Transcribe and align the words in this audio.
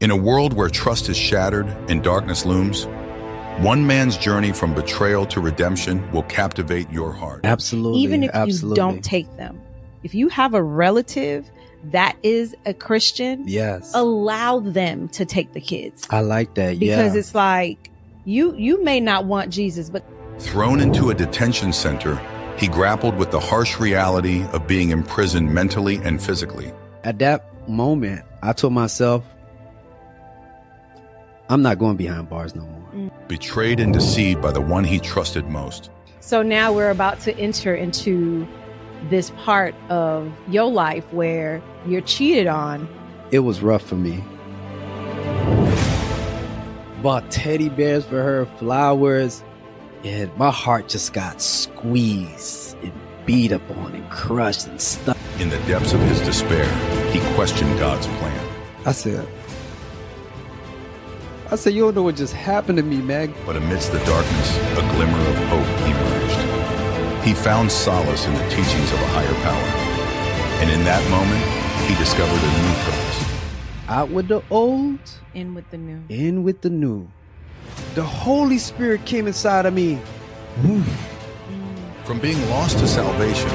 In 0.00 0.12
a 0.12 0.16
world 0.16 0.52
where 0.52 0.68
trust 0.68 1.08
is 1.08 1.16
shattered 1.16 1.66
and 1.90 2.04
darkness 2.04 2.46
looms, 2.46 2.84
one 3.58 3.84
man's 3.84 4.16
journey 4.16 4.52
from 4.52 4.72
betrayal 4.72 5.26
to 5.26 5.40
redemption 5.40 6.08
will 6.12 6.22
captivate 6.22 6.88
your 6.88 7.12
heart. 7.12 7.40
Absolutely. 7.42 7.98
Even 7.98 8.22
if 8.22 8.30
absolutely. 8.32 8.70
you 8.70 8.76
don't 8.76 9.02
take 9.02 9.36
them. 9.36 9.60
If 10.04 10.14
you 10.14 10.28
have 10.28 10.54
a 10.54 10.62
relative 10.62 11.50
that 11.90 12.16
is 12.22 12.54
a 12.64 12.74
Christian, 12.74 13.42
Yes. 13.48 13.90
allow 13.92 14.60
them 14.60 15.08
to 15.08 15.24
take 15.24 15.52
the 15.52 15.60
kids. 15.60 16.06
I 16.10 16.20
like 16.20 16.54
that. 16.54 16.78
Because 16.78 17.14
yeah. 17.14 17.18
it's 17.18 17.34
like 17.34 17.90
you 18.24 18.54
you 18.54 18.84
may 18.84 19.00
not 19.00 19.24
want 19.24 19.50
Jesus, 19.52 19.90
but 19.90 20.04
Thrown 20.38 20.78
into 20.78 21.10
a 21.10 21.14
detention 21.14 21.72
center, 21.72 22.20
he 22.56 22.68
grappled 22.68 23.16
with 23.16 23.32
the 23.32 23.40
harsh 23.40 23.80
reality 23.80 24.44
of 24.52 24.68
being 24.68 24.90
imprisoned 24.90 25.52
mentally 25.52 25.96
and 25.96 26.22
physically. 26.22 26.72
At 27.02 27.18
that 27.18 27.68
moment, 27.68 28.24
I 28.44 28.52
told 28.52 28.72
myself, 28.72 29.24
I'm 31.50 31.62
not 31.62 31.78
going 31.78 31.96
behind 31.96 32.28
bars 32.28 32.54
no 32.54 32.62
more. 32.62 32.88
Mm. 32.92 33.28
Betrayed 33.28 33.80
and 33.80 33.92
deceived 33.92 34.42
by 34.42 34.52
the 34.52 34.60
one 34.60 34.84
he 34.84 34.98
trusted 34.98 35.46
most. 35.46 35.90
So 36.20 36.42
now 36.42 36.72
we're 36.72 36.90
about 36.90 37.20
to 37.20 37.34
enter 37.38 37.74
into 37.74 38.46
this 39.08 39.30
part 39.30 39.74
of 39.88 40.30
your 40.48 40.70
life 40.70 41.10
where 41.10 41.62
you're 41.86 42.02
cheated 42.02 42.48
on. 42.48 42.86
It 43.30 43.38
was 43.38 43.62
rough 43.62 43.82
for 43.82 43.94
me. 43.94 44.22
Bought 47.02 47.30
teddy 47.30 47.70
bears 47.70 48.04
for 48.04 48.22
her, 48.22 48.44
flowers, 48.58 49.42
and 50.04 50.36
my 50.36 50.50
heart 50.50 50.88
just 50.88 51.14
got 51.14 51.40
squeezed 51.40 52.76
and 52.82 52.92
beat 53.24 53.52
up 53.52 53.70
on 53.70 53.94
and 53.94 54.10
crushed 54.10 54.66
and 54.66 54.78
stuck. 54.78 55.16
In 55.38 55.48
the 55.48 55.58
depths 55.60 55.94
of 55.94 56.00
his 56.00 56.20
despair, 56.20 56.66
he 57.10 57.20
questioned 57.34 57.78
God's 57.78 58.06
plan. 58.06 58.48
I 58.84 58.92
said, 58.92 59.26
I 61.50 61.56
said, 61.56 61.72
you 61.72 61.82
don't 61.82 61.94
know 61.94 62.02
what 62.02 62.16
just 62.16 62.34
happened 62.34 62.76
to 62.76 62.84
me, 62.84 62.98
Meg. 62.98 63.32
But 63.46 63.56
amidst 63.56 63.90
the 63.92 63.98
darkness, 64.04 64.58
a 64.72 64.82
glimmer 64.94 65.18
of 65.18 65.36
hope 65.48 65.66
emerged. 65.88 67.24
He 67.26 67.32
found 67.32 67.72
solace 67.72 68.26
in 68.26 68.34
the 68.34 68.48
teachings 68.50 68.92
of 68.92 69.00
a 69.00 69.06
higher 69.08 69.34
power. 69.42 69.68
And 70.60 70.70
in 70.70 70.84
that 70.84 71.02
moment, 71.10 71.42
he 71.88 71.94
discovered 71.96 72.38
a 72.38 72.62
new 72.62 72.74
purpose. 72.84 73.88
Out 73.88 74.10
with 74.10 74.28
the 74.28 74.42
old, 74.50 74.98
In 75.32 75.54
with 75.54 75.70
the 75.70 75.78
new. 75.78 76.02
in 76.10 76.42
with 76.42 76.60
the 76.60 76.68
new. 76.70 77.08
The 77.94 78.02
Holy 78.02 78.58
Spirit 78.58 79.06
came 79.06 79.26
inside 79.26 79.64
of 79.64 79.72
me. 79.72 79.98
From 82.04 82.18
being 82.20 82.40
lost 82.50 82.78
to 82.80 82.88
salvation, 82.88 83.48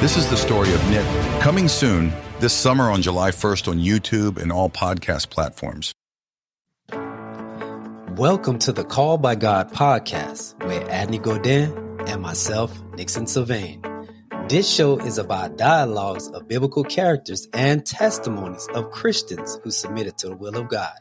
this 0.00 0.16
is 0.16 0.28
the 0.30 0.36
story 0.36 0.72
of 0.72 0.90
Nick. 0.90 1.06
Coming 1.40 1.66
soon, 1.66 2.12
this 2.38 2.52
summer 2.52 2.90
on 2.90 3.02
July 3.02 3.30
1st 3.32 3.66
on 3.68 3.78
YouTube 3.78 4.40
and 4.40 4.52
all 4.52 4.70
podcast 4.70 5.30
platforms. 5.30 5.92
Welcome 8.20 8.58
to 8.58 8.72
the 8.72 8.84
Call 8.84 9.16
by 9.16 9.34
God 9.34 9.72
podcast 9.72 10.62
with 10.66 10.86
Adney 10.90 11.22
Godin 11.22 11.72
and 12.06 12.20
myself, 12.20 12.70
Nixon 12.94 13.26
Sylvain. 13.26 13.80
This 14.46 14.70
show 14.70 14.98
is 14.98 15.16
about 15.16 15.56
dialogues 15.56 16.28
of 16.28 16.46
biblical 16.46 16.84
characters 16.84 17.48
and 17.54 17.86
testimonies 17.86 18.68
of 18.74 18.90
Christians 18.90 19.58
who 19.64 19.70
submitted 19.70 20.18
to 20.18 20.28
the 20.28 20.36
will 20.36 20.54
of 20.58 20.68
God. 20.68 20.92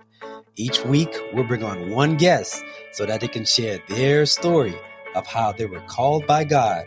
Each 0.56 0.86
week, 0.86 1.14
we'll 1.34 1.44
bring 1.44 1.62
on 1.62 1.90
one 1.90 2.16
guest 2.16 2.64
so 2.94 3.06
that 3.06 3.20
they 3.20 3.28
can 3.28 3.44
share 3.44 3.80
their 3.90 4.26
story 4.26 4.80
of 5.14 5.28
how 5.28 5.52
they 5.52 5.66
were 5.66 5.84
called 5.88 6.26
by 6.26 6.46
God. 6.46 6.86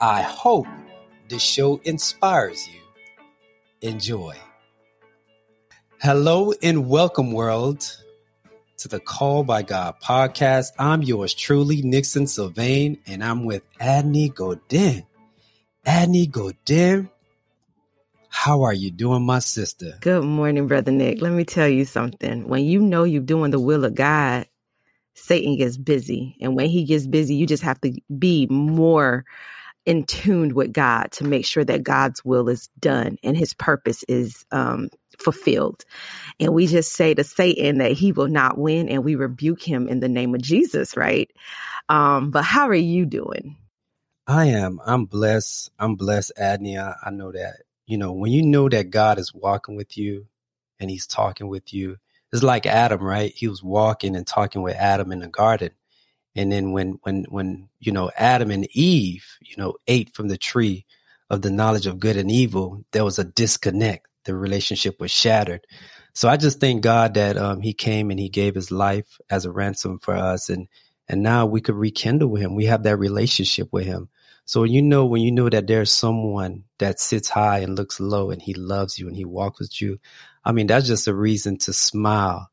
I 0.00 0.22
hope 0.22 0.66
this 1.28 1.42
show 1.42 1.82
inspires 1.84 2.66
you. 2.66 2.80
Enjoy. 3.82 4.36
Hello 6.00 6.54
and 6.62 6.88
welcome, 6.88 7.32
world 7.32 7.86
to 8.78 8.88
the 8.88 9.00
Call 9.00 9.42
by 9.42 9.62
God 9.62 9.96
podcast. 10.02 10.72
I'm 10.78 11.02
yours 11.02 11.32
truly, 11.32 11.82
Nixon 11.82 12.26
Sylvain, 12.26 12.98
and 13.06 13.24
I'm 13.24 13.44
with 13.44 13.62
Adney 13.78 14.34
Godin. 14.34 15.04
Adney 15.86 16.30
Godin, 16.30 17.08
how 18.28 18.64
are 18.64 18.74
you 18.74 18.90
doing, 18.90 19.24
my 19.24 19.38
sister? 19.38 19.96
Good 20.00 20.24
morning, 20.24 20.66
Brother 20.66 20.92
Nick. 20.92 21.22
Let 21.22 21.32
me 21.32 21.44
tell 21.44 21.68
you 21.68 21.84
something. 21.84 22.48
When 22.48 22.64
you 22.64 22.80
know 22.80 23.04
you're 23.04 23.22
doing 23.22 23.50
the 23.50 23.60
will 23.60 23.84
of 23.84 23.94
God, 23.94 24.46
Satan 25.14 25.56
gets 25.56 25.78
busy. 25.78 26.36
And 26.40 26.54
when 26.54 26.68
he 26.68 26.84
gets 26.84 27.06
busy, 27.06 27.34
you 27.34 27.46
just 27.46 27.62
have 27.62 27.80
to 27.80 27.94
be 28.18 28.46
more 28.50 29.24
in 29.86 30.04
tune 30.04 30.54
with 30.54 30.72
God 30.72 31.12
to 31.12 31.24
make 31.24 31.46
sure 31.46 31.64
that 31.64 31.84
God's 31.84 32.24
will 32.24 32.48
is 32.48 32.68
done 32.78 33.18
and 33.22 33.36
his 33.36 33.54
purpose 33.54 34.04
is 34.08 34.44
um, 34.50 34.90
fulfilled. 35.18 35.84
And 36.40 36.52
we 36.52 36.66
just 36.66 36.92
say 36.92 37.14
to 37.14 37.24
Satan 37.24 37.78
that 37.78 37.92
he 37.92 38.12
will 38.12 38.28
not 38.28 38.58
win 38.58 38.88
and 38.88 39.04
we 39.04 39.14
rebuke 39.14 39.62
him 39.62 39.88
in 39.88 40.00
the 40.00 40.08
name 40.08 40.34
of 40.34 40.42
Jesus, 40.42 40.96
right? 40.96 41.30
Um, 41.88 42.32
but 42.32 42.42
how 42.42 42.68
are 42.68 42.74
you 42.74 43.06
doing? 43.06 43.56
I 44.26 44.46
am. 44.46 44.80
I'm 44.84 45.04
blessed. 45.04 45.70
I'm 45.78 45.94
blessed, 45.94 46.32
Adney. 46.38 46.80
I, 46.80 46.96
I 47.06 47.10
know 47.10 47.30
that. 47.30 47.62
You 47.86 47.96
know, 47.96 48.12
when 48.12 48.32
you 48.32 48.42
know 48.42 48.68
that 48.68 48.90
God 48.90 49.18
is 49.18 49.32
walking 49.32 49.76
with 49.76 49.96
you 49.96 50.26
and 50.80 50.90
he's 50.90 51.06
talking 51.06 51.46
with 51.46 51.72
you, 51.72 51.98
it's 52.32 52.42
like 52.42 52.66
Adam, 52.66 53.00
right? 53.00 53.32
He 53.32 53.46
was 53.46 53.62
walking 53.62 54.16
and 54.16 54.26
talking 54.26 54.62
with 54.62 54.74
Adam 54.74 55.12
in 55.12 55.20
the 55.20 55.28
garden. 55.28 55.70
And 56.36 56.52
then 56.52 56.72
when 56.72 56.98
when 57.02 57.24
when 57.30 57.68
you 57.80 57.92
know 57.92 58.10
Adam 58.16 58.50
and 58.50 58.68
Eve, 58.72 59.24
you 59.40 59.56
know, 59.56 59.74
ate 59.86 60.14
from 60.14 60.28
the 60.28 60.36
tree 60.36 60.84
of 61.30 61.40
the 61.40 61.50
knowledge 61.50 61.86
of 61.86 61.98
good 61.98 62.16
and 62.16 62.30
evil, 62.30 62.84
there 62.92 63.04
was 63.04 63.18
a 63.18 63.24
disconnect. 63.24 64.06
The 64.24 64.36
relationship 64.36 65.00
was 65.00 65.10
shattered. 65.10 65.66
So 66.12 66.28
I 66.28 66.36
just 66.36 66.60
thank 66.60 66.82
God 66.82 67.14
that 67.14 67.36
um, 67.38 67.60
He 67.62 67.72
came 67.72 68.10
and 68.10 68.20
He 68.20 68.28
gave 68.28 68.54
His 68.54 68.70
life 68.70 69.18
as 69.30 69.46
a 69.46 69.50
ransom 69.50 69.98
for 69.98 70.14
us, 70.14 70.50
and 70.50 70.68
and 71.08 71.22
now 71.22 71.46
we 71.46 71.62
could 71.62 71.74
rekindle 71.74 72.28
with 72.28 72.42
Him. 72.42 72.54
We 72.54 72.66
have 72.66 72.82
that 72.82 72.98
relationship 72.98 73.72
with 73.72 73.86
Him. 73.86 74.10
So 74.44 74.64
you 74.64 74.82
know 74.82 75.06
when 75.06 75.22
you 75.22 75.32
know 75.32 75.48
that 75.48 75.66
there's 75.66 75.90
someone 75.90 76.64
that 76.78 77.00
sits 77.00 77.28
high 77.28 77.60
and 77.60 77.76
looks 77.76 77.98
low, 77.98 78.30
and 78.30 78.42
He 78.42 78.52
loves 78.52 78.98
you 78.98 79.08
and 79.08 79.16
He 79.16 79.24
walks 79.24 79.60
with 79.60 79.80
you. 79.80 79.98
I 80.44 80.52
mean, 80.52 80.66
that's 80.66 80.86
just 80.86 81.08
a 81.08 81.14
reason 81.14 81.56
to 81.60 81.72
smile 81.72 82.50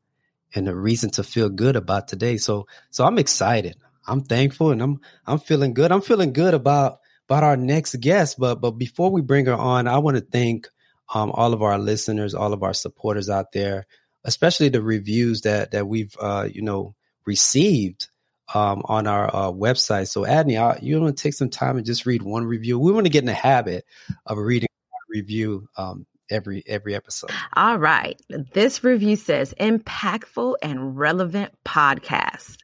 and 0.56 0.68
a 0.68 0.76
reason 0.76 1.10
to 1.12 1.24
feel 1.24 1.50
good 1.50 1.76
about 1.76 2.08
today. 2.08 2.38
So 2.38 2.68
so 2.92 3.06
I'm 3.06 3.18
excited. 3.18 3.76
I'm 4.08 4.22
thankful 4.22 4.72
and 4.72 4.82
I'm 4.82 5.00
I'm 5.26 5.40
feeling 5.40 5.74
good. 5.74 5.92
I'm 5.92 6.02
feeling 6.02 6.34
good 6.34 6.54
about 6.54 7.00
about 7.28 7.44
our 7.44 7.58
next 7.58 7.96
guest. 8.00 8.40
But 8.40 8.62
but 8.62 8.72
before 8.72 9.12
we 9.12 9.22
bring 9.22 9.46
her 9.46 9.56
on, 9.56 9.88
I 9.88 9.98
want 9.98 10.18
to 10.18 10.22
thank 10.22 10.68
um, 11.14 11.32
all 11.32 11.54
of 11.54 11.62
our 11.62 11.78
listeners, 11.78 12.34
all 12.34 12.54
of 12.54 12.64
our 12.64 12.74
supporters 12.74 13.30
out 13.30 13.52
there, 13.52 13.86
especially 14.24 14.70
the 14.70 14.82
reviews 14.82 15.42
that 15.42 15.72
that 15.72 15.88
we've 15.88 16.16
uh, 16.20 16.48
you 16.52 16.62
know 16.62 16.96
received 17.26 18.08
um, 18.54 18.82
on 18.86 19.08
our 19.08 19.34
uh, 19.34 19.52
website. 19.52 20.08
So 20.08 20.24
Adney, 20.24 20.62
I, 20.62 20.80
you 20.82 21.00
want 21.00 21.18
to 21.18 21.24
take 21.24 21.34
some 21.34 21.50
time 21.50 21.78
and 21.78 21.86
just 21.86 22.06
read 22.06 22.22
one 22.22 22.46
review. 22.46 22.80
We 22.80 22.92
want 22.92 23.06
to 23.06 23.12
get 23.12 23.24
in 23.24 23.28
the 23.28 23.34
habit 23.34 23.86
of 24.26 24.38
reading 24.38 24.70
review 25.10 25.70
um, 25.78 26.06
every 26.30 26.64
every 26.68 26.96
episode. 26.96 27.32
All 27.54 27.78
right. 27.78 28.20
This 28.54 28.84
review 28.84 29.16
says 29.16 29.54
impactful 29.60 30.56
and 30.62 30.98
relevant 30.98 31.54
podcast. 31.66 32.58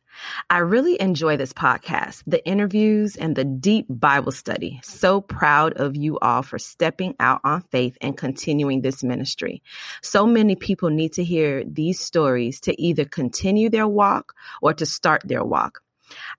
I 0.50 0.60
really 0.60 1.00
enjoy 1.00 1.38
this 1.38 1.54
podcast, 1.54 2.24
the 2.28 2.46
interviews 2.46 3.16
and 3.16 3.36
the 3.36 3.46
deep 3.46 3.86
Bible 3.90 4.32
study. 4.32 4.80
So 4.84 5.22
proud 5.22 5.74
of 5.74 5.96
you 5.96 6.20
all 6.20 6.42
for 6.42 6.60
stepping 6.60 7.16
out 7.20 7.42
on 7.44 7.62
faith 7.62 7.98
and 8.02 8.18
continuing 8.18 8.82
this 8.82 9.04
ministry. 9.04 9.64
So 10.02 10.26
many 10.26 10.56
people 10.56 10.90
need 10.90 11.14
to 11.14 11.24
hear 11.24 11.64
these 11.64 12.00
stories 12.00 12.60
to 12.62 12.82
either 12.82 13.06
continue 13.06 13.70
their 13.70 13.88
walk 13.88 14.34
or 14.62 14.74
to 14.74 14.86
start 14.86 15.22
their 15.26 15.44
walk. 15.44 15.82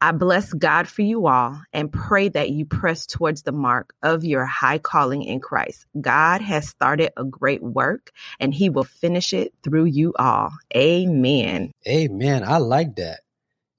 I 0.00 0.12
bless 0.12 0.52
God 0.52 0.88
for 0.88 1.02
you 1.02 1.26
all 1.26 1.60
and 1.72 1.92
pray 1.92 2.28
that 2.28 2.50
you 2.50 2.64
press 2.64 3.06
towards 3.06 3.42
the 3.42 3.52
mark 3.52 3.94
of 4.02 4.24
your 4.24 4.44
high 4.44 4.78
calling 4.78 5.22
in 5.22 5.40
Christ. 5.40 5.86
God 6.00 6.40
has 6.40 6.68
started 6.68 7.12
a 7.16 7.24
great 7.24 7.62
work 7.62 8.12
and 8.38 8.54
he 8.54 8.70
will 8.70 8.84
finish 8.84 9.32
it 9.32 9.52
through 9.62 9.86
you 9.86 10.14
all. 10.18 10.50
Amen. 10.76 11.72
Amen. 11.86 12.44
I 12.44 12.58
like 12.58 12.96
that. 12.96 13.20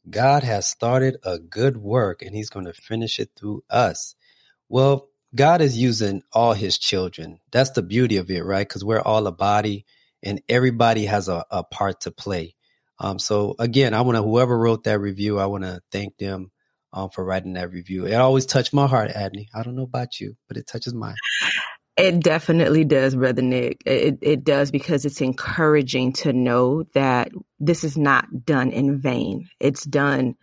God 0.09 0.43
has 0.43 0.67
started 0.67 1.17
a 1.23 1.37
good 1.37 1.77
work 1.77 2.21
and 2.21 2.35
he's 2.35 2.49
going 2.49 2.65
to 2.65 2.73
finish 2.73 3.19
it 3.19 3.29
through 3.35 3.63
us. 3.69 4.15
Well, 4.67 5.09
God 5.33 5.61
is 5.61 5.77
using 5.77 6.23
all 6.33 6.53
his 6.53 6.77
children. 6.77 7.39
That's 7.51 7.71
the 7.71 7.83
beauty 7.83 8.17
of 8.17 8.29
it, 8.29 8.43
right? 8.43 8.67
Because 8.67 8.83
we're 8.83 9.01
all 9.01 9.27
a 9.27 9.31
body 9.31 9.85
and 10.23 10.41
everybody 10.49 11.05
has 11.05 11.29
a, 11.29 11.45
a 11.51 11.63
part 11.63 12.01
to 12.01 12.11
play. 12.11 12.55
Um, 13.01 13.17
so 13.17 13.55
again, 13.57 13.95
I 13.95 14.01
want 14.01 14.15
to, 14.15 14.21
whoever 14.21 14.57
wrote 14.57 14.83
that 14.83 14.99
review, 14.99 15.39
I 15.39 15.47
want 15.47 15.63
to 15.63 15.81
thank 15.91 16.17
them 16.17 16.51
um, 16.93 17.09
for 17.09 17.25
writing 17.25 17.53
that 17.53 17.71
review. 17.71 18.05
It 18.05 18.13
always 18.13 18.45
touched 18.45 18.73
my 18.73 18.85
heart, 18.85 19.09
Adney. 19.09 19.47
I 19.55 19.63
don't 19.63 19.75
know 19.75 19.83
about 19.83 20.19
you, 20.19 20.35
but 20.47 20.55
it 20.55 20.67
touches 20.67 20.93
mine. 20.93 21.15
It 21.97 22.21
definitely 22.21 22.85
does, 22.85 23.15
Brother 23.15 23.41
Nick. 23.41 23.81
It, 23.85 24.19
it 24.21 24.43
does 24.43 24.71
because 24.71 25.03
it's 25.05 25.19
encouraging 25.19 26.13
to 26.13 26.31
know 26.31 26.83
that 26.93 27.31
this 27.59 27.83
is 27.83 27.97
not 27.97 28.45
done 28.45 28.71
in 28.71 28.99
vain. 28.99 29.49
It's 29.59 29.83
done. 29.83 30.35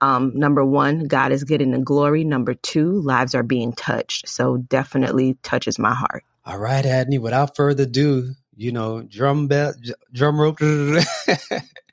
Um, 0.00 0.32
number 0.34 0.64
one, 0.64 1.04
God 1.04 1.32
is 1.32 1.44
getting 1.44 1.72
the 1.72 1.80
glory. 1.80 2.24
Number 2.24 2.54
two, 2.54 3.00
lives 3.02 3.34
are 3.34 3.42
being 3.42 3.72
touched. 3.72 4.28
So 4.28 4.56
definitely 4.56 5.36
touches 5.42 5.78
my 5.78 5.94
heart. 5.94 6.24
All 6.46 6.58
right, 6.58 6.84
Adney, 6.84 7.18
without 7.18 7.56
further 7.56 7.84
ado, 7.84 8.32
you 8.56 8.72
know, 8.72 9.02
drum 9.02 9.48
bell, 9.48 9.74
drum 10.12 10.40
rope. 10.40 10.58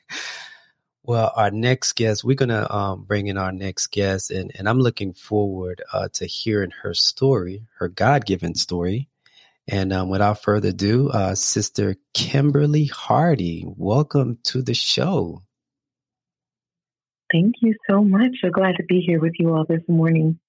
well, 1.03 1.31
our 1.35 1.51
next 1.51 1.93
guest, 1.93 2.23
we're 2.23 2.35
gonna 2.35 2.67
um, 2.69 3.03
bring 3.03 3.27
in 3.27 3.37
our 3.37 3.51
next 3.51 3.87
guest, 3.87 4.31
and 4.31 4.51
and 4.57 4.69
I'm 4.69 4.79
looking 4.79 5.13
forward 5.13 5.81
uh, 5.91 6.09
to 6.13 6.25
hearing 6.25 6.71
her 6.83 6.93
story, 6.93 7.63
her 7.79 7.87
God 7.87 8.25
given 8.25 8.55
story. 8.55 9.07
And 9.67 9.93
um, 9.93 10.09
without 10.09 10.41
further 10.41 10.69
ado, 10.69 11.09
uh, 11.09 11.35
Sister 11.35 11.95
Kimberly 12.13 12.85
Hardy, 12.85 13.63
welcome 13.67 14.39
to 14.45 14.61
the 14.61 14.73
show. 14.73 15.43
Thank 17.31 17.55
you 17.61 17.75
so 17.89 18.03
much. 18.03 18.37
So 18.41 18.49
glad 18.49 18.75
to 18.77 18.83
be 18.83 18.99
here 18.99 19.19
with 19.19 19.33
you 19.39 19.53
all 19.53 19.65
this 19.65 19.83
morning. 19.87 20.39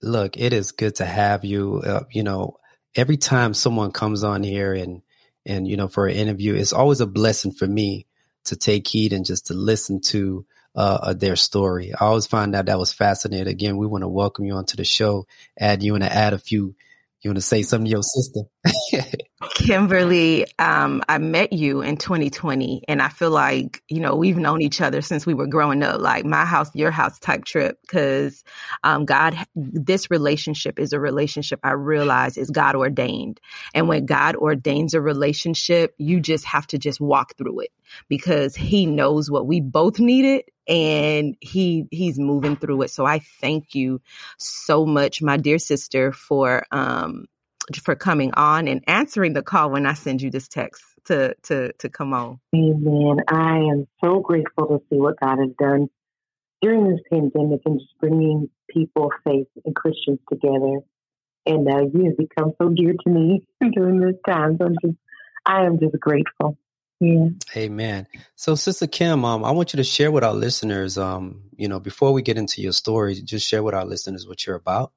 Look, 0.00 0.36
it 0.36 0.52
is 0.52 0.72
good 0.72 0.96
to 0.96 1.04
have 1.04 1.44
you. 1.44 1.82
Uh, 1.84 2.04
you 2.10 2.22
know, 2.22 2.58
every 2.94 3.16
time 3.16 3.54
someone 3.54 3.92
comes 3.92 4.24
on 4.24 4.42
here 4.42 4.72
and 4.72 5.02
and 5.44 5.66
you 5.66 5.76
know 5.76 5.88
for 5.88 6.06
an 6.06 6.14
interview, 6.14 6.54
it's 6.54 6.72
always 6.72 7.00
a 7.00 7.06
blessing 7.06 7.52
for 7.52 7.66
me 7.66 8.06
to 8.44 8.56
take 8.56 8.86
heed 8.86 9.12
and 9.12 9.24
just 9.24 9.46
to 9.46 9.54
listen 9.54 10.00
to 10.00 10.44
uh, 10.74 10.98
uh 11.02 11.12
their 11.14 11.36
story. 11.36 11.92
I 11.92 12.04
always 12.06 12.26
find 12.26 12.54
that 12.54 12.66
that 12.66 12.78
was 12.78 12.92
fascinating. 12.92 13.48
Again, 13.48 13.76
we 13.76 13.86
want 13.86 14.02
to 14.02 14.08
welcome 14.08 14.44
you 14.44 14.54
onto 14.54 14.76
the 14.76 14.84
show. 14.84 15.26
Add 15.58 15.82
you 15.82 15.94
and 15.94 16.04
add 16.04 16.32
a 16.32 16.38
few 16.38 16.74
you 17.22 17.30
want 17.30 17.38
to 17.38 17.42
say 17.42 17.62
something 17.62 17.86
to 17.86 17.90
your 17.90 18.02
sister? 18.02 18.40
Kimberly, 19.54 20.46
um, 20.58 21.02
I 21.08 21.18
met 21.18 21.52
you 21.52 21.80
in 21.82 21.96
2020, 21.96 22.84
and 22.86 23.02
I 23.02 23.08
feel 23.08 23.30
like 23.30 23.82
you 23.88 24.00
know 24.00 24.14
we've 24.14 24.36
known 24.36 24.62
each 24.62 24.80
other 24.80 25.02
since 25.02 25.26
we 25.26 25.34
were 25.34 25.48
growing 25.48 25.82
up, 25.82 26.00
like 26.00 26.24
my 26.24 26.44
house, 26.44 26.70
your 26.74 26.90
house 26.90 27.18
type 27.18 27.44
trip. 27.44 27.78
Because 27.82 28.44
um, 28.84 29.04
God, 29.04 29.36
this 29.54 30.10
relationship 30.10 30.78
is 30.78 30.92
a 30.92 31.00
relationship 31.00 31.60
I 31.64 31.72
realize 31.72 32.36
is 32.36 32.50
God 32.50 32.76
ordained, 32.76 33.40
and 33.74 33.88
when 33.88 34.06
God 34.06 34.36
ordains 34.36 34.94
a 34.94 35.00
relationship, 35.00 35.94
you 35.98 36.20
just 36.20 36.44
have 36.44 36.66
to 36.68 36.78
just 36.78 37.00
walk 37.00 37.36
through 37.36 37.60
it 37.60 37.70
because 38.08 38.54
He 38.54 38.86
knows 38.86 39.30
what 39.30 39.46
we 39.46 39.60
both 39.60 39.98
needed 39.98 40.44
and 40.68 41.36
he 41.40 41.86
he's 41.90 42.20
moving 42.20 42.56
through 42.56 42.82
it 42.82 42.88
so 42.88 43.04
i 43.04 43.18
thank 43.40 43.74
you 43.74 44.00
so 44.38 44.86
much 44.86 45.20
my 45.20 45.36
dear 45.36 45.58
sister 45.58 46.12
for 46.12 46.64
um 46.70 47.26
for 47.82 47.94
coming 47.94 48.32
on 48.34 48.68
and 48.68 48.82
answering 48.86 49.32
the 49.32 49.42
call 49.42 49.70
when 49.70 49.86
i 49.86 49.94
send 49.94 50.20
you 50.20 50.30
this 50.30 50.48
text 50.48 50.82
to 51.04 51.34
to 51.42 51.72
to 51.74 51.88
come 51.88 52.12
on 52.12 52.38
amen 52.54 53.18
i 53.28 53.58
am 53.58 53.86
so 54.02 54.20
grateful 54.20 54.66
to 54.66 54.78
see 54.90 54.98
what 54.98 55.18
god 55.20 55.38
has 55.38 55.50
done 55.58 55.88
during 56.60 56.88
this 56.88 57.00
pandemic 57.10 57.60
and 57.64 57.80
just 57.80 57.98
bringing 58.00 58.48
people 58.68 59.10
faith 59.24 59.48
and 59.64 59.74
christians 59.74 60.18
together 60.28 60.80
and 61.44 61.68
uh, 61.68 61.82
you 61.92 62.04
have 62.04 62.16
become 62.16 62.52
so 62.60 62.68
dear 62.68 62.94
to 63.04 63.10
me 63.10 63.42
during 63.72 64.00
this 64.00 64.16
time 64.26 64.56
so 64.58 64.66
i'm 64.66 64.76
just 64.82 64.98
i 65.46 65.64
am 65.64 65.78
just 65.78 65.98
grateful 66.00 66.56
yeah. 67.02 67.30
Amen. 67.56 68.06
So, 68.36 68.54
Sister 68.54 68.86
Kim, 68.86 69.24
um, 69.24 69.44
I 69.44 69.50
want 69.50 69.72
you 69.72 69.78
to 69.78 69.82
share 69.82 70.12
with 70.12 70.22
our 70.22 70.34
listeners, 70.34 70.96
um, 70.98 71.42
you 71.56 71.66
know, 71.66 71.80
before 71.80 72.12
we 72.12 72.22
get 72.22 72.38
into 72.38 72.62
your 72.62 72.70
story, 72.70 73.16
just 73.16 73.48
share 73.48 73.60
with 73.60 73.74
our 73.74 73.84
listeners 73.84 74.24
what 74.24 74.46
you're 74.46 74.54
about. 74.54 74.92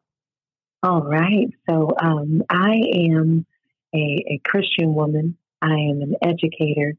All 0.85 1.01
right. 1.01 1.47
So, 1.67 1.95
um, 1.99 2.43
I 2.47 2.75
am 2.93 3.47
a, 3.91 3.97
a 3.97 4.41
Christian 4.45 4.93
woman. 4.93 5.35
I 5.59 5.73
am 5.73 6.03
an 6.03 6.13
educator, 6.21 6.93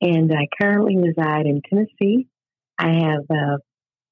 and 0.00 0.32
I 0.32 0.46
currently 0.62 0.96
reside 0.96 1.46
in 1.46 1.60
Tennessee. 1.68 2.28
I 2.78 2.86
have 2.86 3.24
uh, 3.28 3.56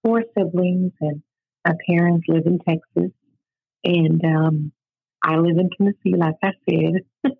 four 0.02 0.24
siblings, 0.36 0.94
and 1.00 1.22
my 1.64 1.74
parents 1.88 2.26
live 2.26 2.44
in 2.46 2.58
Texas. 2.58 3.12
And 3.84 4.20
um, 4.24 4.72
I 5.22 5.36
live 5.36 5.58
in 5.58 5.70
Tennessee, 5.78 6.16
like 6.18 6.34
I 6.42 6.50
said. 6.68 7.04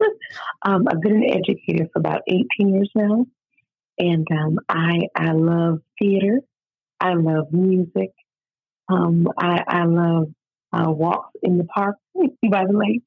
um, 0.65 0.87
I've 0.87 1.01
been 1.01 1.25
an 1.25 1.31
educator 1.31 1.89
for 1.93 1.99
about 1.99 2.23
18 2.29 2.69
years 2.73 2.91
now. 2.95 3.27
And 3.99 4.29
um, 4.31 4.61
I, 4.69 5.09
I 5.17 5.33
love 5.33 5.81
theater. 5.99 6.39
I 7.01 7.15
love 7.15 7.53
music. 7.53 8.13
Um, 8.89 9.27
I, 9.37 9.65
I 9.67 9.85
love 9.87 10.29
uh, 10.75 10.91
walks 10.91 11.31
in 11.43 11.59
the 11.59 11.65
park 11.65 11.97
by 12.51 12.65
the 12.67 12.77
lake 12.77 13.05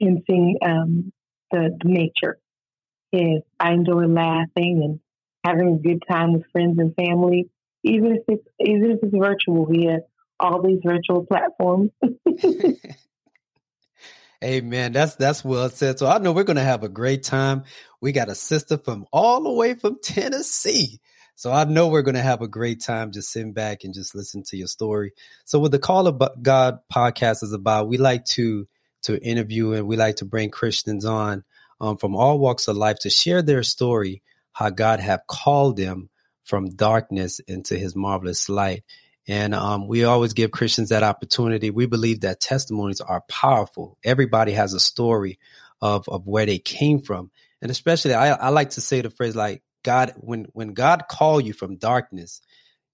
and 0.00 0.22
seeing 0.28 0.58
um, 0.64 1.12
the, 1.50 1.76
the 1.82 1.88
nature. 1.88 2.38
Yes, 3.12 3.42
I 3.60 3.72
enjoy 3.72 4.06
laughing 4.06 4.82
and 4.82 5.00
having 5.44 5.74
a 5.74 5.78
good 5.78 6.02
time 6.08 6.32
with 6.32 6.50
friends 6.52 6.78
and 6.78 6.94
family, 6.96 7.48
even 7.84 8.16
if 8.16 8.22
it's 8.28 8.46
even 8.60 8.90
if 8.92 8.98
it's 9.02 9.14
virtual 9.16 9.66
via 9.66 10.00
all 10.40 10.62
these 10.62 10.80
virtual 10.84 11.24
platforms. 11.24 11.90
Amen. 14.44 14.92
That's 14.92 15.14
that's 15.14 15.44
well 15.44 15.70
said. 15.70 15.98
So 15.98 16.06
I 16.06 16.18
know 16.18 16.32
we're 16.32 16.44
going 16.44 16.56
to 16.56 16.62
have 16.62 16.82
a 16.84 16.88
great 16.88 17.22
time. 17.22 17.64
We 18.00 18.12
got 18.12 18.28
a 18.28 18.34
sister 18.34 18.76
from 18.76 19.06
all 19.12 19.42
the 19.42 19.52
way 19.52 19.74
from 19.74 19.98
Tennessee. 20.02 21.00
So 21.36 21.52
I 21.52 21.64
know 21.64 21.88
we're 21.88 22.02
going 22.02 22.14
to 22.14 22.22
have 22.22 22.42
a 22.42 22.48
great 22.48 22.80
time 22.80 23.10
just 23.10 23.30
sitting 23.30 23.52
back 23.52 23.84
and 23.84 23.92
just 23.92 24.14
listen 24.14 24.42
to 24.44 24.56
your 24.56 24.68
story. 24.68 25.12
So 25.44 25.58
what 25.58 25.72
the 25.72 25.78
Call 25.78 26.06
of 26.06 26.22
God 26.40 26.78
podcast 26.92 27.42
is 27.42 27.52
about, 27.52 27.88
we 27.88 27.98
like 27.98 28.24
to 28.26 28.68
to 29.02 29.22
interview 29.22 29.72
and 29.72 29.86
we 29.86 29.96
like 29.96 30.16
to 30.16 30.24
bring 30.24 30.50
Christians 30.50 31.04
on 31.04 31.44
um, 31.80 31.98
from 31.98 32.16
all 32.16 32.38
walks 32.38 32.68
of 32.68 32.76
life 32.76 33.00
to 33.00 33.10
share 33.10 33.42
their 33.42 33.62
story, 33.62 34.22
how 34.52 34.70
God 34.70 35.00
have 35.00 35.26
called 35.26 35.76
them 35.76 36.08
from 36.44 36.70
darkness 36.70 37.38
into 37.40 37.76
His 37.76 37.94
marvelous 37.94 38.48
light. 38.48 38.82
And 39.26 39.54
um, 39.54 39.88
we 39.88 40.04
always 40.04 40.34
give 40.34 40.50
Christians 40.50 40.90
that 40.90 41.02
opportunity. 41.02 41.70
We 41.70 41.86
believe 41.86 42.20
that 42.20 42.40
testimonies 42.40 43.00
are 43.00 43.22
powerful. 43.28 43.98
Everybody 44.04 44.52
has 44.52 44.74
a 44.74 44.80
story 44.80 45.38
of, 45.80 46.08
of 46.08 46.26
where 46.26 46.46
they 46.46 46.58
came 46.58 47.00
from. 47.00 47.30
And 47.62 47.70
especially, 47.70 48.14
I, 48.14 48.32
I 48.32 48.48
like 48.50 48.70
to 48.70 48.80
say 48.80 49.00
the 49.00 49.10
phrase 49.10 49.34
like, 49.34 49.62
God, 49.84 50.14
when, 50.16 50.46
when 50.52 50.74
God 50.74 51.04
called 51.08 51.46
you 51.46 51.52
from 51.52 51.76
darkness, 51.76 52.40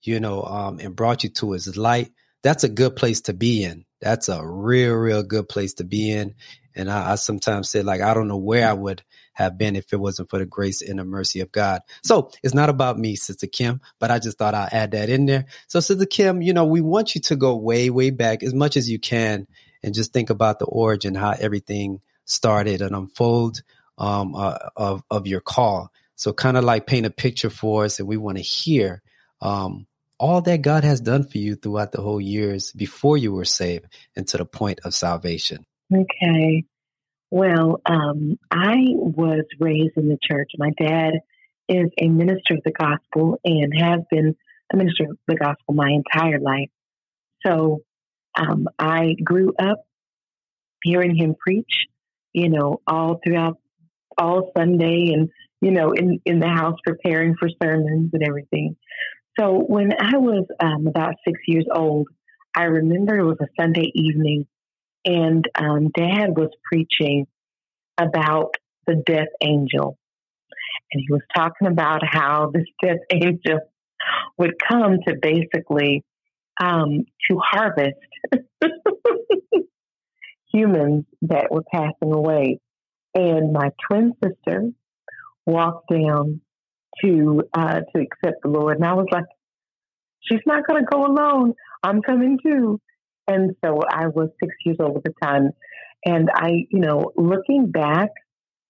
you 0.03 0.21
know, 0.21 0.43
um, 0.43 0.79
and 0.79 0.95
brought 0.95 1.25
you 1.25 1.31
to 1.31 1.53
his 1.53 1.77
light, 1.77 2.11
that's 2.43 2.65
a 2.65 2.69
good 2.69 2.97
place 2.97 3.23
to 3.23 3.33
be 3.33 3.65
in. 3.65 3.85
That's 4.01 4.29
a 4.29 4.45
real, 4.47 4.95
real 4.95 5.23
good 5.23 5.49
place 5.49 5.75
to 5.75 5.85
be 5.85 6.11
in. 6.11 6.35
And 6.75 6.91
I, 6.91 7.13
I 7.13 7.15
sometimes 7.17 7.69
say, 7.69 7.83
like, 7.83 8.01
I 8.01 8.15
don't 8.15 8.29
know 8.29 8.37
where 8.37 8.69
I 8.69 8.73
would 8.73 9.03
have 9.35 9.59
been 9.59 9.77
if 9.77 9.93
it 9.93 10.01
wasn't 10.01 10.31
for 10.31 10.39
the 10.39 10.47
grace 10.47 10.83
and 10.83 10.99
the 10.99 11.05
mercy 11.05 11.41
of 11.41 11.53
God. 11.53 11.83
So 12.03 12.31
it's 12.43 12.55
not 12.55 12.69
about 12.69 12.99
me, 12.99 13.17
Sister 13.17 13.47
Kim, 13.47 13.81
but 13.99 14.11
I 14.11 14.19
just 14.19 14.39
thought 14.39 14.55
I'd 14.55 14.73
add 14.73 14.91
that 14.93 15.11
in 15.11 15.27
there. 15.27 15.47
So, 15.67 15.81
Sister 15.81 16.07
Kim, 16.07 16.43
you 16.43 16.53
know, 16.53 16.67
we 16.67 16.81
want 16.81 17.15
you 17.15 17.21
to 17.23 17.37
go 17.37 17.57
way, 17.57 17.91
way 17.91 18.11
back 18.11 18.43
as 18.43 18.55
much 18.55 18.77
as 18.77 18.89
you 18.89 18.99
can 18.99 19.47
and 19.83 19.95
just 19.95 20.13
think 20.13 20.31
about 20.31 20.59
the 20.59 20.67
origin, 20.67 21.15
how 21.15 21.35
everything 21.39 22.01
started 22.25 22.81
and 22.81 22.95
unfold 22.95 23.63
um, 23.99 24.35
uh, 24.35 24.57
of, 24.77 25.03
of 25.11 25.27
your 25.27 25.41
call. 25.41 25.91
So, 26.21 26.35
kind 26.35 26.59
of 26.59 26.65
like 26.65 26.87
paint 26.87 27.07
a 27.07 27.11
picture 27.11 27.49
for 27.49 27.87
us, 27.87 27.99
and 27.99 28.07
we 28.07 28.19
want 28.19 28.37
to 28.37 28.43
hear 28.43 29.01
um, 29.41 29.87
all 30.19 30.43
that 30.43 30.61
God 30.61 30.85
has 30.85 31.01
done 31.01 31.25
for 31.25 31.39
you 31.39 31.55
throughout 31.55 31.93
the 31.93 32.03
whole 32.03 32.21
years 32.21 32.73
before 32.73 33.17
you 33.17 33.33
were 33.33 33.47
saved 33.47 33.87
and 34.15 34.29
to 34.29 34.37
the 34.37 34.45
point 34.45 34.81
of 34.85 34.93
salvation. 34.93 35.65
Okay. 35.91 36.65
Well, 37.31 37.81
um, 37.87 38.39
I 38.51 38.77
was 38.91 39.47
raised 39.59 39.97
in 39.97 40.09
the 40.09 40.19
church. 40.23 40.51
My 40.59 40.73
dad 40.79 41.21
is 41.71 41.89
a 41.99 42.09
minister 42.09 42.53
of 42.53 42.65
the 42.67 42.73
gospel 42.73 43.41
and 43.43 43.73
has 43.81 44.01
been 44.11 44.37
a 44.75 44.77
minister 44.77 45.05
of 45.05 45.17
the 45.27 45.37
gospel 45.37 45.73
my 45.73 45.89
entire 45.89 46.39
life. 46.39 46.69
So 47.47 47.81
um, 48.39 48.69
I 48.79 49.15
grew 49.25 49.55
up 49.59 49.87
hearing 50.83 51.17
him 51.17 51.35
preach, 51.35 51.87
you 52.35 52.51
know, 52.51 52.83
all 52.87 53.21
throughout 53.25 53.57
all 54.19 54.53
Sunday 54.55 55.15
and, 55.15 55.31
you 55.61 55.71
know, 55.71 55.93
in, 55.93 56.21
in 56.25 56.41
the 56.41 56.49
house 56.49 56.79
preparing 56.85 57.35
for 57.39 57.49
sermons 57.63 58.11
and 58.13 58.23
everything. 58.23 58.77
So 59.39 59.59
when 59.59 59.93
I 59.93 60.17
was 60.17 60.47
um, 60.59 60.87
about 60.87 61.15
six 61.27 61.41
years 61.47 61.67
old, 61.75 62.09
I 62.55 62.65
remember 62.65 63.17
it 63.17 63.25
was 63.25 63.39
a 63.41 63.47
Sunday 63.61 63.91
evening 63.95 64.47
and 65.05 65.45
um, 65.55 65.89
Dad 65.95 66.37
was 66.37 66.51
preaching 66.71 67.27
about 67.99 68.55
the 68.87 68.97
death 69.07 69.29
angel. 69.41 69.99
And 70.93 71.03
he 71.07 71.13
was 71.13 71.23
talking 71.35 71.69
about 71.69 72.03
how 72.05 72.51
this 72.55 72.65
death 72.83 72.99
angel 73.13 73.61
would 74.39 74.55
come 74.69 74.99
to 75.07 75.15
basically 75.21 76.05
um, 76.61 77.05
to 77.31 77.39
harvest 77.39 77.99
humans 80.53 81.05
that 81.23 81.51
were 81.51 81.65
passing 81.73 82.13
away. 82.13 82.61
And 83.15 83.53
my 83.53 83.71
twin 83.89 84.13
sister 84.23 84.71
walked 85.51 85.91
down 85.91 86.41
to 87.05 87.43
uh, 87.55 87.81
to 87.95 88.03
accept 88.03 88.43
the 88.43 88.49
Lord, 88.49 88.77
and 88.77 88.87
I 88.87 88.95
was 88.95 89.07
like, 89.11 89.25
"She's 90.23 90.41
not 90.47 90.67
going 90.67 90.83
to 90.83 90.89
go 90.91 91.05
alone. 91.07 91.55
I'm 91.83 92.03
coming 92.03 92.39
too." 92.45 92.81
And 93.31 93.55
so 93.65 93.81
I 93.89 94.09
was 94.09 94.31
six 94.43 94.55
years 94.65 94.79
old 94.81 94.97
at 94.97 95.05
the 95.05 95.15
time. 95.23 95.51
And 96.05 96.31
I, 96.35 96.67
you 96.71 96.81
know, 96.81 97.13
looking 97.17 97.71
back, 97.71 98.09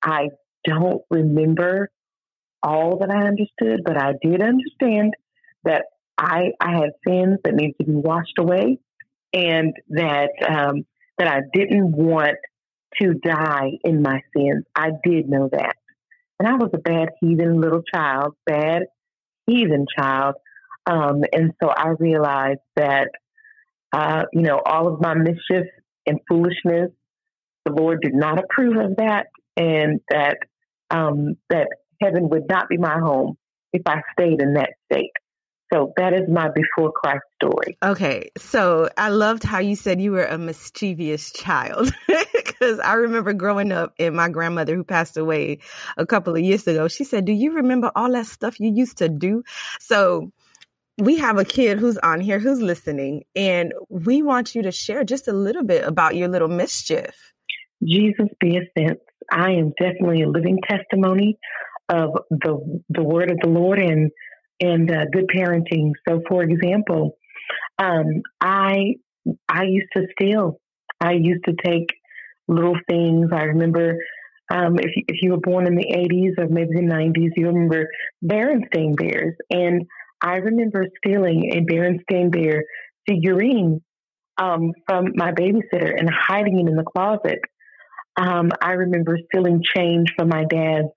I 0.03 0.29
don't 0.65 1.03
remember 1.11 1.91
all 2.63 2.99
that 2.99 3.11
I 3.11 3.27
understood, 3.27 3.83
but 3.85 3.97
I 3.97 4.13
did 4.23 4.43
understand 4.43 5.15
that 5.65 5.85
I, 6.19 6.53
I 6.61 6.73
had 6.73 6.91
sins 7.07 7.39
that 7.45 7.55
needed 7.55 7.77
to 7.81 7.87
be 7.87 7.95
washed 7.95 8.39
away 8.39 8.79
and 9.33 9.73
that, 9.91 10.31
um, 10.47 10.85
that 11.19 11.29
I 11.29 11.41
didn't 11.55 11.93
want 11.93 12.37
to 13.01 13.15
die 13.15 13.71
in 13.85 14.03
my 14.03 14.21
sins. 14.37 14.65
I 14.75 14.91
did 15.05 15.29
know 15.29 15.49
that. 15.53 15.77
And 16.41 16.49
I 16.49 16.55
was 16.55 16.71
a 16.73 16.79
bad 16.79 17.11
heathen 17.21 17.61
little 17.61 17.83
child, 17.83 18.35
bad 18.47 18.85
heathen 19.47 19.85
child. 19.95 20.37
Um, 20.87 21.23
and 21.35 21.53
so 21.63 21.69
I 21.69 21.91
realized 21.99 22.61
that, 22.77 23.09
uh, 23.93 24.23
you 24.33 24.41
know, 24.41 24.59
all 24.65 24.89
of 24.89 25.03
my 25.03 25.13
mischief 25.13 25.67
and 26.07 26.19
foolishness, 26.27 26.93
the 27.67 27.73
Lord 27.73 28.01
did 28.01 28.15
not 28.15 28.43
approve 28.43 28.79
of 28.79 28.97
that, 28.97 29.27
and 29.59 30.01
that 30.11 30.39
um, 30.91 31.35
that 31.51 31.69
heaven 32.03 32.31
would 32.31 32.49
not 32.49 32.71
be 32.71 32.79
my 32.79 32.99
home 32.99 33.37
if 33.75 33.83
I 33.87 34.01
stayed 34.19 34.41
in 34.41 34.55
that 34.55 34.71
state. 34.91 35.13
So 35.73 35.93
that 35.97 36.13
is 36.13 36.23
my 36.29 36.49
before 36.49 36.93
Christ 36.93 37.23
story. 37.43 37.79
Okay. 37.83 38.31
So 38.37 38.89
I 38.97 39.11
loved 39.11 39.45
how 39.45 39.59
you 39.59 39.77
said 39.77 40.01
you 40.01 40.13
were 40.13 40.25
a 40.25 40.37
mischievous 40.37 41.33
child 41.33 41.93
because 42.35 42.81
I 42.81 42.95
remember 42.95 43.33
growing 43.33 43.71
up 43.71 43.95
and 43.99 44.17
my 44.17 44.29
grandmother 44.29 44.75
who 44.75 44.83
passed 44.83 45.17
away 45.17 45.59
a 45.97 46.05
couple 46.05 46.35
of 46.35 46.41
years 46.41 46.67
ago, 46.67 46.89
she 46.89 47.05
said, 47.05 47.25
do 47.25 47.33
you 47.33 47.53
remember 47.53 47.93
all 47.95 48.11
that 48.13 48.27
stuff 48.27 48.59
you 48.59 48.73
used 48.73 48.99
to 48.99 49.09
do? 49.09 49.45
So 49.79 50.33
we 50.99 51.19
have 51.19 51.39
a 51.39 51.45
kid 51.45 51.79
who's 51.79 51.99
on 51.99 52.21
here 52.21 52.41
who's 52.41 52.61
listening 52.61 53.25
and 53.37 53.73
we 53.89 54.23
want 54.23 54.55
you 54.55 54.63
to 54.63 54.73
share 54.73 55.05
just 55.05 55.29
a 55.29 55.33
little 55.33 55.65
bit 55.65 55.85
about 55.85 56.17
your 56.17 56.29
little 56.29 56.49
mischief. 56.49 57.33
Jesus 57.83 58.27
be 58.41 58.59
a 58.59 58.63
sense. 58.79 59.01
I 59.31 59.53
am 59.53 59.73
definitely 59.81 60.23
a 60.23 60.29
living 60.29 60.59
testimony 60.69 61.39
of 61.89 62.11
the 62.31 62.83
the 62.89 63.03
word 63.03 63.31
of 63.31 63.39
the 63.43 63.49
Lord 63.49 63.81
and 63.81 64.11
and 64.61 64.91
uh, 64.91 65.05
good 65.13 65.29
parenting. 65.35 65.93
So, 66.09 66.21
for 66.29 66.43
example, 66.43 67.17
um, 67.79 68.23
I 68.41 68.97
I 69.49 69.65
used 69.65 69.93
to 69.97 70.07
steal. 70.13 70.61
I 71.01 71.13
used 71.13 71.45
to 71.47 71.55
take 71.65 71.89
little 72.49 72.77
things. 72.89 73.31
I 73.33 73.43
remember 73.45 73.97
um, 74.53 74.79
if 74.79 74.97
you, 74.97 75.03
if 75.09 75.23
you 75.23 75.31
were 75.31 75.41
born 75.41 75.67
in 75.67 75.77
the 75.77 75.87
'80s 75.87 76.39
or 76.39 76.49
maybe 76.49 76.71
the 76.75 76.83
'90s, 76.83 77.31
you 77.37 77.47
remember 77.47 77.89
Berenstain 78.25 78.97
Bears, 78.97 79.35
and 79.51 79.87
I 80.23 80.37
remember 80.37 80.87
stealing 80.99 81.53
a 81.55 81.61
Berenstain 81.61 82.31
Bear 82.31 82.65
figurine 83.09 83.81
um, 84.39 84.73
from 84.87 85.13
my 85.15 85.33
babysitter 85.33 85.99
and 85.99 86.11
hiding 86.11 86.61
it 86.61 86.69
in 86.69 86.77
the 86.77 86.85
closet. 86.85 87.39
Um, 88.17 88.51
I 88.61 88.73
remember 88.73 89.19
stealing 89.27 89.63
change 89.63 90.13
from 90.17 90.29
my 90.29 90.45
dad's, 90.45 90.89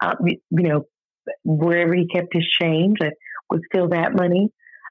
uh, 0.00 0.14
you 0.24 0.38
know, 0.50 0.84
wherever 1.44 1.94
he 1.94 2.06
kept 2.06 2.34
his 2.34 2.46
change. 2.60 2.98
I 3.02 3.10
would 3.50 3.62
steal 3.72 3.88
that 3.90 4.14
money. 4.14 4.50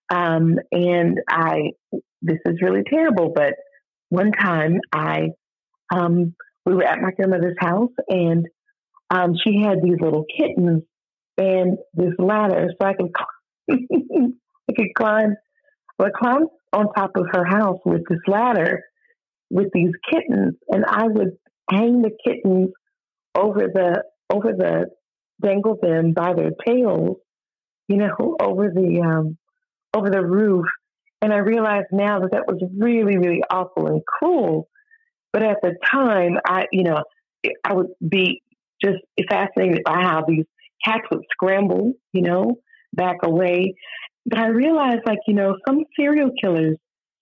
Um, 0.10 0.60
and 0.72 1.20
I, 1.30 1.72
this 2.22 2.40
is 2.46 2.62
really 2.62 2.84
terrible, 2.88 3.32
but 3.34 3.54
one 4.10 4.32
time 4.32 4.80
I, 4.94 5.30
um, 5.94 6.36
we 6.66 6.76
were 6.76 6.84
at 6.84 7.02
my 7.02 7.12
grandmother's 7.12 7.58
house 7.60 7.92
and 8.08 8.48
um, 9.10 9.34
she 9.44 9.62
had 9.62 9.80
these 9.82 10.00
little 10.00 10.26
kittens 10.38 10.84
and 11.38 11.78
this 11.94 12.14
ladder 12.20 12.68
so 12.80 12.88
I 12.88 12.94
could, 12.94 13.12
climb, 13.14 14.38
I 14.70 14.74
could 14.76 14.94
climb, 14.96 15.36
well, 15.98 16.12
climb 16.12 16.48
on 16.72 16.94
top 16.94 17.12
of 17.16 17.28
her 17.32 17.46
house 17.46 17.80
with 17.86 18.04
this 18.10 18.20
ladder 18.28 18.82
with 19.50 19.68
these 19.74 19.92
kittens 20.12 20.56
and 20.70 20.86
I 20.88 21.08
would 21.08 21.38
hang 21.70 22.02
the 22.02 22.12
kittens 22.26 22.70
over 23.36 23.68
the, 23.74 24.04
over 24.32 24.52
the 24.56 24.88
dangle 25.44 25.78
them 25.82 26.14
by 26.14 26.34
their 26.34 26.52
tails, 26.66 27.18
you 27.88 27.98
know, 27.98 28.38
over 28.40 28.70
the 28.70 29.02
um, 29.02 29.38
over 29.94 30.10
the 30.10 30.26
roof. 30.26 30.66
And 31.22 31.32
I 31.34 31.38
realize 31.38 31.86
now 31.92 32.20
that 32.20 32.32
that 32.32 32.48
was 32.48 32.62
really, 32.78 33.18
really 33.18 33.42
awful 33.50 33.88
and 33.88 34.06
cruel. 34.06 34.68
But 35.32 35.44
at 35.44 35.58
the 35.62 35.76
time, 35.90 36.38
I, 36.46 36.66
you 36.72 36.84
know, 36.84 37.04
I 37.64 37.74
would 37.74 37.88
be 38.08 38.42
just 38.84 39.00
fascinated 39.30 39.84
by 39.86 40.02
how 40.02 40.24
these 40.28 40.46
cats 40.84 41.04
would 41.12 41.24
scramble, 41.32 41.94
you 42.12 42.22
know, 42.22 42.58
back 42.94 43.18
away. 43.24 43.76
But 44.26 44.40
I 44.40 44.48
realized, 44.48 45.02
like, 45.06 45.20
you 45.28 45.34
know, 45.34 45.56
some 45.68 45.84
serial 45.98 46.32
killers 46.42 46.78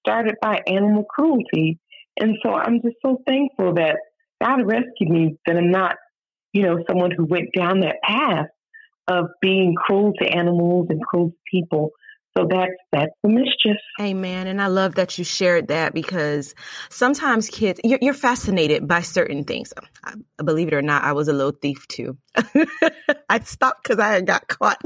started 0.05 0.35
by 0.41 0.61
animal 0.67 1.03
cruelty. 1.03 1.79
And 2.19 2.37
so 2.43 2.53
I'm 2.53 2.81
just 2.81 2.97
so 3.05 3.21
thankful 3.27 3.75
that 3.75 3.97
God 4.43 4.65
rescued 4.65 5.09
me, 5.09 5.37
that 5.45 5.57
I'm 5.57 5.71
not 5.71 5.95
you 6.53 6.63
know, 6.63 6.83
someone 6.87 7.11
who 7.11 7.25
went 7.25 7.53
down 7.53 7.81
that 7.81 8.01
path 8.03 8.47
of 9.07 9.27
being 9.41 9.75
cruel 9.75 10.13
to 10.19 10.25
animals 10.25 10.87
and 10.89 11.01
cruel 11.03 11.31
to 11.31 11.37
people. 11.49 11.91
So 12.37 12.47
that's 12.49 12.71
that's 12.93 13.11
the 13.23 13.29
mischief. 13.29 13.77
Amen. 13.99 14.47
And 14.47 14.61
I 14.61 14.67
love 14.67 14.95
that 14.95 15.17
you 15.17 15.25
shared 15.25 15.67
that 15.67 15.93
because 15.93 16.55
sometimes 16.89 17.49
kids, 17.49 17.81
you're, 17.83 17.99
you're 18.01 18.13
fascinated 18.13 18.87
by 18.87 19.01
certain 19.01 19.43
things. 19.43 19.73
I, 20.03 20.13
believe 20.41 20.69
it 20.69 20.73
or 20.73 20.81
not, 20.81 21.03
I 21.03 21.11
was 21.11 21.27
a 21.27 21.33
little 21.33 21.51
thief 21.51 21.85
too. 21.89 22.17
I 23.29 23.39
stopped 23.39 23.83
because 23.83 23.99
I 23.99 24.13
had 24.13 24.25
got 24.25 24.47
caught. 24.47 24.81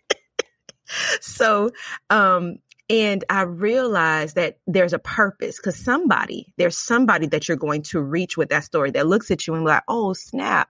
so, 1.20 1.70
um, 2.10 2.58
and 2.92 3.24
I 3.30 3.42
realized 3.42 4.34
that 4.36 4.58
there's 4.66 4.92
a 4.92 4.98
purpose 4.98 5.56
because 5.56 5.76
somebody, 5.76 6.52
there's 6.58 6.76
somebody 6.76 7.26
that 7.28 7.48
you're 7.48 7.56
going 7.56 7.80
to 7.84 8.02
reach 8.02 8.36
with 8.36 8.50
that 8.50 8.64
story 8.64 8.90
that 8.90 9.06
looks 9.06 9.30
at 9.30 9.46
you 9.46 9.54
and 9.54 9.64
like, 9.64 9.82
oh, 9.88 10.12
snap, 10.12 10.68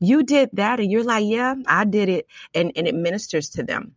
you 0.00 0.22
did 0.22 0.48
that. 0.54 0.80
And 0.80 0.90
you're 0.90 1.04
like, 1.04 1.26
yeah, 1.26 1.56
I 1.66 1.84
did 1.84 2.08
it. 2.08 2.26
And, 2.54 2.72
and 2.74 2.88
it 2.88 2.94
ministers 2.94 3.50
to 3.50 3.62
them. 3.62 3.94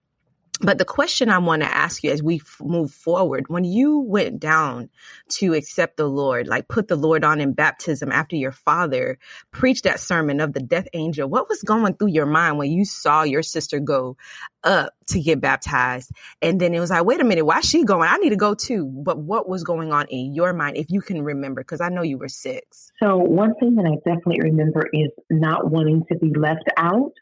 But 0.62 0.78
the 0.78 0.86
question 0.86 1.30
I 1.30 1.40
want 1.40 1.64
to 1.64 1.68
ask 1.68 2.04
you 2.04 2.12
as 2.12 2.22
we 2.22 2.36
f- 2.36 2.62
move 2.62 2.92
forward, 2.92 3.46
when 3.48 3.64
you 3.64 4.00
went 4.00 4.40
down 4.40 4.90
to 5.30 5.56
accept 5.56 5.98
the 5.98 6.08
Lord, 6.08 6.48
like 6.48 6.68
put 6.68 6.88
the 6.88 6.96
Lord 6.96 7.24
on 7.24 7.42
in 7.42 7.54
baptism 7.54 8.12
after 8.12 8.36
your 8.36 8.52
father 8.52 9.18
preached 9.52 9.86
that 9.86 10.00
sermon 10.00 10.40
of 10.40 10.54
the 10.54 10.60
death 10.60 10.88
angel, 10.94 11.28
what 11.28 11.50
was 11.50 11.64
going 11.64 11.96
through 11.96 12.10
your 12.10 12.28
mind 12.28 12.60
when 12.60 12.72
you 12.72 12.86
saw 12.86 13.24
your 13.24 13.42
sister 13.42 13.80
go 13.80 14.18
up 14.64 14.94
to 15.08 15.20
get 15.20 15.42
baptized? 15.42 16.12
And 16.44 16.62
then 16.62 16.76
it 16.76 16.80
was 16.80 16.92
like, 16.92 17.06
wait 17.06 17.22
a 17.22 17.24
minute, 17.24 17.46
why 17.46 17.60
is 17.60 17.66
she 17.66 17.84
going? 17.84 18.08
I 18.08 18.18
need 18.18 18.30
to 18.30 18.36
go 18.36 18.54
too. 18.54 18.86
But 18.86 19.18
what 19.18 19.50
was 19.50 19.64
going 19.64 19.92
on 19.92 20.06
in 20.10 20.36
your 20.36 20.54
mind, 20.54 20.78
if 20.78 20.92
you 20.92 21.02
can 21.02 21.24
remember? 21.24 21.62
Because 21.62 21.82
I 21.82 21.90
know 21.90 22.04
you 22.04 22.20
were 22.20 22.30
six. 22.30 22.92
So, 23.02 23.18
one 23.18 23.56
thing 23.56 23.76
that 23.76 23.86
I 23.86 23.96
definitely 24.08 24.42
remember 24.42 24.88
is 24.94 25.10
not 25.32 25.72
wanting 25.72 26.06
to 26.12 26.20
be 26.20 26.32
left 26.36 26.70
out 26.78 27.14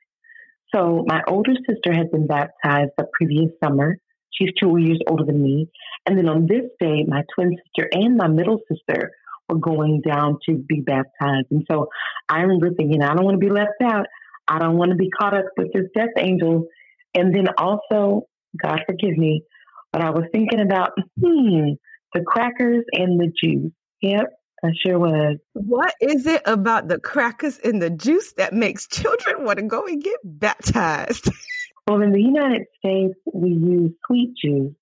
so 0.73 1.03
my 1.07 1.21
older 1.27 1.53
sister 1.67 1.93
had 1.93 2.11
been 2.11 2.27
baptized 2.27 2.91
the 2.97 3.07
previous 3.13 3.51
summer. 3.63 3.97
She's 4.31 4.49
two 4.59 4.77
years 4.77 4.99
older 5.07 5.25
than 5.25 5.41
me. 5.41 5.69
And 6.05 6.17
then 6.17 6.29
on 6.29 6.47
this 6.47 6.65
day, 6.79 7.03
my 7.07 7.23
twin 7.35 7.57
sister 7.57 7.89
and 7.91 8.15
my 8.15 8.27
middle 8.27 8.59
sister 8.71 9.11
were 9.47 9.57
going 9.57 10.01
down 10.01 10.37
to 10.47 10.55
be 10.55 10.81
baptized. 10.81 11.47
And 11.51 11.65
so 11.69 11.89
I 12.29 12.41
remember 12.41 12.69
thinking, 12.73 13.01
I 13.01 13.15
don't 13.15 13.25
want 13.25 13.39
to 13.39 13.45
be 13.45 13.51
left 13.51 13.81
out. 13.83 14.05
I 14.47 14.59
don't 14.59 14.77
want 14.77 14.91
to 14.91 14.97
be 14.97 15.09
caught 15.09 15.35
up 15.35 15.45
with 15.57 15.73
this 15.73 15.85
death 15.95 16.09
angel. 16.17 16.67
And 17.15 17.33
then 17.33 17.47
also, 17.57 18.27
God 18.61 18.81
forgive 18.85 19.17
me, 19.17 19.43
but 19.91 20.01
I 20.01 20.11
was 20.11 20.25
thinking 20.31 20.61
about, 20.61 20.91
hmm, 21.19 21.71
the 22.13 22.21
crackers 22.25 22.83
and 22.93 23.19
the 23.19 23.31
juice. 23.41 23.71
Yep, 24.01 24.27
I 24.63 24.71
sure 24.85 24.99
was. 24.99 25.37
What 25.53 25.93
is 26.01 26.25
it 26.25 26.41
about 26.45 26.87
the 26.87 26.99
crackers 26.99 27.59
and 27.59 27.81
the 27.81 27.89
juice 27.89 28.33
that 28.33 28.53
makes 28.53 28.87
children 28.87 29.45
want 29.45 29.59
to 29.59 29.65
go 29.65 29.85
and 29.85 30.03
get 30.03 30.19
baptized? 30.23 31.29
well, 31.87 32.01
in 32.01 32.11
the 32.11 32.21
United 32.21 32.65
States, 32.77 33.15
we 33.33 33.49
use 33.49 33.91
sweet 34.05 34.33
juice. 34.35 34.73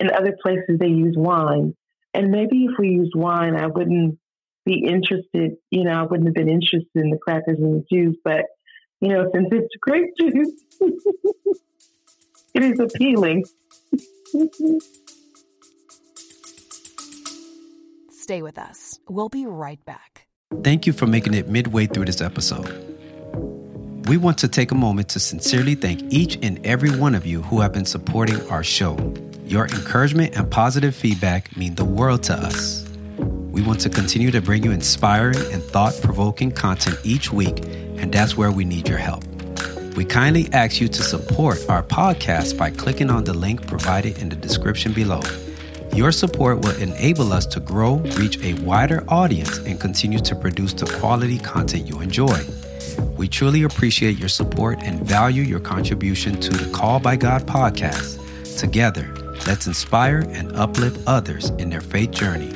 In 0.00 0.10
other 0.12 0.36
places, 0.40 0.78
they 0.78 0.86
use 0.86 1.16
wine. 1.16 1.74
And 2.14 2.30
maybe 2.30 2.64
if 2.64 2.78
we 2.78 2.90
used 2.90 3.14
wine, 3.14 3.56
I 3.56 3.66
wouldn't 3.66 4.18
be 4.64 4.84
interested, 4.86 5.56
you 5.70 5.84
know, 5.84 5.92
I 5.92 6.02
wouldn't 6.02 6.28
have 6.28 6.34
been 6.34 6.48
interested 6.48 6.88
in 6.94 7.10
the 7.10 7.18
crackers 7.18 7.58
and 7.58 7.82
the 7.82 7.84
juice. 7.92 8.16
But, 8.22 8.44
you 9.00 9.08
know, 9.08 9.28
since 9.34 9.48
it's 9.50 9.74
grape 9.80 10.10
juice, 10.18 10.52
it 12.54 12.62
is 12.62 12.78
appealing. 12.78 13.44
Stay 18.28 18.42
with 18.42 18.58
us. 18.58 19.00
We'll 19.08 19.30
be 19.30 19.46
right 19.46 19.82
back. 19.86 20.26
Thank 20.62 20.86
you 20.86 20.92
for 20.92 21.06
making 21.06 21.32
it 21.32 21.48
midway 21.48 21.86
through 21.86 22.04
this 22.04 22.20
episode. 22.20 22.68
We 24.06 24.18
want 24.18 24.36
to 24.40 24.48
take 24.48 24.70
a 24.70 24.74
moment 24.74 25.08
to 25.10 25.18
sincerely 25.18 25.74
thank 25.74 26.02
each 26.12 26.38
and 26.42 26.60
every 26.66 26.90
one 26.90 27.14
of 27.14 27.24
you 27.24 27.40
who 27.40 27.60
have 27.60 27.72
been 27.72 27.86
supporting 27.86 28.46
our 28.50 28.62
show. 28.62 28.98
Your 29.46 29.64
encouragement 29.64 30.36
and 30.36 30.50
positive 30.50 30.94
feedback 30.94 31.56
mean 31.56 31.74
the 31.74 31.86
world 31.86 32.22
to 32.24 32.34
us. 32.34 32.86
We 33.16 33.62
want 33.62 33.80
to 33.80 33.88
continue 33.88 34.30
to 34.32 34.42
bring 34.42 34.62
you 34.62 34.72
inspiring 34.72 35.40
and 35.50 35.62
thought 35.62 35.98
provoking 36.02 36.52
content 36.52 36.98
each 37.04 37.32
week, 37.32 37.64
and 37.96 38.12
that's 38.12 38.36
where 38.36 38.52
we 38.52 38.66
need 38.66 38.90
your 38.90 38.98
help. 38.98 39.24
We 39.96 40.04
kindly 40.04 40.52
ask 40.52 40.82
you 40.82 40.88
to 40.88 41.02
support 41.02 41.64
our 41.70 41.82
podcast 41.82 42.58
by 42.58 42.72
clicking 42.72 43.08
on 43.08 43.24
the 43.24 43.32
link 43.32 43.66
provided 43.66 44.18
in 44.18 44.28
the 44.28 44.36
description 44.36 44.92
below. 44.92 45.22
Your 45.98 46.12
support 46.12 46.60
will 46.60 46.76
enable 46.76 47.32
us 47.32 47.44
to 47.46 47.58
grow, 47.58 47.96
reach 48.20 48.38
a 48.38 48.54
wider 48.62 49.02
audience, 49.08 49.58
and 49.58 49.80
continue 49.80 50.20
to 50.20 50.36
produce 50.36 50.72
the 50.72 50.86
quality 50.86 51.38
content 51.38 51.88
you 51.88 52.00
enjoy. 52.00 52.38
We 53.16 53.26
truly 53.26 53.64
appreciate 53.64 54.16
your 54.16 54.28
support 54.28 54.78
and 54.84 55.04
value 55.04 55.42
your 55.42 55.58
contribution 55.58 56.38
to 56.40 56.50
the 56.50 56.70
Call 56.70 57.00
by 57.00 57.16
God 57.16 57.48
podcast. 57.48 58.16
Together, 58.60 59.12
let's 59.48 59.66
inspire 59.66 60.24
and 60.28 60.54
uplift 60.54 61.00
others 61.08 61.50
in 61.58 61.68
their 61.68 61.80
faith 61.80 62.12
journey. 62.12 62.52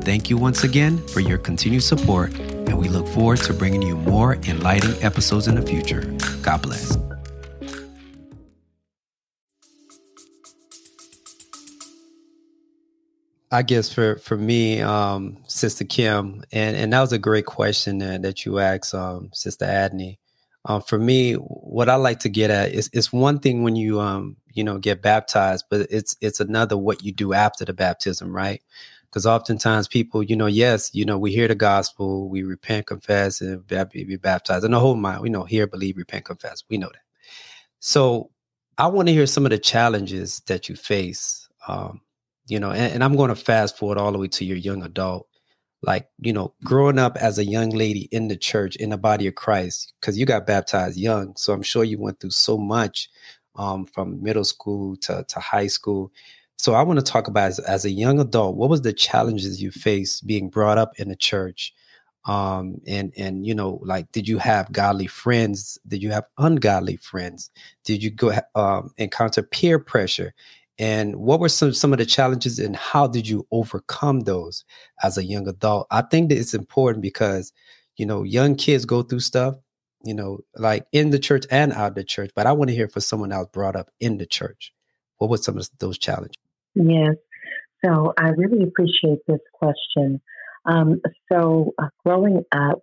Thank 0.00 0.30
you 0.30 0.38
once 0.38 0.64
again 0.64 0.96
for 1.08 1.20
your 1.20 1.36
continued 1.36 1.82
support, 1.82 2.32
and 2.38 2.78
we 2.78 2.88
look 2.88 3.06
forward 3.08 3.40
to 3.40 3.52
bringing 3.52 3.82
you 3.82 3.98
more 3.98 4.36
enlightening 4.48 5.02
episodes 5.04 5.48
in 5.48 5.54
the 5.56 5.60
future. 5.60 6.00
God 6.40 6.62
bless. 6.62 6.96
I 13.50 13.62
guess 13.62 13.92
for 13.92 14.16
for 14.18 14.36
me, 14.36 14.80
um, 14.80 15.38
Sister 15.46 15.84
Kim, 15.84 16.42
and 16.52 16.76
and 16.76 16.92
that 16.92 17.00
was 17.00 17.12
a 17.12 17.18
great 17.18 17.46
question 17.46 17.98
that, 17.98 18.22
that 18.22 18.44
you 18.44 18.58
asked, 18.58 18.94
um, 18.94 19.30
Sister 19.32 19.66
Adney. 19.66 20.18
Um, 20.64 20.82
for 20.82 20.98
me, 20.98 21.34
what 21.34 21.88
I 21.88 21.94
like 21.94 22.18
to 22.20 22.28
get 22.28 22.50
at 22.50 22.72
is 22.72 22.90
it's 22.92 23.12
one 23.12 23.38
thing 23.38 23.62
when 23.62 23.76
you 23.76 24.00
um 24.00 24.36
you 24.52 24.64
know 24.64 24.78
get 24.78 25.00
baptized, 25.00 25.66
but 25.70 25.86
it's 25.90 26.16
it's 26.20 26.40
another 26.40 26.76
what 26.76 27.04
you 27.04 27.12
do 27.12 27.34
after 27.34 27.64
the 27.64 27.72
baptism, 27.72 28.34
right? 28.34 28.62
Because 29.04 29.26
oftentimes 29.26 29.86
people, 29.86 30.22
you 30.24 30.34
know, 30.36 30.46
yes, 30.46 30.90
you 30.92 31.04
know, 31.04 31.16
we 31.16 31.32
hear 31.32 31.46
the 31.48 31.54
gospel, 31.54 32.28
we 32.28 32.42
repent, 32.42 32.86
confess, 32.86 33.40
and 33.40 33.64
be 33.66 34.16
baptized, 34.16 34.64
and 34.64 34.74
the 34.74 34.80
whole 34.80 34.96
mind, 34.96 35.22
we 35.22 35.30
know, 35.30 35.44
hear, 35.44 35.66
believe, 35.68 35.96
repent, 35.96 36.24
confess. 36.24 36.64
We 36.68 36.78
know 36.78 36.88
that. 36.88 37.02
So 37.78 38.30
I 38.76 38.88
want 38.88 39.08
to 39.08 39.14
hear 39.14 39.26
some 39.26 39.46
of 39.46 39.50
the 39.50 39.58
challenges 39.58 40.40
that 40.46 40.68
you 40.68 40.74
face. 40.76 41.48
Um, 41.68 42.00
you 42.46 42.60
know, 42.60 42.70
and, 42.70 42.94
and 42.94 43.04
I'm 43.04 43.16
going 43.16 43.28
to 43.28 43.36
fast 43.36 43.76
forward 43.76 43.98
all 43.98 44.12
the 44.12 44.18
way 44.18 44.28
to 44.28 44.44
your 44.44 44.56
young 44.56 44.82
adult. 44.82 45.28
Like 45.82 46.08
you 46.18 46.32
know 46.32 46.54
growing 46.64 46.98
up 46.98 47.16
as 47.16 47.38
a 47.38 47.44
young 47.44 47.70
lady 47.70 48.08
in 48.10 48.28
the 48.28 48.36
church 48.36 48.76
in 48.76 48.90
the 48.90 48.96
body 48.96 49.26
of 49.26 49.34
christ 49.34 49.92
because 50.00 50.18
you 50.18 50.24
got 50.24 50.46
baptized 50.46 50.98
young 50.98 51.36
so 51.36 51.52
i'm 51.52 51.62
sure 51.62 51.84
you 51.84 52.00
went 52.00 52.18
through 52.18 52.30
so 52.30 52.56
much 52.56 53.10
um, 53.56 53.86
from 53.86 54.22
middle 54.22 54.44
school 54.44 54.96
to, 54.98 55.24
to 55.28 55.40
high 55.40 55.66
school. 55.66 56.12
So 56.58 56.74
i 56.74 56.82
want 56.82 56.98
to 56.98 57.04
talk 57.04 57.28
about 57.28 57.48
as, 57.48 57.58
as, 57.60 57.84
a 57.84 57.90
young 57.90 58.18
adult 58.18 58.56
what 58.56 58.70
was 58.70 58.82
the 58.82 58.92
challenges 58.92 59.62
you 59.62 59.70
faced 59.70 60.26
being 60.26 60.48
brought 60.48 60.78
up 60.78 60.98
in 60.98 61.08
the 61.08 61.16
church? 61.16 61.74
Um, 62.24 62.80
and 62.88 63.12
and 63.16 63.46
you 63.46 63.54
know 63.54 63.78
like 63.84 64.10
did 64.12 64.26
you 64.26 64.38
have 64.38 64.72
godly 64.72 65.06
friends? 65.06 65.78
Did 65.86 66.02
you 66.02 66.10
have 66.10 66.24
ungodly 66.38 66.96
friends? 66.96 67.50
Did 67.84 68.02
you 68.02 68.10
go 68.10 68.32
um, 68.54 68.90
encounter 68.96 69.42
peer 69.42 69.78
pressure 69.78 70.34
and 70.78 71.16
what 71.16 71.40
were 71.40 71.48
some, 71.48 71.72
some 71.72 71.92
of 71.92 71.98
the 71.98 72.06
challenges 72.06 72.58
and 72.58 72.76
how 72.76 73.06
did 73.06 73.26
you 73.26 73.46
overcome 73.50 74.20
those 74.20 74.64
as 75.02 75.16
a 75.16 75.24
young 75.24 75.48
adult? 75.48 75.86
I 75.90 76.02
think 76.02 76.28
that 76.28 76.38
it's 76.38 76.54
important 76.54 77.02
because 77.02 77.52
you 77.96 78.06
know 78.06 78.22
young 78.22 78.54
kids 78.56 78.84
go 78.84 79.02
through 79.02 79.20
stuff 79.20 79.56
you 80.04 80.14
know 80.14 80.38
like 80.56 80.86
in 80.92 81.10
the 81.10 81.18
church 81.18 81.44
and 81.50 81.72
out 81.72 81.88
of 81.88 81.94
the 81.94 82.04
church 82.04 82.30
but 82.34 82.46
i 82.46 82.52
want 82.52 82.68
to 82.68 82.74
hear 82.74 82.88
from 82.88 83.02
someone 83.02 83.32
else 83.32 83.48
brought 83.52 83.76
up 83.76 83.90
in 84.00 84.18
the 84.18 84.26
church. 84.26 84.72
What 85.18 85.30
were 85.30 85.38
some 85.38 85.56
of 85.56 85.68
those 85.78 85.98
challenges? 85.98 86.36
Yes. 86.74 87.14
So 87.84 88.12
i 88.18 88.28
really 88.28 88.64
appreciate 88.64 89.18
this 89.26 89.40
question. 89.52 90.20
Um, 90.66 91.00
so 91.32 91.72
uh, 91.78 91.88
growing 92.04 92.42
up 92.52 92.80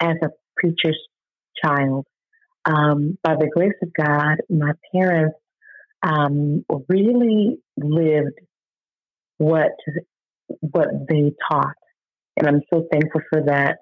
as 0.00 0.16
a 0.22 0.28
preacher's 0.56 0.98
child 1.64 2.06
um, 2.64 3.18
by 3.22 3.36
the 3.36 3.48
grace 3.54 3.72
of 3.82 3.88
god 3.96 4.38
my 4.50 4.72
parents 4.92 5.36
um, 6.04 6.64
really 6.88 7.58
lived 7.76 8.38
what 9.38 9.72
what 10.60 10.88
they 11.08 11.32
taught, 11.50 11.74
and 12.36 12.46
I'm 12.46 12.62
so 12.72 12.86
thankful 12.92 13.22
for 13.30 13.42
that. 13.46 13.78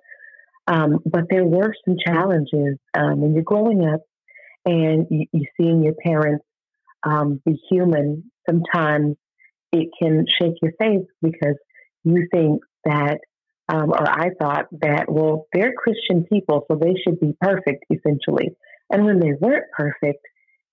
Um, 0.69 1.01
but 1.05 1.25
there 1.29 1.45
were 1.45 1.75
some 1.85 1.97
challenges 2.07 2.79
um, 2.95 3.21
when 3.21 3.35
you're 3.35 3.43
growing 3.43 3.85
up 3.85 4.01
and 4.65 5.07
you, 5.11 5.27
you 5.33 5.45
seeing 5.57 5.83
your 5.83 5.95
parents 5.95 6.45
um, 7.03 7.41
be 7.45 7.61
human. 7.69 8.31
Sometimes 8.49 9.17
it 9.73 9.89
can 10.01 10.27
shake 10.41 10.55
your 10.63 10.73
faith 10.79 11.07
because 11.21 11.57
you 12.05 12.29
think 12.33 12.63
that, 12.85 13.19
um, 13.69 13.91
or 13.91 14.09
I 14.09 14.31
thought 14.41 14.67
that, 14.83 15.11
well, 15.11 15.47
they're 15.53 15.73
Christian 15.73 16.25
people, 16.25 16.65
so 16.71 16.77
they 16.77 16.95
should 17.03 17.19
be 17.19 17.35
perfect, 17.41 17.85
essentially. 17.91 18.55
And 18.91 19.05
when 19.05 19.19
they 19.19 19.33
weren't 19.41 19.71
perfect, 19.77 20.25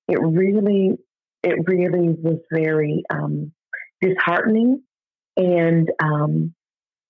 it 0.08 0.20
really 0.22 0.98
it 1.44 1.68
really 1.68 2.10
was 2.22 2.40
very 2.52 3.04
um, 3.10 3.52
disheartening 4.02 4.82
and 5.38 5.90
um, 6.04 6.54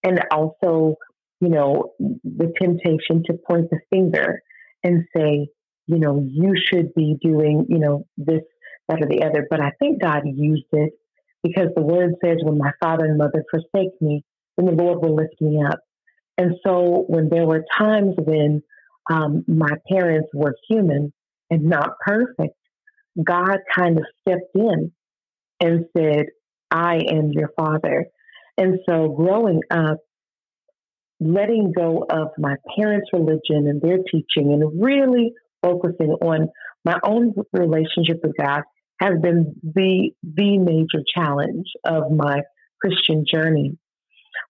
and 0.04 0.22
also 0.32 0.96
you 1.42 1.50
know 1.50 1.94
the 2.00 2.52
temptation 2.62 3.24
to 3.26 3.34
point 3.48 3.70
the 3.70 3.80
finger 3.90 4.42
and 4.84 5.06
say 5.16 5.48
you 5.88 6.00
know 6.00 6.24
you 6.26 6.54
should 6.56 6.94
be 6.94 7.18
doing 7.22 7.66
you 7.70 7.80
know 7.80 8.06
this 8.18 8.42
that 8.88 9.02
or 9.02 9.08
the 9.08 9.24
other. 9.24 9.48
But 9.50 9.62
i 9.62 9.72
think 9.80 10.02
god 10.02 10.24
used 10.26 10.66
it 10.72 10.94
because 11.44 11.70
the 11.76 11.82
word 11.82 12.16
says 12.24 12.38
when 12.44 12.58
my 12.58 12.72
father 12.82 13.06
and 13.06 13.18
mother 13.18 13.44
forsake 13.50 14.00
me 14.02 14.24
then 14.58 14.66
the 14.66 14.84
lord 14.84 15.02
will 15.02 15.16
lift 15.16 15.40
me 15.42 15.64
up. 15.64 15.80
And 16.38 16.56
so 16.66 17.04
when 17.08 17.30
there 17.30 17.46
were 17.46 17.66
times 17.78 18.16
when 18.18 18.62
um, 19.12 19.44
my 19.48 19.72
parents 19.90 20.30
were 20.34 20.56
human 20.70 21.12
and 21.50 21.64
not 21.64 21.92
perfect 22.06 22.56
God 23.22 23.58
kind 23.78 23.98
of 23.98 24.06
stepped 24.22 24.56
in 24.56 24.92
and 25.60 25.86
said, 25.96 26.28
I 26.72 27.00
am 27.12 27.32
your 27.32 27.50
father. 27.58 28.06
And 28.58 28.80
so 28.88 29.10
growing 29.10 29.62
up, 29.72 29.98
letting 31.20 31.74
go 31.76 32.06
of 32.10 32.30
my 32.38 32.56
parents' 32.78 33.10
religion 33.12 33.68
and 33.68 33.82
their 33.82 33.98
teaching 33.98 34.54
and 34.54 34.82
really 34.82 35.34
focusing 35.62 36.12
on 36.22 36.50
my 36.86 36.98
own 37.04 37.34
relationship 37.52 38.20
with 38.24 38.34
God 38.40 38.62
has 39.02 39.14
been 39.22 39.56
the 39.64 40.12
the 40.24 40.58
major 40.58 41.04
challenge 41.16 41.68
of 41.86 42.12
my 42.12 42.42
Christian 42.82 43.26
journey. 43.32 43.78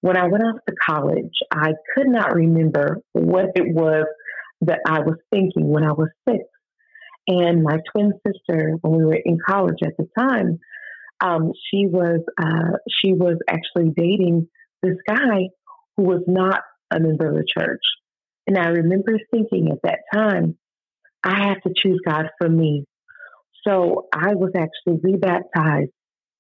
When 0.01 0.17
I 0.17 0.27
went 0.27 0.43
off 0.43 0.59
to 0.67 0.75
college, 0.87 1.33
I 1.51 1.71
could 1.95 2.07
not 2.07 2.33
remember 2.33 2.99
what 3.13 3.45
it 3.55 3.73
was 3.73 4.05
that 4.61 4.79
I 4.87 4.99
was 4.99 5.17
thinking 5.31 5.67
when 5.67 5.83
I 5.83 5.91
was 5.91 6.09
six. 6.27 6.43
And 7.27 7.63
my 7.63 7.77
twin 7.91 8.13
sister, 8.25 8.77
when 8.81 8.97
we 8.97 9.05
were 9.05 9.19
in 9.23 9.37
college 9.45 9.79
at 9.83 9.97
the 9.97 10.07
time, 10.17 10.59
um, 11.21 11.51
she 11.69 11.85
was 11.85 12.21
uh, 12.41 12.77
she 12.89 13.13
was 13.13 13.37
actually 13.47 13.91
dating 13.95 14.47
this 14.81 14.95
guy 15.07 15.49
who 15.97 16.03
was 16.03 16.23
not 16.27 16.61
a 16.91 16.99
member 16.99 17.29
of 17.29 17.35
the 17.35 17.45
church. 17.45 17.81
And 18.47 18.57
I 18.57 18.69
remember 18.69 19.19
thinking 19.31 19.69
at 19.71 19.79
that 19.83 19.99
time, 20.13 20.57
I 21.23 21.47
have 21.49 21.61
to 21.61 21.73
choose 21.75 21.99
God 22.05 22.29
for 22.37 22.49
me. 22.49 22.85
So 23.67 24.07
I 24.13 24.33
was 24.35 24.51
actually 24.57 24.99
rebaptized 25.03 25.91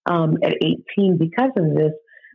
um, 0.09 0.37
at 0.41 0.55
18 0.97 1.17
because 1.17 1.51
of 1.57 1.75
this, 1.75 1.91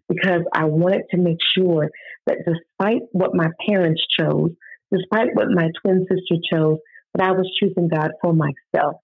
because 0.09 0.43
I 0.55 0.65
wanted 0.65 1.05
to 1.11 1.17
make 1.17 1.39
sure 1.57 1.91
that 2.27 2.39
despite 2.47 3.03
what 3.13 3.35
my 3.35 3.49
parents 3.67 4.03
chose, 4.19 4.51
despite 4.93 5.35
what 5.35 5.49
my 5.49 5.71
twin 5.83 6.07
sister 6.09 6.41
chose, 6.53 6.79
but 7.15 7.25
I 7.25 7.33
was 7.33 7.51
choosing 7.59 7.89
God 7.89 8.11
for 8.21 8.35
myself. 8.35 8.97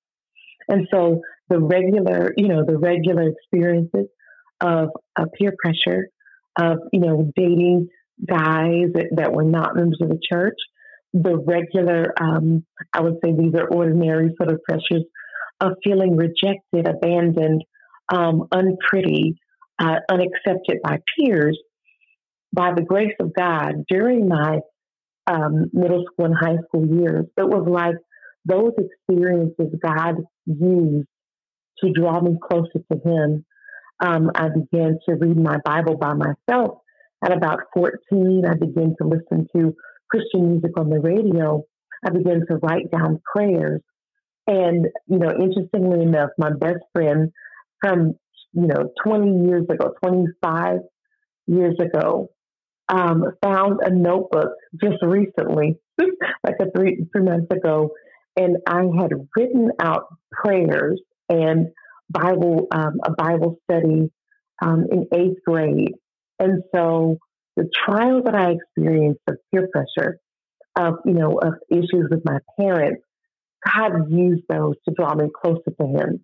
And 0.68 0.87
so 0.92 1.20
the 1.49 1.61
regular, 1.61 2.33
you 2.37 2.49
know, 2.49 2.64
the 2.66 2.79
regular 2.79 3.29
experiences 3.29 4.09
of, 4.61 4.88
peer 5.38 5.55
pressure, 5.62 6.09
of, 6.61 6.79
you 6.92 7.01
know, 7.01 7.31
dating 7.37 7.88
guys 8.27 8.92
that, 8.94 9.11
that 9.16 9.33
were 9.33 9.44
not 9.44 9.77
members 9.77 9.99
of 10.03 10.09
the 10.09 10.20
church, 10.31 10.57
the 11.12 11.37
regular, 11.37 12.12
um, 12.20 12.64
I 12.92 13.01
would 13.01 13.18
say 13.25 13.33
these 13.33 13.55
are 13.55 13.68
ordinary 13.68 14.35
sort 14.37 14.53
of 14.53 14.62
pressures 14.62 15.05
of 15.61 15.73
feeling 15.85 16.16
rejected, 16.16 16.88
abandoned, 16.88 17.62
um, 18.12 18.46
unpretty, 18.53 19.38
uh, 19.79 19.96
unaccepted 20.11 20.79
by 20.83 20.99
peers. 21.16 21.59
By 22.53 22.73
the 22.75 22.83
grace 22.83 23.14
of 23.20 23.33
God, 23.33 23.85
during 23.88 24.27
my 24.29 24.59
um, 25.31 25.71
middle 25.73 26.05
school 26.12 26.27
and 26.27 26.35
high 26.38 26.57
school 26.66 26.87
years, 26.87 27.27
it 27.37 27.47
was 27.47 27.66
like 27.69 27.97
those 28.45 28.73
experiences 28.79 29.79
God 29.83 30.16
used 30.47 31.07
to 31.83 31.93
draw 31.93 32.21
me 32.21 32.37
closer 32.43 32.81
to 32.90 32.99
Him. 33.05 33.45
Um, 34.03 34.31
I 34.35 34.49
began 34.49 34.99
to 35.09 35.14
read 35.14 35.37
my 35.37 35.59
Bible 35.64 35.97
by 35.97 36.14
myself. 36.14 36.79
At 37.23 37.37
about 37.37 37.61
14, 37.75 38.45
I 38.49 38.55
began 38.55 38.95
to 39.01 39.07
listen 39.07 39.47
to 39.55 39.75
Christian 40.11 40.53
music 40.53 40.73
on 40.79 40.88
the 40.88 41.01
radio. 41.01 41.62
I 42.05 42.11
began 42.11 42.40
to 42.49 42.57
write 42.57 42.90
down 42.90 43.21
prayers. 43.35 43.83
And, 44.47 44.87
you 45.07 45.19
know, 45.19 45.31
interestingly 45.38 46.03
enough, 46.03 46.31
my 46.38 46.51
best 46.51 46.81
friend 46.95 47.31
from, 47.81 48.14
you 48.53 48.66
know, 48.66 48.90
20 49.05 49.47
years 49.47 49.64
ago, 49.71 49.93
25 50.03 50.79
years 51.47 51.77
ago, 51.79 52.31
um, 52.90 53.24
found 53.42 53.81
a 53.83 53.90
notebook 53.90 54.53
just 54.83 55.03
recently, 55.03 55.79
like 55.98 56.57
a 56.61 56.70
three, 56.76 57.07
three 57.12 57.22
months 57.22 57.46
ago, 57.50 57.90
and 58.37 58.57
I 58.66 58.83
had 59.00 59.12
written 59.37 59.70
out 59.81 60.07
prayers 60.33 61.00
and 61.29 61.68
Bible, 62.11 62.66
um, 62.72 63.00
a 63.05 63.12
Bible 63.12 63.57
study 63.64 64.11
um, 64.61 64.87
in 64.90 65.07
eighth 65.14 65.38
grade. 65.46 65.94
And 66.38 66.62
so 66.74 67.18
the 67.57 67.68
trial 67.87 68.22
that 68.24 68.35
I 68.35 68.53
experienced 68.53 69.20
of 69.29 69.37
peer 69.53 69.68
pressure, 69.72 70.18
of, 70.76 70.94
you 71.05 71.12
know, 71.12 71.38
of 71.38 71.55
issues 71.70 72.09
with 72.11 72.22
my 72.24 72.38
parents, 72.59 73.03
God 73.64 74.11
used 74.11 74.42
those 74.48 74.74
to 74.88 74.94
draw 74.96 75.14
me 75.14 75.26
closer 75.40 75.70
to 75.81 75.87
Him. 75.87 76.20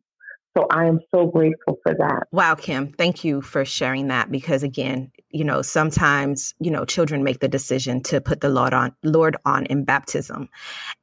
So 0.57 0.67
I 0.71 0.87
am 0.87 1.01
so 1.15 1.27
grateful 1.27 1.79
for 1.83 1.95
that. 1.99 2.23
Wow, 2.33 2.55
Kim, 2.55 2.93
thank 2.93 3.25
you 3.25 3.43
for 3.43 3.65
sharing 3.67 4.09
that 4.09 4.31
because 4.31 4.63
again, 4.63 5.13
You 5.31 5.45
know, 5.45 5.63
sometimes, 5.63 6.55
you 6.61 6.71
know, 6.71 6.85
children 6.85 7.25
make 7.25 7.41
the 7.41 7.49
decision 7.49 8.03
to 8.05 8.21
put 8.21 8.41
the 8.41 8.49
Lord 8.49 8.73
on 8.73 8.95
Lord 9.03 9.37
on 9.45 9.67
in 9.67 9.85
baptism. 9.85 10.49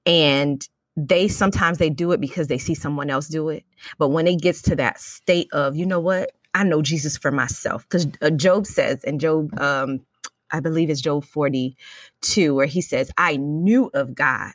And 0.05 0.67
they 0.95 1.27
sometimes 1.27 1.77
they 1.77 1.89
do 1.89 2.11
it 2.11 2.21
because 2.21 2.47
they 2.47 2.57
see 2.57 2.75
someone 2.75 3.09
else 3.09 3.27
do 3.27 3.49
it. 3.49 3.65
But 3.97 4.09
when 4.09 4.27
it 4.27 4.41
gets 4.41 4.61
to 4.63 4.75
that 4.75 4.99
state 4.99 5.47
of, 5.51 5.75
you 5.75 5.85
know 5.85 5.99
what, 5.99 6.31
I 6.53 6.63
know 6.63 6.81
Jesus 6.81 7.17
for 7.17 7.31
myself. 7.31 7.83
Because 7.83 8.07
uh, 8.21 8.29
Job 8.29 8.65
says, 8.65 9.03
and 9.03 9.19
Job, 9.19 9.59
um, 9.59 10.05
I 10.51 10.59
believe 10.59 10.89
it's 10.89 11.01
Job 11.01 11.25
42, 11.25 12.53
where 12.53 12.67
he 12.67 12.81
says, 12.81 13.11
I 13.17 13.37
knew 13.37 13.89
of 13.93 14.13
God, 14.13 14.53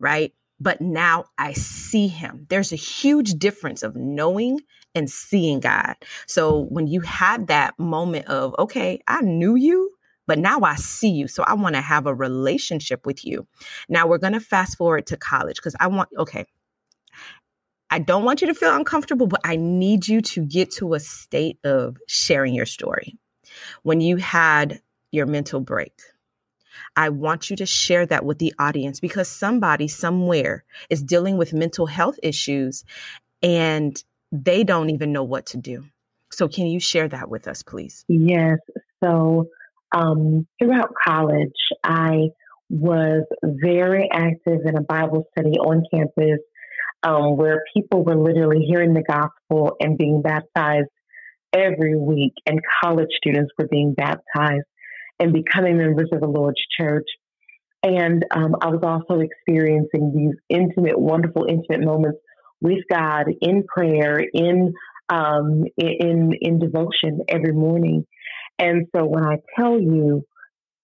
right? 0.00 0.32
But 0.60 0.80
now 0.80 1.26
I 1.36 1.52
see 1.52 2.08
him. 2.08 2.46
There's 2.48 2.72
a 2.72 2.76
huge 2.76 3.34
difference 3.34 3.82
of 3.82 3.94
knowing 3.94 4.60
and 4.94 5.10
seeing 5.10 5.60
God. 5.60 5.94
So 6.26 6.66
when 6.70 6.86
you 6.86 7.00
had 7.00 7.48
that 7.48 7.78
moment 7.78 8.26
of, 8.26 8.54
okay, 8.58 9.00
I 9.06 9.20
knew 9.20 9.54
you, 9.54 9.90
but 10.26 10.38
now 10.38 10.60
I 10.60 10.76
see 10.76 11.10
you. 11.10 11.28
So 11.28 11.42
I 11.42 11.54
want 11.54 11.74
to 11.74 11.80
have 11.80 12.06
a 12.06 12.14
relationship 12.14 13.06
with 13.06 13.24
you. 13.24 13.46
Now 13.88 14.06
we're 14.06 14.18
going 14.18 14.34
to 14.34 14.40
fast 14.40 14.76
forward 14.76 15.06
to 15.06 15.16
college 15.16 15.56
because 15.56 15.76
I 15.80 15.86
want, 15.86 16.10
okay, 16.18 16.44
I 17.90 17.98
don't 17.98 18.24
want 18.24 18.42
you 18.42 18.48
to 18.48 18.54
feel 18.54 18.74
uncomfortable, 18.74 19.26
but 19.26 19.40
I 19.44 19.56
need 19.56 20.06
you 20.06 20.20
to 20.20 20.44
get 20.44 20.70
to 20.72 20.94
a 20.94 21.00
state 21.00 21.58
of 21.64 21.96
sharing 22.06 22.54
your 22.54 22.66
story. 22.66 23.16
When 23.82 24.00
you 24.00 24.16
had 24.16 24.82
your 25.10 25.24
mental 25.24 25.60
break, 25.60 25.94
I 26.96 27.08
want 27.08 27.48
you 27.48 27.56
to 27.56 27.66
share 27.66 28.04
that 28.06 28.24
with 28.24 28.38
the 28.38 28.52
audience 28.58 29.00
because 29.00 29.28
somebody 29.28 29.88
somewhere 29.88 30.64
is 30.90 31.02
dealing 31.02 31.38
with 31.38 31.54
mental 31.54 31.86
health 31.86 32.18
issues 32.22 32.84
and 33.42 34.02
they 34.32 34.64
don't 34.64 34.90
even 34.90 35.12
know 35.12 35.24
what 35.24 35.46
to 35.46 35.56
do. 35.56 35.84
So, 36.30 36.48
can 36.48 36.66
you 36.66 36.80
share 36.80 37.08
that 37.08 37.28
with 37.28 37.48
us, 37.48 37.62
please? 37.62 38.04
Yes. 38.08 38.58
So, 39.02 39.48
um, 39.92 40.46
throughout 40.58 40.92
college, 41.06 41.52
I 41.82 42.28
was 42.70 43.24
very 43.42 44.08
active 44.12 44.60
in 44.66 44.76
a 44.76 44.82
Bible 44.82 45.26
study 45.32 45.58
on 45.58 45.84
campus 45.92 46.40
um, 47.02 47.36
where 47.36 47.62
people 47.74 48.04
were 48.04 48.16
literally 48.16 48.64
hearing 48.68 48.92
the 48.92 49.02
gospel 49.02 49.76
and 49.80 49.96
being 49.96 50.20
baptized 50.20 50.88
every 51.52 51.96
week, 51.96 52.34
and 52.46 52.60
college 52.82 53.08
students 53.16 53.50
were 53.58 53.68
being 53.68 53.94
baptized 53.94 54.66
and 55.18 55.32
becoming 55.32 55.78
members 55.78 56.10
of 56.12 56.20
the 56.20 56.28
Lord's 56.28 56.60
church. 56.78 57.06
And 57.82 58.24
um, 58.32 58.56
I 58.60 58.68
was 58.68 58.80
also 58.82 59.20
experiencing 59.20 60.12
these 60.14 60.36
intimate, 60.48 60.98
wonderful, 60.98 61.46
intimate 61.48 61.84
moments 61.84 62.18
with 62.60 62.78
God 62.90 63.26
in 63.40 63.64
prayer, 63.64 64.18
in 64.18 64.72
um, 65.08 65.64
in 65.76 66.32
in 66.40 66.58
devotion 66.58 67.20
every 67.28 67.52
morning. 67.52 68.06
And 68.58 68.86
so 68.94 69.04
when 69.06 69.24
I 69.24 69.36
tell 69.56 69.80
you, 69.80 70.24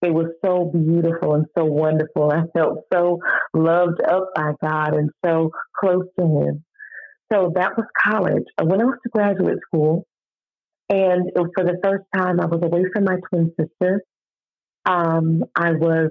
it 0.03 0.13
was 0.13 0.33
so 0.45 0.71
beautiful 0.73 1.35
and 1.35 1.47
so 1.57 1.65
wonderful. 1.65 2.31
I 2.31 2.43
felt 2.57 2.85
so 2.93 3.21
loved 3.53 4.01
up 4.03 4.31
by 4.35 4.53
God 4.63 4.95
and 4.95 5.11
so 5.25 5.51
close 5.79 6.05
to 6.19 6.25
Him. 6.25 6.65
So 7.33 7.53
that 7.55 7.77
was 7.77 7.87
college. 8.03 8.45
I 8.59 8.65
went 8.65 8.83
off 8.83 8.95
to 9.03 9.09
graduate 9.11 9.59
school, 9.67 10.07
and 10.89 11.31
for 11.35 11.65
the 11.65 11.79
first 11.83 12.05
time, 12.15 12.41
I 12.41 12.47
was 12.47 12.61
away 12.63 12.85
from 12.93 13.05
my 13.05 13.17
twin 13.29 13.53
sister. 13.59 14.03
Um, 14.87 15.45
I 15.57 15.73
was 15.73 16.11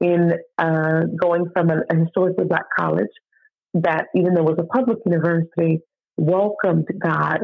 in 0.00 0.32
uh, 0.58 1.02
going 1.20 1.46
from 1.52 1.70
a, 1.70 1.80
a 1.90 1.96
historically 1.96 2.44
black 2.44 2.66
college 2.78 3.08
that, 3.74 4.06
even 4.14 4.34
though 4.34 4.48
it 4.48 4.56
was 4.56 4.58
a 4.58 4.76
public 4.76 4.98
university, 5.06 5.80
welcomed 6.16 6.88
God 7.02 7.40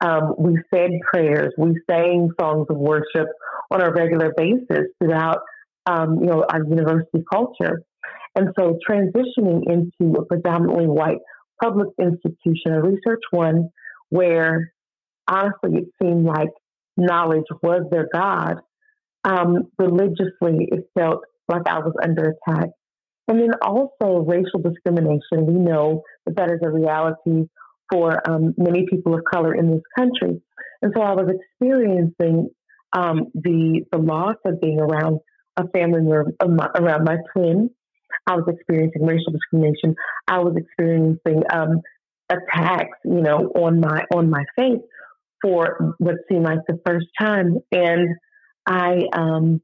um, 0.00 0.34
we 0.38 0.56
said 0.72 0.90
prayers, 1.12 1.52
we 1.58 1.74
sang 1.90 2.30
songs 2.40 2.66
of 2.70 2.76
worship 2.76 3.28
on 3.70 3.82
a 3.82 3.90
regular 3.90 4.32
basis 4.36 4.86
throughout, 5.02 5.40
um, 5.86 6.18
you 6.20 6.26
know, 6.26 6.44
our 6.48 6.62
university 6.64 7.24
culture. 7.30 7.82
And 8.36 8.50
so 8.58 8.78
transitioning 8.88 9.62
into 9.66 10.18
a 10.18 10.24
predominantly 10.24 10.86
white 10.86 11.18
public 11.60 11.88
institution, 12.00 12.72
a 12.72 12.82
research 12.82 13.22
one 13.30 13.70
where 14.10 14.72
honestly 15.26 15.78
it 15.78 15.88
seemed 16.00 16.24
like 16.24 16.50
knowledge 16.96 17.46
was 17.62 17.82
their 17.90 18.08
God, 18.12 18.56
um, 19.24 19.64
religiously 19.78 20.68
it 20.70 20.88
felt 20.96 21.22
like 21.48 21.62
I 21.66 21.80
was 21.80 21.94
under 22.00 22.36
attack. 22.46 22.68
And 23.28 23.38
then 23.38 23.50
also 23.62 24.24
racial 24.26 24.60
discrimination. 24.60 25.46
We 25.46 25.54
know 25.54 26.02
that 26.26 26.36
that 26.36 26.50
is 26.50 26.60
a 26.62 26.70
reality 26.70 27.48
for 27.90 28.20
um, 28.28 28.54
many 28.56 28.86
people 28.88 29.14
of 29.14 29.20
color 29.30 29.54
in 29.54 29.70
this 29.70 29.82
country. 29.96 30.40
And 30.82 30.92
so 30.96 31.02
I 31.02 31.12
was 31.12 31.28
experiencing 31.28 32.50
um, 32.92 33.26
the 33.34 33.84
the 33.92 33.98
loss 33.98 34.36
of 34.44 34.60
being 34.60 34.80
around 34.80 35.20
a 35.56 35.68
family 35.68 36.00
member 36.00 36.32
around 36.76 37.04
my 37.04 37.16
twin. 37.32 37.70
I 38.26 38.36
was 38.36 38.44
experiencing 38.48 39.04
racial 39.04 39.32
discrimination. 39.32 39.94
I 40.26 40.38
was 40.38 40.56
experiencing 40.56 41.42
um, 41.52 41.82
attacks, 42.30 42.98
you 43.04 43.20
know, 43.20 43.50
on 43.54 43.80
my 43.80 44.04
on 44.14 44.30
my 44.30 44.44
faith 44.56 44.80
for 45.42 45.94
what 45.98 46.16
seemed 46.30 46.44
like 46.44 46.60
the 46.66 46.80
first 46.86 47.06
time. 47.18 47.58
And 47.72 48.16
I 48.66 49.02
um, 49.12 49.60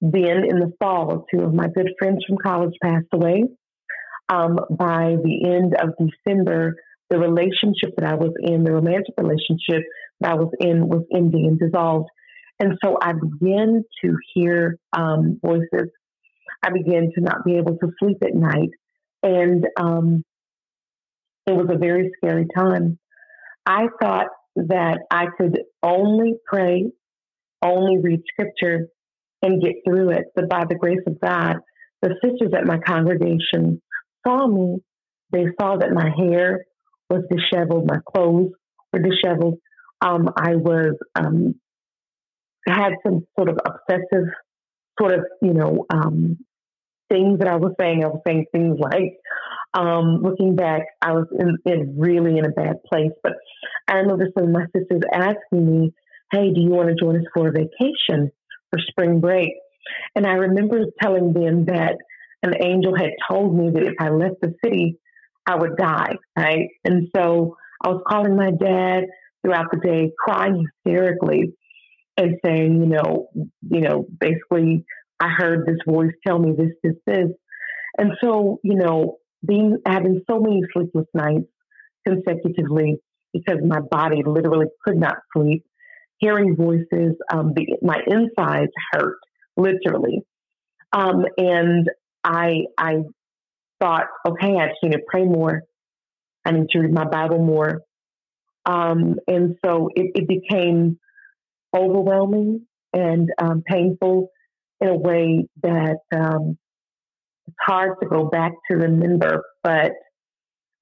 then 0.00 0.44
in 0.48 0.60
the 0.60 0.72
fall, 0.78 1.26
two 1.32 1.42
of 1.42 1.54
my 1.54 1.66
good 1.68 1.90
friends 1.98 2.24
from 2.26 2.38
college 2.38 2.74
passed 2.82 3.06
away. 3.12 3.44
Um, 4.28 4.58
by 4.70 5.16
the 5.22 5.46
end 5.46 5.74
of 5.80 5.94
December, 5.98 6.76
the 7.10 7.18
relationship 7.18 7.96
that 7.96 8.06
I 8.06 8.14
was 8.14 8.32
in, 8.40 8.64
the 8.64 8.72
romantic 8.72 9.14
relationship 9.16 9.82
that 10.20 10.32
I 10.32 10.34
was 10.34 10.52
in, 10.60 10.86
was 10.86 11.04
ending 11.14 11.46
and 11.46 11.58
dissolved. 11.58 12.10
And 12.60 12.74
so 12.84 12.98
I 13.00 13.12
began 13.12 13.84
to 14.04 14.16
hear 14.34 14.78
um, 14.92 15.38
voices. 15.42 15.90
I 16.62 16.70
began 16.70 17.10
to 17.14 17.20
not 17.20 17.44
be 17.44 17.56
able 17.56 17.78
to 17.78 17.90
sleep 17.98 18.18
at 18.22 18.34
night. 18.34 18.70
And 19.22 19.66
um, 19.80 20.24
it 21.46 21.52
was 21.52 21.68
a 21.70 21.78
very 21.78 22.10
scary 22.16 22.46
time. 22.56 22.98
I 23.64 23.86
thought 24.00 24.26
that 24.56 24.98
I 25.10 25.26
could 25.36 25.60
only 25.82 26.34
pray, 26.46 26.90
only 27.62 27.98
read 28.02 28.20
scripture, 28.32 28.88
and 29.42 29.62
get 29.62 29.76
through 29.86 30.10
it. 30.10 30.26
But 30.34 30.48
by 30.48 30.64
the 30.68 30.74
grace 30.74 31.02
of 31.06 31.20
God, 31.20 31.56
the 32.02 32.14
sisters 32.22 32.52
at 32.56 32.66
my 32.66 32.78
congregation 32.78 33.82
saw 34.26 34.46
me. 34.46 34.78
They 35.32 35.46
saw 35.60 35.76
that 35.76 35.92
my 35.92 36.10
hair 36.16 36.64
was 37.10 37.22
disheveled. 37.30 37.88
My 37.88 37.98
clothes 38.12 38.52
were 38.92 39.00
disheveled. 39.00 39.58
Um, 40.00 40.28
I 40.36 40.56
was 40.56 40.94
um, 41.14 41.54
had 42.66 42.92
some 43.04 43.26
sort 43.36 43.48
of 43.48 43.58
obsessive 43.64 44.28
sort 44.98 45.12
of 45.12 45.24
you 45.42 45.54
know 45.54 45.86
um, 45.92 46.38
things 47.10 47.38
that 47.40 47.48
I 47.48 47.56
was 47.56 47.72
saying. 47.80 48.04
I 48.04 48.08
was 48.08 48.20
saying 48.26 48.46
things 48.52 48.78
like, 48.78 49.18
um, 49.74 50.22
looking 50.22 50.56
back, 50.56 50.82
I 51.02 51.12
was 51.12 51.26
in, 51.38 51.58
in, 51.64 51.98
really 51.98 52.38
in 52.38 52.44
a 52.44 52.50
bad 52.50 52.82
place. 52.84 53.12
But 53.22 53.32
I 53.88 53.96
remember 53.96 54.28
some 54.36 54.48
of 54.48 54.52
my 54.52 54.66
sisters 54.74 55.02
asking 55.12 55.80
me, 55.80 55.92
"Hey, 56.32 56.52
do 56.52 56.60
you 56.60 56.70
want 56.70 56.88
to 56.88 56.94
join 56.94 57.16
us 57.16 57.24
for 57.34 57.48
a 57.48 57.52
vacation 57.52 58.30
for 58.70 58.78
spring 58.78 59.20
break?" 59.20 59.50
And 60.14 60.26
I 60.26 60.32
remember 60.32 60.84
telling 61.00 61.32
them 61.32 61.66
that 61.66 61.96
an 62.42 62.54
angel 62.62 62.96
had 62.96 63.10
told 63.28 63.56
me 63.56 63.70
that 63.70 63.82
if 63.82 63.94
I 63.98 64.10
left 64.10 64.40
the 64.40 64.54
city, 64.64 64.98
I 65.46 65.56
would 65.56 65.76
die, 65.76 66.16
right? 66.36 66.68
And 66.84 67.08
so 67.14 67.56
I 67.82 67.88
was 67.88 68.02
calling 68.06 68.36
my 68.36 68.50
dad 68.50 69.04
throughout 69.42 69.66
the 69.72 69.78
day, 69.78 70.12
crying 70.18 70.66
hysterically 70.84 71.54
and 72.16 72.36
saying, 72.44 72.80
you 72.80 72.86
know, 72.86 73.28
you 73.34 73.80
know, 73.80 74.06
basically 74.20 74.84
I 75.20 75.28
heard 75.28 75.66
this 75.66 75.78
voice 75.86 76.12
tell 76.26 76.38
me 76.38 76.52
this, 76.56 76.72
this, 76.82 76.94
this. 77.06 77.28
And 77.96 78.12
so, 78.22 78.58
you 78.62 78.74
know, 78.74 79.16
being 79.46 79.78
having 79.86 80.22
so 80.30 80.38
many 80.40 80.60
sleepless 80.72 81.06
nights 81.14 81.46
consecutively 82.06 83.00
because 83.32 83.58
my 83.64 83.80
body 83.80 84.22
literally 84.24 84.66
could 84.84 84.96
not 84.96 85.16
sleep, 85.34 85.64
hearing 86.18 86.56
voices, 86.56 87.16
um, 87.32 87.52
the, 87.54 87.76
my 87.82 88.00
insides 88.06 88.72
hurt 88.92 89.18
literally. 89.56 90.22
Um, 90.92 91.24
and 91.36 91.88
I 92.24 92.64
I 92.76 93.02
thought, 93.80 94.06
okay, 94.26 94.56
I 94.56 94.68
just 94.68 94.82
need 94.82 94.92
to 94.92 95.00
pray 95.06 95.24
more. 95.24 95.62
I 96.44 96.52
need 96.52 96.68
to 96.70 96.80
read 96.80 96.92
my 96.92 97.04
Bible 97.04 97.44
more. 97.44 97.82
Um, 98.64 99.16
and 99.26 99.56
so 99.64 99.88
it, 99.94 100.12
it, 100.14 100.28
became 100.28 100.98
overwhelming 101.74 102.66
and 102.92 103.30
um, 103.40 103.62
painful 103.66 104.30
in 104.80 104.88
a 104.88 104.96
way 104.96 105.46
that 105.62 105.98
um, 106.14 106.58
it's 107.46 107.56
hard 107.60 107.98
to 108.02 108.08
go 108.08 108.26
back 108.26 108.52
to 108.70 108.76
remember, 108.76 109.42
but 109.62 109.92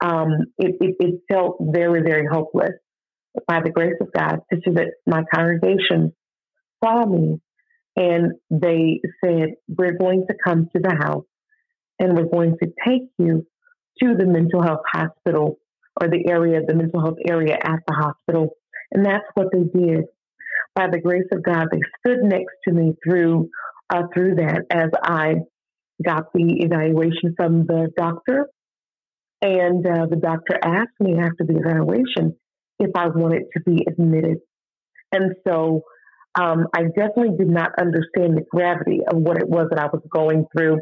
um, 0.04 0.30
it, 0.58 0.74
it, 0.80 0.96
it, 0.98 1.20
felt 1.30 1.58
very, 1.60 2.02
very 2.02 2.26
hopeless. 2.26 2.72
By 3.46 3.60
the 3.62 3.70
grace 3.70 3.96
of 4.00 4.12
God, 4.12 4.40
is 4.50 4.62
that 4.66 4.92
my 5.06 5.22
congregation 5.34 6.14
saw 6.82 7.04
me 7.06 7.40
and 7.96 8.32
they 8.50 9.00
said, 9.24 9.54
We're 9.68 9.96
going 9.96 10.26
to 10.28 10.34
come 10.44 10.68
to 10.74 10.82
the 10.82 10.94
house 10.94 11.24
and 11.98 12.16
we're 12.16 12.28
going 12.30 12.56
to 12.62 12.72
take 12.86 13.08
you 13.18 13.46
to 14.02 14.14
the 14.14 14.26
mental 14.26 14.62
health 14.62 14.82
hospital 14.92 15.58
or 16.00 16.08
the 16.08 16.28
area, 16.28 16.60
the 16.66 16.74
mental 16.74 17.00
health 17.00 17.18
area 17.26 17.54
at 17.54 17.80
the 17.86 17.94
hospital. 17.94 18.50
And 18.92 19.04
that's 19.04 19.24
what 19.34 19.48
they 19.52 19.64
did. 19.64 20.04
by 20.74 20.88
the 20.90 21.00
grace 21.00 21.28
of 21.32 21.42
God, 21.42 21.68
they 21.72 21.80
stood 22.00 22.22
next 22.22 22.54
to 22.68 22.74
me 22.74 22.94
through 23.02 23.48
uh, 23.88 24.02
through 24.12 24.34
that 24.36 24.62
as 24.70 24.90
I 25.02 25.36
got 26.04 26.32
the 26.34 26.56
evaluation 26.60 27.34
from 27.36 27.66
the 27.66 27.88
doctor. 27.96 28.48
And 29.42 29.86
uh, 29.86 30.06
the 30.06 30.16
doctor 30.16 30.58
asked 30.62 30.98
me 31.00 31.18
after 31.18 31.44
the 31.46 31.56
evaluation 31.58 32.36
if 32.78 32.90
I 32.94 33.08
wanted 33.08 33.44
to 33.54 33.60
be 33.60 33.84
admitted. 33.88 34.38
And 35.12 35.34
so 35.46 35.82
um, 36.38 36.66
I 36.74 36.82
definitely 36.84 37.36
did 37.38 37.48
not 37.48 37.72
understand 37.78 38.36
the 38.36 38.44
gravity 38.50 39.00
of 39.10 39.18
what 39.18 39.38
it 39.38 39.48
was 39.48 39.68
that 39.70 39.78
I 39.78 39.86
was 39.86 40.02
going 40.12 40.46
through 40.56 40.80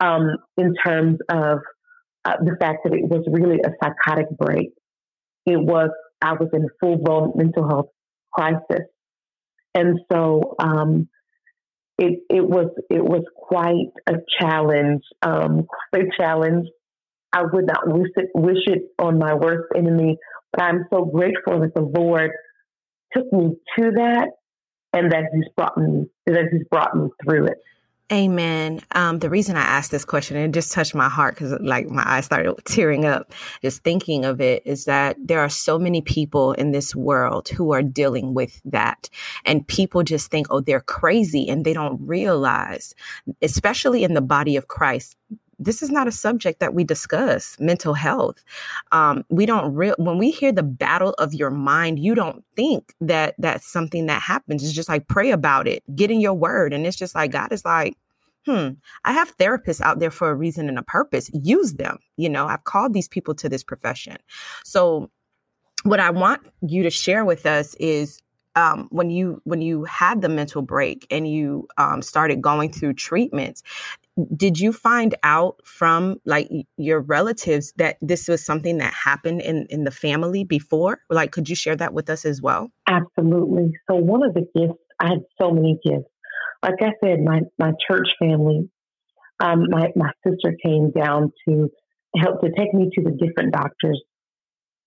um, 0.00 0.36
in 0.56 0.74
terms 0.84 1.18
of 1.28 1.58
uh, 2.24 2.36
the 2.40 2.56
fact 2.60 2.80
that 2.84 2.92
it 2.92 3.08
was 3.08 3.24
really 3.30 3.60
a 3.64 3.70
psychotic 3.82 4.26
break. 4.36 4.70
It 5.46 5.58
was, 5.58 5.90
I 6.20 6.32
was 6.32 6.48
in 6.52 6.66
full 6.80 6.98
blown 6.98 7.32
mental 7.36 7.68
health 7.68 7.88
crisis. 8.32 8.86
And 9.74 10.00
so 10.10 10.54
um, 10.58 11.08
it, 11.98 12.20
it 12.28 12.44
was 12.44 12.68
it 12.90 13.02
was 13.02 13.22
quite 13.36 13.92
a 14.06 14.18
challenge, 14.40 15.02
um, 15.22 15.66
quite 15.90 16.04
a 16.04 16.10
challenge. 16.22 16.66
I 17.32 17.42
would 17.42 17.66
not 17.66 17.88
wish 17.88 18.10
it, 18.16 18.28
wish 18.34 18.66
it 18.66 18.82
on 18.98 19.18
my 19.18 19.34
worst 19.34 19.68
enemy, 19.74 20.18
but 20.52 20.62
I'm 20.62 20.86
so 20.90 21.04
grateful 21.04 21.60
that 21.60 21.74
the 21.74 21.82
Lord 21.82 22.30
took 23.12 23.32
me 23.32 23.56
to 23.78 23.90
that 23.96 24.28
and 24.92 25.10
that 25.12 25.24
He's 25.34 25.48
brought 25.56 25.76
me 25.76 26.06
that 26.26 26.48
He's 26.52 26.66
brought 26.70 26.96
me 26.96 27.08
through 27.24 27.46
it. 27.46 27.58
Amen. 28.12 28.80
Um, 28.94 29.20
the 29.20 29.30
reason 29.30 29.56
I 29.56 29.62
asked 29.62 29.90
this 29.90 30.04
question, 30.04 30.36
and 30.36 30.54
it 30.54 30.58
just 30.58 30.70
touched 30.70 30.94
my 30.94 31.08
heart 31.08 31.34
because 31.34 31.54
like 31.62 31.88
my 31.88 32.02
eyes 32.04 32.26
started 32.26 32.54
tearing 32.66 33.06
up 33.06 33.32
just 33.62 33.82
thinking 33.84 34.26
of 34.26 34.38
it, 34.38 34.62
is 34.66 34.84
that 34.84 35.16
there 35.18 35.40
are 35.40 35.48
so 35.48 35.78
many 35.78 36.02
people 36.02 36.52
in 36.52 36.72
this 36.72 36.94
world 36.94 37.48
who 37.48 37.72
are 37.72 37.82
dealing 37.82 38.34
with 38.34 38.60
that. 38.66 39.08
And 39.46 39.66
people 39.66 40.02
just 40.02 40.30
think, 40.30 40.48
oh, 40.50 40.60
they're 40.60 40.80
crazy 40.80 41.48
and 41.48 41.64
they 41.64 41.72
don't 41.72 42.06
realize, 42.06 42.94
especially 43.40 44.04
in 44.04 44.12
the 44.12 44.20
body 44.20 44.56
of 44.56 44.68
Christ, 44.68 45.16
this 45.64 45.82
is 45.82 45.90
not 45.90 46.08
a 46.08 46.12
subject 46.12 46.60
that 46.60 46.74
we 46.74 46.84
discuss 46.84 47.56
mental 47.60 47.94
health. 47.94 48.42
Um, 48.92 49.24
we 49.28 49.46
don't 49.46 49.74
real 49.74 49.94
when 49.98 50.18
we 50.18 50.30
hear 50.30 50.52
the 50.52 50.62
battle 50.62 51.14
of 51.18 51.34
your 51.34 51.50
mind 51.50 51.98
you 51.98 52.14
don't 52.14 52.44
think 52.54 52.94
that 53.00 53.34
that's 53.38 53.66
something 53.66 54.06
that 54.06 54.22
happens. 54.22 54.62
It's 54.62 54.72
just 54.72 54.88
like 54.88 55.08
pray 55.08 55.30
about 55.30 55.68
it. 55.68 55.82
Get 55.94 56.10
in 56.10 56.20
your 56.20 56.34
word. 56.34 56.72
And 56.72 56.86
it's 56.86 56.96
just 56.96 57.14
like 57.14 57.30
god 57.30 57.52
is 57.52 57.64
like 57.64 57.96
hmm 58.46 58.70
i 59.04 59.12
have 59.12 59.36
therapists 59.36 59.80
out 59.80 60.00
there 60.00 60.10
for 60.10 60.30
a 60.30 60.34
reason 60.34 60.68
and 60.68 60.78
a 60.78 60.82
purpose. 60.82 61.30
Use 61.32 61.74
them. 61.74 61.98
You 62.16 62.28
know 62.28 62.46
i've 62.46 62.64
called 62.64 62.92
these 62.92 63.08
people 63.08 63.34
to 63.36 63.48
this 63.48 63.62
profession. 63.64 64.16
So 64.64 65.10
what 65.84 66.00
i 66.00 66.10
want 66.10 66.42
you 66.62 66.82
to 66.82 66.90
share 66.90 67.24
with 67.24 67.46
us 67.46 67.74
is 67.76 68.20
um, 68.54 68.88
when 68.90 69.10
you 69.10 69.40
when 69.44 69.62
you 69.62 69.84
had 69.84 70.20
the 70.20 70.28
mental 70.28 70.62
break 70.62 71.06
and 71.10 71.26
you 71.26 71.68
um, 71.78 72.02
started 72.02 72.42
going 72.42 72.70
through 72.70 72.94
treatments 72.94 73.62
did 74.36 74.60
you 74.60 74.72
find 74.72 75.14
out 75.22 75.56
from 75.64 76.20
like 76.26 76.48
your 76.76 77.00
relatives 77.00 77.72
that 77.76 77.96
this 78.02 78.28
was 78.28 78.44
something 78.44 78.78
that 78.78 78.92
happened 78.92 79.40
in 79.40 79.66
in 79.70 79.84
the 79.84 79.90
family 79.90 80.44
before? 80.44 81.00
Like 81.08 81.32
could 81.32 81.48
you 81.48 81.56
share 81.56 81.76
that 81.76 81.94
with 81.94 82.10
us 82.10 82.24
as 82.24 82.42
well? 82.42 82.70
Absolutely. 82.86 83.72
So 83.90 83.96
one 83.96 84.22
of 84.22 84.34
the 84.34 84.46
gifts 84.54 84.78
i 85.00 85.08
had 85.08 85.24
so 85.40 85.50
many 85.50 85.78
gifts. 85.84 86.08
Like 86.62 86.82
i 86.82 86.92
said 87.02 87.20
my 87.20 87.40
my 87.58 87.72
church 87.90 88.08
family 88.18 88.70
um, 89.40 89.66
my 89.70 89.88
my 89.96 90.10
sister 90.26 90.56
came 90.62 90.90
down 90.90 91.32
to 91.48 91.70
help 92.16 92.42
to 92.42 92.50
take 92.56 92.74
me 92.74 92.90
to 92.94 93.02
the 93.02 93.10
different 93.10 93.52
doctors. 93.52 94.00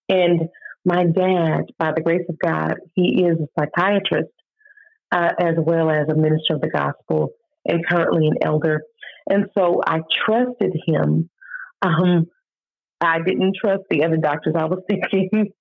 And 0.07 0.49
my 0.85 1.03
dad 1.03 1.63
by 1.79 1.91
the 1.95 2.01
grace 2.01 2.25
of 2.29 2.37
god 2.37 2.75
he 2.93 3.25
is 3.25 3.37
a 3.39 3.47
psychiatrist 3.59 4.29
uh, 5.11 5.31
as 5.39 5.55
well 5.57 5.89
as 5.89 6.07
a 6.09 6.15
minister 6.15 6.53
of 6.53 6.61
the 6.61 6.69
gospel 6.69 7.31
and 7.65 7.85
currently 7.87 8.27
an 8.27 8.37
elder 8.43 8.81
and 9.29 9.45
so 9.57 9.81
I 9.85 9.99
trusted 10.25 10.73
him. 10.85 11.29
Um, 11.81 12.27
I 13.01 13.19
didn't 13.19 13.55
trust 13.61 13.83
the 13.89 14.03
other 14.03 14.17
doctors. 14.17 14.55
I 14.57 14.65
was 14.65 14.83
thinking 14.89 15.51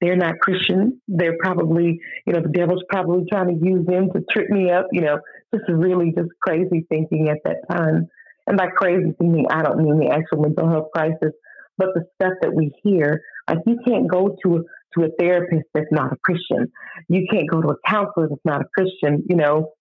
they're 0.00 0.16
not 0.16 0.40
Christian. 0.40 1.00
They're 1.08 1.38
probably, 1.40 2.00
you 2.26 2.32
know, 2.32 2.40
the 2.42 2.50
devil's 2.50 2.84
probably 2.88 3.24
trying 3.30 3.48
to 3.48 3.66
use 3.66 3.86
them 3.86 4.10
to 4.12 4.22
trip 4.30 4.50
me 4.50 4.70
up, 4.70 4.86
you 4.92 5.00
know, 5.00 5.18
just 5.54 5.68
really 5.68 6.12
just 6.16 6.28
crazy 6.46 6.84
thinking 6.88 7.28
at 7.28 7.38
that 7.44 7.56
time. 7.70 8.08
And 8.46 8.56
by 8.56 8.66
crazy 8.68 9.12
thinking, 9.18 9.46
I 9.50 9.62
don't 9.62 9.78
mean 9.78 9.98
the 9.98 10.10
actual 10.10 10.42
mental 10.42 10.68
health 10.68 10.88
crisis, 10.94 11.32
but 11.78 11.88
the 11.94 12.04
stuff 12.14 12.34
that 12.42 12.54
we 12.54 12.72
hear. 12.82 13.22
Like 13.48 13.58
you 13.66 13.78
can't 13.86 14.08
go 14.08 14.36
to 14.44 14.64
to 14.96 15.04
a 15.04 15.08
therapist 15.18 15.66
that's 15.74 15.86
not 15.90 16.12
a 16.12 16.16
Christian. 16.24 16.70
You 17.08 17.26
can't 17.30 17.50
go 17.50 17.60
to 17.60 17.68
a 17.68 17.76
counselor 17.88 18.28
that's 18.28 18.44
not 18.44 18.62
a 18.62 18.68
Christian. 18.76 19.24
You 19.28 19.36
know, 19.36 19.72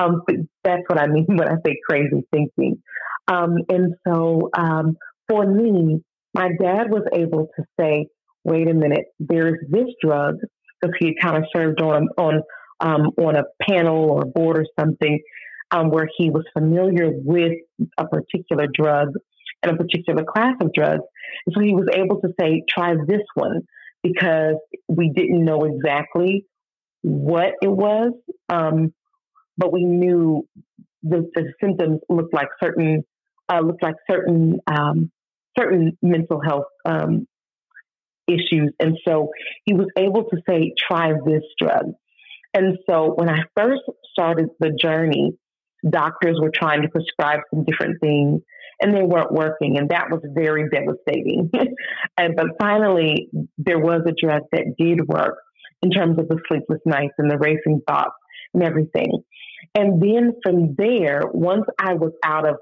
um, 0.00 0.22
that's 0.64 0.82
what 0.86 0.98
I 0.98 1.06
mean 1.06 1.26
when 1.28 1.48
I 1.48 1.56
say 1.64 1.76
crazy 1.88 2.26
thinking. 2.32 2.82
Um, 3.26 3.56
and 3.68 3.94
so 4.06 4.50
um, 4.56 4.96
for 5.28 5.46
me, 5.46 6.02
my 6.34 6.48
dad 6.60 6.90
was 6.90 7.04
able 7.12 7.48
to 7.56 7.64
say, 7.78 8.06
wait 8.44 8.68
a 8.68 8.74
minute, 8.74 9.06
there's 9.18 9.58
this 9.68 9.88
drug, 10.02 10.36
because 10.80 10.94
he 11.00 11.16
kind 11.20 11.36
of 11.36 11.44
served 11.54 11.80
on, 11.82 12.08
on, 12.16 12.42
um, 12.80 13.10
on 13.18 13.36
a 13.36 13.44
panel 13.60 14.10
or 14.10 14.24
board 14.24 14.58
or 14.58 14.66
something 14.78 15.20
um, 15.70 15.90
where 15.90 16.08
he 16.16 16.30
was 16.30 16.44
familiar 16.52 17.10
with 17.12 17.52
a 17.98 18.06
particular 18.06 18.66
drug 18.72 19.08
and 19.62 19.72
a 19.72 19.76
particular 19.76 20.24
class 20.24 20.54
of 20.60 20.72
drugs. 20.72 21.02
And 21.46 21.54
so 21.54 21.60
he 21.60 21.74
was 21.74 21.88
able 21.92 22.20
to 22.20 22.28
say, 22.40 22.62
try 22.68 22.94
this 23.06 23.26
one 23.34 23.62
because 24.02 24.54
we 24.86 25.10
didn't 25.10 25.44
know 25.44 25.64
exactly 25.64 26.46
what 27.02 27.54
it 27.60 27.70
was. 27.70 28.12
Um, 28.48 28.94
but 29.58 29.72
we 29.72 29.84
knew 29.84 30.46
the, 31.02 31.30
the 31.34 31.52
symptoms 31.62 32.00
looked 32.08 32.32
like 32.32 32.48
certain 32.62 33.04
uh, 33.52 33.60
looked 33.60 33.82
like 33.82 33.96
certain 34.10 34.60
um, 34.66 35.10
certain 35.58 35.98
mental 36.00 36.40
health 36.40 36.66
um, 36.84 37.26
issues, 38.26 38.72
and 38.80 38.96
so 39.06 39.30
he 39.64 39.74
was 39.74 39.88
able 39.98 40.24
to 40.24 40.36
say, 40.48 40.72
"Try 40.78 41.12
this 41.26 41.42
drug." 41.60 41.92
And 42.54 42.78
so 42.88 43.12
when 43.14 43.28
I 43.28 43.40
first 43.56 43.82
started 44.12 44.48
the 44.58 44.70
journey, 44.70 45.32
doctors 45.88 46.38
were 46.40 46.50
trying 46.54 46.82
to 46.82 46.88
prescribe 46.88 47.40
some 47.52 47.64
different 47.64 48.00
things, 48.00 48.42
and 48.80 48.94
they 48.94 49.02
weren't 49.02 49.32
working, 49.32 49.76
and 49.78 49.90
that 49.90 50.10
was 50.10 50.20
very 50.34 50.68
devastating. 50.70 51.50
and 52.18 52.36
but 52.36 52.46
finally, 52.60 53.28
there 53.58 53.78
was 53.78 54.02
a 54.06 54.14
drug 54.20 54.42
that 54.52 54.74
did 54.78 55.06
work 55.06 55.38
in 55.82 55.90
terms 55.90 56.18
of 56.18 56.28
the 56.28 56.38
sleepless 56.48 56.80
nights 56.84 57.14
and 57.18 57.30
the 57.30 57.38
racing 57.38 57.80
thoughts 57.86 58.14
and 58.54 58.62
everything. 58.62 59.22
And 59.74 60.02
then 60.02 60.34
from 60.42 60.74
there, 60.76 61.22
once 61.32 61.64
I 61.80 61.94
was 61.94 62.12
out 62.24 62.48
of 62.48 62.56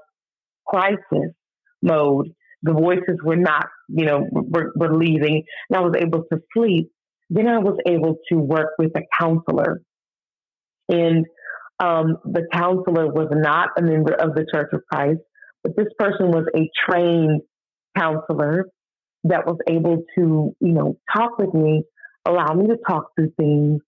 crisis 0.65 1.33
mode, 1.81 2.29
the 2.63 2.73
voices 2.73 3.17
were 3.23 3.35
not, 3.35 3.67
you 3.87 4.05
know, 4.05 4.27
were, 4.31 4.71
were 4.75 4.97
leaving, 4.97 5.43
and 5.69 5.77
I 5.77 5.81
was 5.81 5.93
able 5.97 6.23
to 6.31 6.39
sleep. 6.53 6.91
Then 7.29 7.47
I 7.47 7.59
was 7.59 7.77
able 7.85 8.17
to 8.31 8.37
work 8.37 8.71
with 8.79 8.91
a 8.95 9.01
counselor. 9.19 9.81
And 10.89 11.25
um, 11.79 12.17
the 12.25 12.47
counselor 12.51 13.07
was 13.07 13.27
not 13.31 13.69
a 13.77 13.81
member 13.81 14.13
of 14.13 14.33
the 14.33 14.45
Church 14.51 14.69
of 14.73 14.81
Christ, 14.91 15.19
but 15.63 15.75
this 15.75 15.87
person 15.99 16.31
was 16.31 16.45
a 16.55 16.69
trained 16.89 17.41
counselor 17.95 18.69
that 19.25 19.45
was 19.45 19.57
able 19.67 20.03
to, 20.17 20.55
you 20.59 20.73
know, 20.73 20.97
talk 21.15 21.37
with 21.37 21.53
me, 21.53 21.83
allow 22.25 22.53
me 22.53 22.67
to 22.67 22.77
talk 22.87 23.09
through 23.15 23.31
things, 23.37 23.81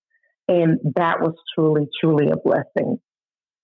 and 0.50 0.80
that 0.96 1.22
was 1.22 1.36
truly, 1.54 1.88
truly 2.02 2.32
a 2.32 2.38
blessing. 2.38 3.00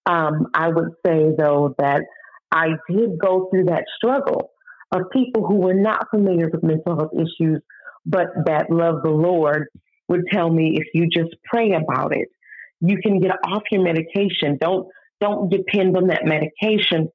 Um, 0.05 0.47
I 0.53 0.69
would 0.69 0.91
say, 1.05 1.31
though, 1.35 1.73
that 1.79 2.03
I 2.51 2.67
did 2.89 3.17
go 3.19 3.49
through 3.49 3.65
that 3.65 3.85
struggle 3.97 4.51
of 4.93 5.09
people 5.11 5.47
who 5.47 5.55
were 5.55 5.73
not 5.73 6.07
familiar 6.11 6.47
with 6.47 6.61
mental 6.61 6.95
health 6.95 7.13
issues, 7.15 7.61
but 8.05 8.27
that 8.45 8.69
love 8.69 9.01
the 9.03 9.09
Lord 9.09 9.67
would 10.07 10.25
tell 10.31 10.47
me 10.47 10.77
if 10.79 10.87
you 10.93 11.09
just 11.11 11.35
pray 11.43 11.71
about 11.71 12.15
it, 12.15 12.29
you 12.81 12.97
can 13.01 13.19
get 13.19 13.31
off 13.31 13.63
your 13.71 13.83
medication. 13.83 14.59
Don't 14.61 14.87
don't 15.19 15.49
depend 15.49 15.97
on 15.97 16.07
that 16.07 16.23
medication. 16.25 17.09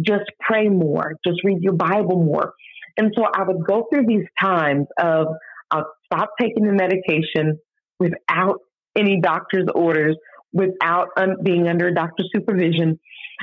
Just 0.00 0.24
pray 0.40 0.68
more. 0.68 1.16
Just 1.26 1.44
read 1.44 1.58
your 1.60 1.74
Bible 1.74 2.24
more. 2.24 2.54
And 2.96 3.12
so 3.14 3.24
I 3.24 3.42
would 3.42 3.66
go 3.66 3.86
through 3.92 4.06
these 4.06 4.26
times 4.40 4.86
of 4.98 5.26
I'll 5.70 5.92
stop 6.06 6.30
taking 6.40 6.64
the 6.64 6.72
medication 6.72 7.58
without 7.98 8.60
any 8.96 9.20
doctor's 9.20 9.66
orders 9.74 10.16
without 10.52 11.08
um, 11.16 11.36
being 11.42 11.68
under 11.68 11.88
a 11.88 11.94
doctor's 11.94 12.30
supervision. 12.34 12.98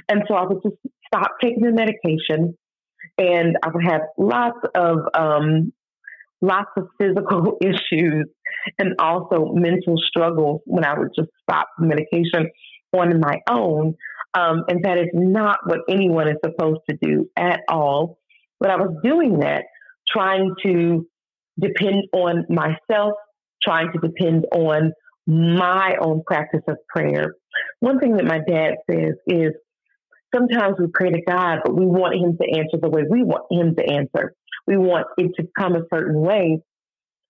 And 0.08 0.24
so 0.28 0.36
I 0.36 0.46
would 0.46 0.62
just 0.64 0.76
stop 1.08 1.32
taking 1.42 1.64
the 1.64 1.72
medication 1.72 2.56
and 3.18 3.58
I 3.64 3.70
would 3.74 3.84
have 3.84 4.02
lots 4.18 4.60
of 4.76 5.00
um, 5.14 5.74
lots 6.42 6.70
of 6.78 6.88
physical 7.00 7.58
issues 7.62 8.28
and 8.78 8.96
also 9.00 9.54
mental 9.54 9.96
struggles 9.98 10.62
when 10.66 10.86
I 10.86 10.98
would 10.98 11.10
just 11.16 11.30
stop 11.44 11.68
the 11.78 11.86
medication 11.86 12.50
on 12.94 13.20
my 13.20 13.40
own. 13.50 13.96
Um, 14.34 14.64
and 14.68 14.84
that 14.84 14.98
is 14.98 15.10
not 15.14 15.60
what 15.66 15.80
anyone 15.90 16.28
is 16.28 16.36
supposed 16.44 16.82
to 16.90 16.98
do 17.02 17.30
at 17.36 17.62
all. 17.68 18.20
But 18.60 18.70
I 18.70 18.76
was 18.76 18.96
doing 19.04 19.40
that, 19.40 19.64
trying 20.08 20.54
to 20.64 21.08
depend 21.60 22.04
on 22.14 22.46
myself, 22.50 23.14
trying 23.64 23.92
to 23.94 24.00
depend 24.00 24.46
on 24.52 24.94
my 25.30 25.94
own 26.02 26.24
practice 26.26 26.64
of 26.68 26.78
prayer. 26.88 27.36
One 27.82 28.00
thing 28.00 28.18
that 28.18 28.26
my 28.26 28.40
dad 28.40 28.78
says 28.90 29.14
is 29.28 29.54
sometimes 30.34 30.78
we 30.80 30.88
pray 30.92 31.12
to 31.12 31.22
God, 31.22 31.60
but 31.64 31.76
we 31.76 31.86
want 31.86 32.16
Him 32.16 32.38
to 32.42 32.58
answer 32.58 32.78
the 32.82 32.90
way 32.90 33.04
we 33.08 33.24
want 33.24 33.46
Him 33.52 33.76
to 33.76 33.94
answer. 33.94 34.34
We 34.66 34.78
want 34.78 35.06
it 35.18 35.32
to 35.40 35.48
come 35.58 35.76
a 35.76 35.84
certain 35.94 36.20
way. 36.20 36.64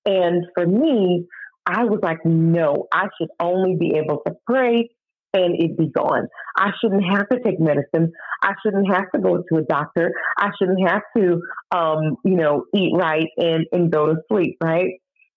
And 0.05 0.45
for 0.55 0.65
me, 0.65 1.27
I 1.65 1.83
was 1.83 1.99
like, 2.01 2.19
no, 2.23 2.87
I 2.91 3.07
should 3.19 3.29
only 3.39 3.75
be 3.75 3.97
able 3.97 4.21
to 4.25 4.33
pray 4.47 4.89
and 5.33 5.61
it 5.61 5.77
be 5.77 5.87
gone. 5.87 6.27
I 6.57 6.71
shouldn't 6.81 7.03
have 7.03 7.27
to 7.29 7.39
take 7.43 7.59
medicine. 7.59 8.13
I 8.41 8.53
shouldn't 8.63 8.91
have 8.91 9.11
to 9.13 9.21
go 9.21 9.37
to 9.37 9.59
a 9.59 9.61
doctor. 9.61 10.11
I 10.37 10.49
shouldn't 10.57 10.89
have 10.89 11.03
to, 11.17 11.41
um, 11.75 12.15
you 12.23 12.35
know, 12.35 12.63
eat 12.73 12.93
right 12.95 13.27
and, 13.37 13.65
and 13.73 13.91
go 13.91 14.07
to 14.07 14.15
sleep, 14.31 14.57
right? 14.63 14.93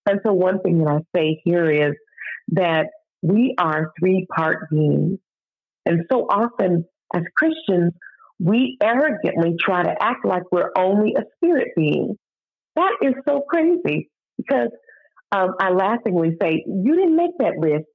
And 0.06 0.20
so 0.24 0.32
one 0.32 0.60
thing 0.62 0.78
that 0.78 0.90
I 0.90 1.18
say 1.18 1.42
here 1.44 1.70
is 1.70 1.94
that 2.48 2.86
we 3.22 3.54
are 3.58 3.92
three 3.98 4.26
part 4.34 4.70
beings. 4.70 5.18
And 5.86 6.04
so 6.10 6.26
often 6.28 6.84
as 7.14 7.22
Christians, 7.36 7.92
we 8.38 8.76
arrogantly 8.82 9.56
try 9.58 9.82
to 9.82 9.94
act 10.00 10.24
like 10.24 10.42
we're 10.50 10.70
only 10.76 11.14
a 11.16 11.22
spirit 11.36 11.68
being. 11.76 12.18
That 12.76 12.92
is 13.02 13.14
so 13.28 13.42
crazy 13.48 14.10
because 14.36 14.70
um, 15.30 15.54
I 15.60 15.70
laughingly 15.70 16.36
say, 16.40 16.64
You 16.66 16.94
didn't 16.96 17.16
make 17.16 17.38
that 17.38 17.58
list. 17.58 17.86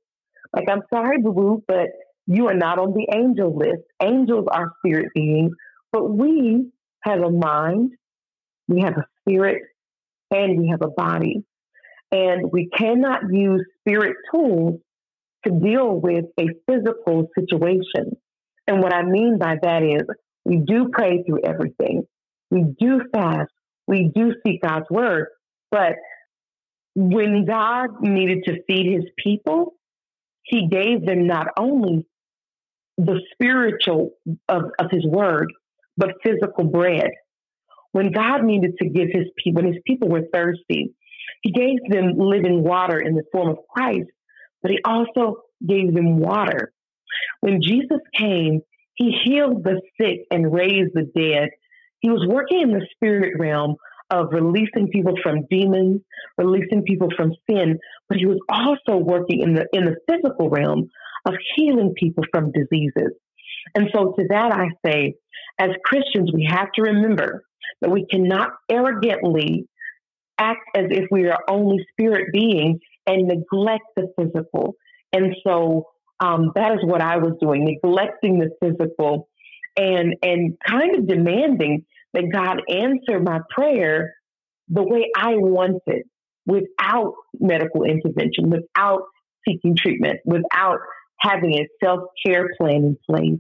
Like, 0.56 0.70
I'm 0.70 0.84
sorry, 0.94 1.22
boo 1.22 1.34
boo, 1.34 1.64
but 1.68 1.88
you 2.26 2.48
are 2.48 2.54
not 2.54 2.80
on 2.80 2.94
the 2.94 3.08
angel 3.14 3.56
list. 3.56 3.84
Angels 4.02 4.46
are 4.52 4.74
spirit 4.80 5.10
beings, 5.14 5.52
but 5.92 6.10
we 6.10 6.72
have 7.02 7.22
a 7.22 7.30
mind, 7.30 7.92
we 8.68 8.82
have 8.82 8.98
a 8.98 9.06
spirit, 9.22 9.64
and 10.32 10.60
we 10.60 10.70
have 10.70 10.82
a 10.82 10.90
body. 10.90 11.44
And 12.12 12.52
we 12.52 12.70
cannot 12.70 13.22
use 13.32 13.66
spirit 13.82 14.16
tools 14.34 14.80
to 15.46 15.52
deal 15.52 16.00
with 16.00 16.26
a 16.40 16.48
physical 16.68 17.28
situation. 17.38 18.18
And 18.66 18.82
what 18.82 18.94
I 18.94 19.04
mean 19.04 19.38
by 19.40 19.56
that 19.62 19.84
is 19.84 20.04
we 20.46 20.58
do 20.58 20.90
pray 20.92 21.24
through 21.24 21.42
everything. 21.44 22.04
We 22.50 22.64
do 22.80 23.02
fast. 23.14 23.52
We 23.88 24.12
do 24.14 24.34
seek 24.46 24.62
God's 24.62 24.90
word. 24.90 25.28
But 25.72 25.96
when 26.96 27.46
God 27.46 28.02
needed 28.02 28.44
to 28.46 28.64
feed 28.68 28.94
his 28.94 29.06
people, 29.24 29.74
he 30.44 30.68
gave 30.68 31.06
them 31.06 31.28
not 31.28 31.48
only 31.58 32.06
the 32.98 33.22
spiritual 33.34 34.12
of, 34.50 34.64
of 34.80 34.88
his 34.92 35.06
word, 35.06 35.52
but 35.98 36.12
physical 36.24 36.66
bread. 36.66 37.12
When 37.92 38.12
God 38.12 38.44
needed 38.44 38.78
to 38.82 38.90
give 38.90 39.10
his 39.12 39.26
people, 39.44 39.62
when 39.62 39.74
his 39.74 39.82
people 39.86 40.10
were 40.10 40.24
thirsty, 40.34 40.94
he 41.42 41.52
gave 41.52 41.78
them 41.90 42.14
living 42.18 42.64
water 42.64 43.00
in 43.00 43.16
the 43.16 43.24
form 43.32 43.50
of 43.50 43.58
Christ, 43.70 44.10
but 44.62 44.72
he 44.72 44.80
also 44.84 45.44
gave 45.66 45.94
them 45.94 46.20
water. 46.20 46.74
When 47.42 47.62
Jesus 47.62 48.00
came, 48.18 48.62
he 48.96 49.16
healed 49.24 49.64
the 49.64 49.82
sick 50.00 50.26
and 50.32 50.52
raised 50.52 50.94
the 50.94 51.10
dead. 51.16 51.50
He 52.00 52.10
was 52.10 52.26
working 52.28 52.62
in 52.62 52.72
the 52.72 52.86
spirit 52.96 53.34
realm 53.40 53.76
of 54.10 54.28
releasing 54.32 54.88
people 54.88 55.16
from 55.22 55.46
demons, 55.50 56.02
releasing 56.38 56.84
people 56.84 57.10
from 57.16 57.34
sin, 57.50 57.78
but 58.08 58.18
he 58.18 58.26
was 58.26 58.40
also 58.50 58.98
working 58.98 59.42
in 59.42 59.54
the 59.54 59.68
in 59.74 59.86
the 59.86 59.98
physical 60.10 60.50
realm 60.50 60.90
of 61.26 61.34
healing 61.56 61.94
people 61.96 62.24
from 62.32 62.52
diseases. 62.52 63.14
And 63.76 63.90
so 63.94 64.14
to 64.18 64.28
that 64.30 64.52
I 64.54 64.70
say, 64.86 65.16
as 65.60 65.70
Christians, 65.84 66.32
we 66.34 66.48
have 66.50 66.72
to 66.76 66.84
remember 66.84 67.44
that 67.82 67.92
we 67.92 68.06
cannot 68.10 68.52
arrogantly 68.72 69.68
act 70.38 70.62
as 70.76 70.86
if 70.90 71.06
we 71.12 71.28
are 71.28 71.40
only 71.50 71.86
spirit 71.92 72.32
beings 72.32 72.80
and 73.06 73.28
neglect 73.28 73.86
the 73.96 74.14
physical. 74.18 74.76
And 75.14 75.36
so 75.46 75.88
um, 76.20 76.52
that 76.56 76.74
is 76.74 76.80
what 76.84 77.02
I 77.02 77.18
was 77.18 77.34
doing, 77.40 77.66
neglecting 77.66 78.40
the 78.40 78.50
physical 78.62 79.30
and 79.78 80.16
and 80.24 80.58
kind 80.68 80.96
of 80.96 81.08
demanding 81.08 81.86
that 82.14 82.32
God 82.34 82.62
answer 82.70 83.20
my 83.20 83.40
prayer 83.50 84.16
the 84.70 84.84
way 84.84 85.10
I 85.16 85.36
wanted 85.36 86.04
without 86.46 87.14
medical 87.40 87.84
intervention, 87.84 88.50
without 88.50 89.02
seeking 89.48 89.76
treatment, 89.78 90.20
without 90.26 90.80
having 91.20 91.56
a 91.56 91.68
self 91.84 92.02
care 92.26 92.50
plan 92.60 92.76
in 92.76 92.98
place. 93.10 93.40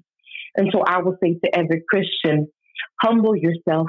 And 0.55 0.69
so 0.71 0.81
I 0.85 1.01
will 1.01 1.17
say 1.21 1.33
to 1.43 1.57
every 1.57 1.83
Christian, 1.89 2.47
humble 3.01 3.35
yourself, 3.35 3.87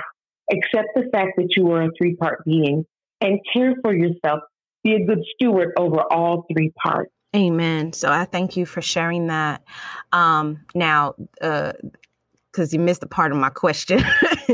accept 0.51 0.89
the 0.95 1.09
fact 1.13 1.33
that 1.37 1.49
you 1.57 1.71
are 1.73 1.83
a 1.85 1.91
three 1.99 2.17
part 2.17 2.45
being, 2.45 2.85
and 3.21 3.41
care 3.53 3.75
for 3.83 3.95
yourself. 3.95 4.41
Be 4.85 4.95
a 4.95 5.05
good 5.05 5.23
steward 5.35 5.73
over 5.77 6.01
all 6.13 6.47
three 6.53 6.73
parts. 6.83 7.13
Amen. 7.37 7.93
So 7.93 8.11
I 8.11 8.25
thank 8.25 8.57
you 8.57 8.65
for 8.65 8.81
sharing 8.81 9.27
that. 9.27 9.63
Um, 10.13 10.61
now, 10.75 11.15
uh, 11.43 11.73
because 12.51 12.73
you 12.73 12.81
missed 12.81 13.03
a 13.03 13.07
part 13.07 13.31
of 13.31 13.39
my 13.39 13.51
question, 13.51 14.03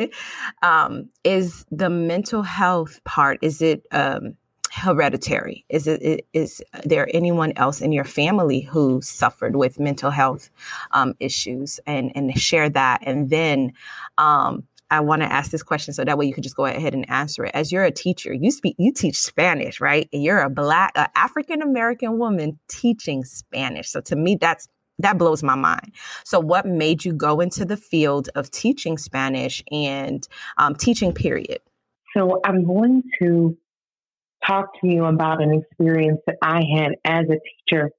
um, 0.62 1.08
is 1.22 1.64
the 1.70 1.88
mental 1.88 2.42
health 2.42 3.02
part? 3.04 3.38
Is 3.40 3.62
it 3.62 3.86
um, 3.92 4.34
hereditary? 4.72 5.64
Is 5.68 5.86
it 5.86 6.26
is 6.32 6.62
there 6.84 7.08
anyone 7.14 7.52
else 7.56 7.80
in 7.80 7.92
your 7.92 8.04
family 8.04 8.60
who 8.60 9.00
suffered 9.00 9.56
with 9.56 9.78
mental 9.78 10.10
health 10.10 10.50
um, 10.90 11.14
issues? 11.20 11.78
And 11.86 12.12
and 12.14 12.36
share 12.38 12.68
that, 12.70 13.00
and 13.06 13.30
then 13.30 13.72
um, 14.18 14.64
I 14.94 15.00
want 15.00 15.22
to 15.22 15.32
ask 15.32 15.50
this 15.50 15.62
question 15.62 15.94
so 15.94 16.04
that 16.04 16.16
way 16.16 16.26
you 16.26 16.34
can 16.34 16.42
just 16.42 16.56
go 16.56 16.64
ahead 16.66 16.94
and 16.94 17.08
answer 17.10 17.44
it. 17.44 17.50
As 17.54 17.72
you're 17.72 17.84
a 17.84 17.90
teacher, 17.90 18.32
you 18.32 18.50
speak, 18.50 18.76
you 18.78 18.92
teach 18.92 19.18
Spanish, 19.18 19.80
right? 19.80 20.08
And 20.12 20.22
you're 20.22 20.40
a 20.40 20.50
black, 20.50 20.92
uh, 20.94 21.08
African 21.14 21.62
American 21.62 22.18
woman 22.18 22.58
teaching 22.68 23.24
Spanish. 23.24 23.90
So 23.90 24.00
to 24.02 24.16
me, 24.16 24.36
that's 24.40 24.68
that 25.00 25.18
blows 25.18 25.42
my 25.42 25.56
mind. 25.56 25.92
So, 26.24 26.38
what 26.38 26.66
made 26.66 27.04
you 27.04 27.12
go 27.12 27.40
into 27.40 27.64
the 27.64 27.76
field 27.76 28.28
of 28.36 28.50
teaching 28.50 28.96
Spanish 28.96 29.62
and 29.72 30.26
um, 30.56 30.76
teaching? 30.76 31.12
Period. 31.12 31.58
So, 32.16 32.40
I'm 32.44 32.64
going 32.64 33.02
to 33.20 33.58
talk 34.46 34.68
to 34.80 34.86
you 34.86 35.04
about 35.04 35.42
an 35.42 35.52
experience 35.52 36.20
that 36.28 36.36
I 36.42 36.62
had 36.76 36.92
as 37.04 37.24
a 37.24 37.40
teacher 37.40 37.90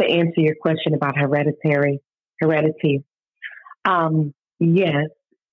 to 0.00 0.06
answer 0.06 0.40
your 0.40 0.56
question 0.60 0.94
about 0.94 1.16
hereditary 1.16 2.00
heredity. 2.40 3.02
Um, 3.84 4.34
yes, 4.58 5.06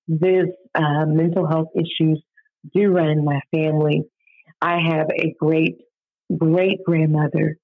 this 0.08 0.46
uh, 0.74 1.06
mental 1.06 1.46
health 1.46 1.68
issues 1.74 2.22
do 2.74 2.88
run 2.88 3.08
in 3.08 3.24
my 3.24 3.40
family. 3.54 4.04
I 4.60 4.78
have 4.80 5.08
a 5.10 5.34
great, 5.38 5.78
great 6.36 6.82
grandmother 6.84 7.58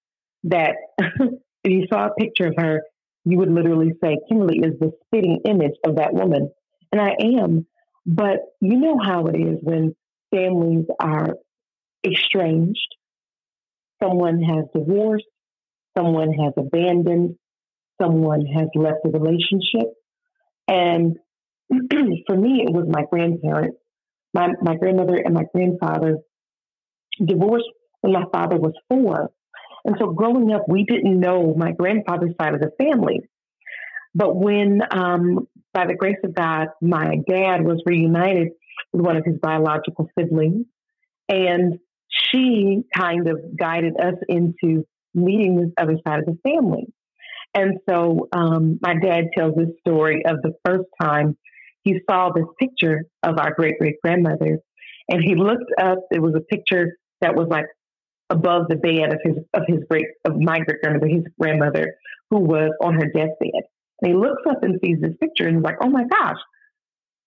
that 0.44 0.76
if 0.98 1.30
you 1.64 1.86
saw 1.92 2.06
a 2.06 2.14
picture 2.14 2.46
of 2.46 2.54
her, 2.56 2.82
you 3.24 3.38
would 3.38 3.50
literally 3.50 3.92
say, 4.02 4.16
Kimberly 4.28 4.58
is 4.58 4.78
the 4.78 4.92
spitting 5.06 5.40
image 5.44 5.74
of 5.84 5.96
that 5.96 6.14
woman. 6.14 6.50
And 6.92 7.00
I 7.00 7.14
am. 7.40 7.66
But 8.06 8.38
you 8.60 8.76
know 8.78 8.98
how 8.98 9.26
it 9.26 9.36
is 9.36 9.58
when 9.62 9.94
families 10.34 10.86
are 11.00 11.36
estranged, 12.04 12.96
someone 14.02 14.42
has 14.42 14.64
divorced, 14.74 15.26
someone 15.96 16.32
has 16.32 16.54
abandoned, 16.56 17.36
someone 18.00 18.46
has 18.46 18.68
left 18.74 18.98
the 19.04 19.10
relationship. 19.10 19.92
And 20.66 21.18
for 22.26 22.36
me, 22.36 22.64
it 22.66 22.72
was 22.72 22.86
my 22.88 23.04
grandparents. 23.10 23.78
My, 24.32 24.48
my 24.62 24.76
grandmother 24.76 25.16
and 25.16 25.34
my 25.34 25.44
grandfather 25.52 26.18
divorced 27.24 27.68
when 28.00 28.12
my 28.12 28.24
father 28.32 28.56
was 28.56 28.72
four. 28.88 29.30
And 29.84 29.96
so 29.98 30.12
growing 30.12 30.52
up, 30.52 30.64
we 30.68 30.84
didn't 30.84 31.18
know 31.18 31.54
my 31.56 31.72
grandfather's 31.72 32.34
side 32.40 32.54
of 32.54 32.60
the 32.60 32.70
family. 32.78 33.20
But 34.14 34.36
when, 34.36 34.82
um, 34.90 35.48
by 35.72 35.86
the 35.86 35.94
grace 35.94 36.18
of 36.24 36.34
God, 36.34 36.68
my 36.80 37.18
dad 37.28 37.64
was 37.64 37.82
reunited 37.86 38.48
with 38.92 39.04
one 39.04 39.16
of 39.16 39.24
his 39.24 39.38
biological 39.40 40.08
siblings, 40.18 40.66
and 41.28 41.78
she 42.08 42.82
kind 42.94 43.28
of 43.28 43.56
guided 43.56 43.94
us 44.00 44.14
into 44.28 44.84
meeting 45.14 45.56
this 45.56 45.70
other 45.78 45.96
side 46.06 46.20
of 46.20 46.26
the 46.26 46.38
family. 46.42 46.86
And 47.54 47.78
so 47.88 48.28
um, 48.32 48.78
my 48.80 48.94
dad 48.94 49.30
tells 49.36 49.54
this 49.54 49.70
story 49.80 50.24
of 50.24 50.42
the 50.42 50.54
first 50.64 50.88
time 51.00 51.36
he 51.82 52.00
saw 52.08 52.30
this 52.30 52.46
picture 52.58 53.04
of 53.22 53.38
our 53.38 53.54
great 53.54 53.78
great 53.78 53.96
grandmother, 54.02 54.58
and 55.08 55.22
he 55.22 55.34
looked 55.34 55.72
up. 55.80 55.98
It 56.10 56.20
was 56.20 56.34
a 56.34 56.40
picture 56.40 56.96
that 57.20 57.34
was 57.34 57.48
like 57.48 57.66
above 58.28 58.68
the 58.68 58.76
bed 58.76 59.12
of 59.12 59.20
his 59.24 59.36
of 59.54 59.62
his 59.66 59.80
great 59.90 60.06
of 60.24 60.36
my 60.36 60.60
great 60.60 60.80
grandmother, 60.82 61.08
his 61.08 61.24
grandmother, 61.38 61.94
who 62.30 62.40
was 62.40 62.70
on 62.82 62.94
her 62.94 63.06
deathbed. 63.06 63.64
And 64.02 64.12
he 64.12 64.14
looks 64.14 64.42
up 64.48 64.62
and 64.62 64.78
sees 64.82 64.98
this 65.00 65.16
picture 65.20 65.46
and 65.46 65.56
he's 65.56 65.64
like, 65.64 65.76
"Oh 65.82 65.90
my 65.90 66.04
gosh, 66.04 66.38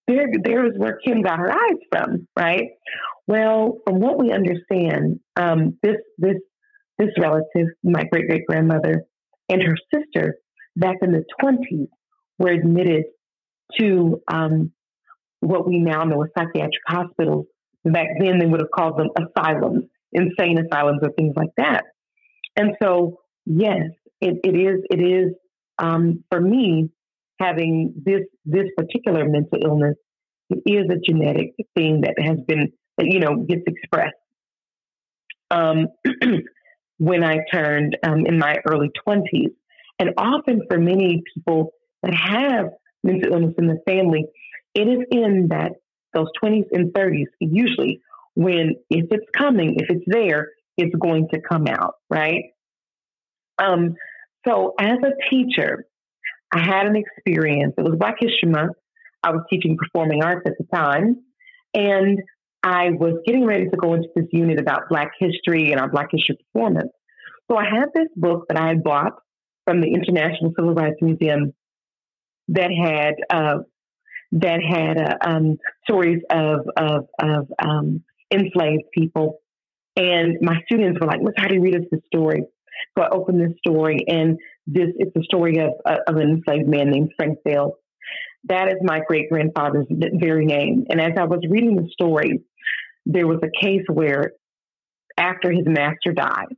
there 0.08 0.28
there 0.44 0.66
is 0.66 0.74
where 0.78 1.00
Kim 1.06 1.22
got 1.22 1.40
her 1.40 1.52
eyes 1.52 1.80
from, 1.92 2.28
right?" 2.38 2.70
Well, 3.28 3.78
from 3.86 4.00
what 4.00 4.20
we 4.20 4.32
understand, 4.32 5.20
um, 5.36 5.78
this 5.82 5.98
this 6.18 6.38
this 6.98 7.10
relative, 7.20 7.68
my 7.84 8.04
great 8.06 8.28
great 8.28 8.46
grandmother, 8.48 9.04
and 9.50 9.64
her 9.64 9.76
sister, 9.94 10.36
back 10.76 10.98
in 11.02 11.12
the 11.12 11.24
twenties, 11.40 11.90
were 12.38 12.52
admitted 12.52 13.06
to 13.80 14.22
um, 14.28 14.72
what 15.40 15.68
we 15.68 15.80
now 15.80 16.04
know 16.04 16.24
as 16.24 16.30
psychiatric 16.38 16.82
hospitals. 16.88 17.46
Back 17.86 18.08
then, 18.20 18.40
they 18.40 18.46
would 18.46 18.62
have 18.62 18.72
called 18.72 18.98
them 18.98 19.10
asylums, 19.18 19.84
insane 20.14 20.58
asylums, 20.58 21.00
or 21.04 21.12
things 21.12 21.34
like 21.36 21.50
that. 21.58 21.84
And 22.56 22.72
so 22.82 23.20
yes, 23.46 23.82
it, 24.22 24.40
it 24.44 24.56
is. 24.56 24.82
It 24.90 25.02
is 25.02 25.34
um, 25.80 26.24
for 26.30 26.40
me 26.40 26.90
having 27.40 27.94
this 28.06 28.22
this 28.46 28.68
particular 28.78 29.28
mental 29.28 29.60
illness. 29.64 29.96
It 30.50 30.62
is 30.66 30.86
a 30.90 31.00
genetic 31.00 31.54
thing 31.76 32.02
that 32.02 32.16
has 32.20 32.38
been 32.48 32.72
that 32.98 33.08
you 33.08 33.20
know 33.20 33.38
gets 33.38 33.64
expressed. 33.68 34.16
Um, 35.52 35.88
when 36.98 37.24
I 37.24 37.38
turned 37.52 37.98
um, 38.04 38.26
in 38.26 38.38
my 38.38 38.56
early 38.68 38.92
twenties, 39.04 39.52
and 40.00 40.12
often 40.18 40.62
for 40.70 40.78
many 40.78 41.24
people 41.34 41.72
that 42.02 42.14
have 42.14 42.68
mental 43.04 43.34
illness 43.34 43.56
in 43.58 43.68
the 43.68 43.80
family, 43.88 44.26
it 44.74 44.88
is 44.88 45.00
in 45.12 45.48
that 45.50 45.74
those 46.14 46.28
twenties 46.40 46.66
and 46.72 46.94
thirties 46.94 47.28
usually 47.40 48.02
when 48.36 48.76
if 48.90 49.08
it's 49.12 49.30
coming, 49.36 49.76
if 49.78 49.90
it's 49.90 50.06
there, 50.08 50.50
it's 50.78 50.96
going 50.96 51.28
to 51.34 51.42
come 51.42 51.68
out, 51.68 51.96
right? 52.10 52.46
Um, 53.58 53.96
so 54.48 54.74
as 54.80 54.98
a 55.04 55.30
teacher, 55.30 55.86
I 56.52 56.60
had 56.60 56.88
an 56.88 56.96
experience. 56.96 57.74
It 57.78 57.84
was 57.84 57.96
Black 57.98 58.16
History 58.20 58.50
Month. 58.50 58.74
I 59.22 59.32
was 59.32 59.42
teaching 59.50 59.78
performing 59.78 60.24
arts 60.24 60.42
at 60.46 60.54
the 60.58 60.66
time, 60.76 61.24
and 61.74 62.20
I 62.62 62.92
was 62.92 63.22
getting 63.26 63.46
ready 63.46 63.70
to 63.70 63.78
go 63.78 63.94
into 63.94 64.10
this 64.16 64.26
unit 64.32 64.60
about 64.60 64.90
Black 64.90 65.12
history 65.20 65.72
and 65.72 65.80
our 65.80 65.90
Black 65.90 66.10
history 66.12 66.38
performance. 66.54 66.92
So 67.50 67.58
I 67.58 67.66
had 67.66 67.90
this 67.94 68.08
book 68.16 68.46
that 68.50 68.58
I 68.58 68.68
had 68.68 68.84
bought 68.84 69.14
from 69.66 69.82
the 69.82 69.94
International 69.94 70.54
Civil 70.58 70.74
Rights 70.74 70.98
Museum 71.02 71.54
that 72.50 72.72
had 72.72 73.16
uh, 73.30 73.60
that 74.34 74.60
had 74.62 74.98
uh, 74.98 75.18
um, 75.30 75.58
stories 75.84 76.22
of 76.30 76.62
of, 76.78 77.08
of 77.22 77.48
um, 77.64 78.04
enslaved 78.32 78.84
people. 78.94 79.40
And 79.96 80.38
my 80.42 80.60
students 80.66 81.00
were 81.00 81.08
like, 81.08 81.20
"Let's 81.22 81.38
how 81.38 81.48
do 81.48 81.56
you 81.56 81.62
read 81.62 81.76
us 81.76 81.84
this 81.92 82.02
story?" 82.08 82.44
So 82.98 83.04
I 83.04 83.10
opened 83.10 83.40
this 83.40 83.58
story, 83.66 84.06
and 84.08 84.38
this 84.66 84.88
it's 84.98 85.16
a 85.16 85.24
story 85.24 85.60
of 85.60 85.72
uh, 85.86 85.98
of 86.08 86.16
an 86.16 86.30
enslaved 86.30 86.68
man 86.68 86.90
named 86.90 87.12
Frank 87.16 87.40
Bell. 87.46 87.78
That 88.46 88.68
is 88.68 88.76
my 88.82 89.02
great 89.08 89.30
grandfather's 89.30 89.86
very 89.90 90.46
name. 90.46 90.86
And 90.90 91.00
as 91.00 91.12
I 91.18 91.24
was 91.26 91.40
reading 91.50 91.78
the 91.78 91.88
story, 91.92 92.42
there 93.06 93.28
was 93.28 93.40
a 93.42 93.66
case 93.66 93.84
where 93.88 94.34
after 95.18 95.52
his 95.52 95.66
master 95.66 96.12
died, 96.14 96.56